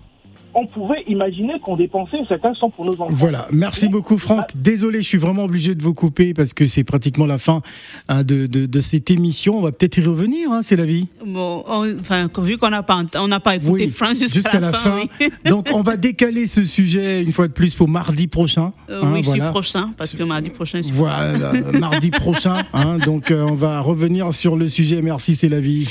on 0.58 0.66
pouvait 0.66 1.02
imaginer 1.06 1.52
qu'on 1.62 1.76
dépensait 1.76 2.16
certains 2.28 2.54
sons 2.54 2.70
pour 2.70 2.86
nos 2.86 2.94
enfants. 2.94 3.08
Voilà, 3.10 3.46
merci 3.52 3.88
beaucoup 3.88 4.16
Franck. 4.16 4.46
Désolé, 4.54 5.02
je 5.02 5.08
suis 5.08 5.18
vraiment 5.18 5.44
obligé 5.44 5.74
de 5.74 5.82
vous 5.82 5.92
couper 5.92 6.32
parce 6.32 6.54
que 6.54 6.66
c'est 6.66 6.82
pratiquement 6.82 7.26
la 7.26 7.36
fin 7.36 7.60
hein, 8.08 8.22
de, 8.22 8.46
de, 8.46 8.64
de 8.64 8.80
cette 8.80 9.10
émission. 9.10 9.58
On 9.58 9.62
va 9.62 9.70
peut-être 9.70 9.98
y 9.98 10.02
revenir, 10.04 10.50
hein, 10.50 10.60
c'est 10.62 10.76
la 10.76 10.86
vie. 10.86 11.08
Bon, 11.26 11.62
on- 11.68 11.98
enfin, 12.00 12.28
vu 12.38 12.56
qu'on 12.56 12.70
n'a 12.70 12.82
pas, 12.82 12.96
ent- 12.96 13.18
on 13.20 13.28
n'a 13.28 13.38
pas 13.38 13.56
écouté 13.56 13.84
Oui, 13.84 13.88
Franck 13.90 14.16
jusqu'à, 14.18 14.34
jusqu'à 14.34 14.60
la 14.60 14.72
fin. 14.72 15.00
oui. 15.20 15.28
Donc 15.44 15.68
on 15.74 15.82
va 15.82 15.96
décaler 15.98 16.46
ce 16.46 16.64
sujet 16.64 17.22
une 17.22 17.32
fois 17.34 17.48
de 17.48 17.52
plus 17.52 17.74
pour 17.74 17.88
mardi 17.88 18.26
prochain. 18.26 18.72
Euh, 18.88 19.02
hein, 19.02 19.10
oui, 19.12 19.18
je 19.22 19.28
suis 19.30 19.38
voilà. 19.38 19.50
prochain, 19.50 19.90
parce 19.98 20.14
que 20.14 20.22
mardi 20.22 20.48
prochain, 20.48 20.78
je 20.78 20.84
suis 20.84 20.92
Voilà, 20.94 21.52
mardi 21.78 22.10
prochain. 22.10 22.54
hein, 22.72 22.96
donc 23.04 23.30
euh, 23.30 23.46
on 23.50 23.54
va 23.54 23.80
revenir 23.80 24.32
sur 24.32 24.56
le 24.56 24.68
sujet. 24.68 25.02
Merci, 25.02 25.36
c'est 25.36 25.50
la 25.50 25.60
vie. 25.60 25.86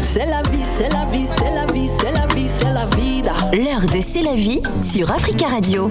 C'est 0.00 0.24
la 0.24 0.40
vie, 0.42 0.64
c'est 0.76 0.88
la 0.88 1.04
vie, 1.04 1.26
c'est 1.36 1.50
la 1.54 1.66
vie, 1.72 1.88
c'est 1.98 2.12
la 2.12 2.25
vie. 2.25 2.25
L'heure 3.52 3.82
de 3.82 4.00
C'est 4.00 4.22
la 4.22 4.34
vie 4.34 4.60
sur 4.74 5.10
Africa 5.10 5.46
Radio. 5.48 5.90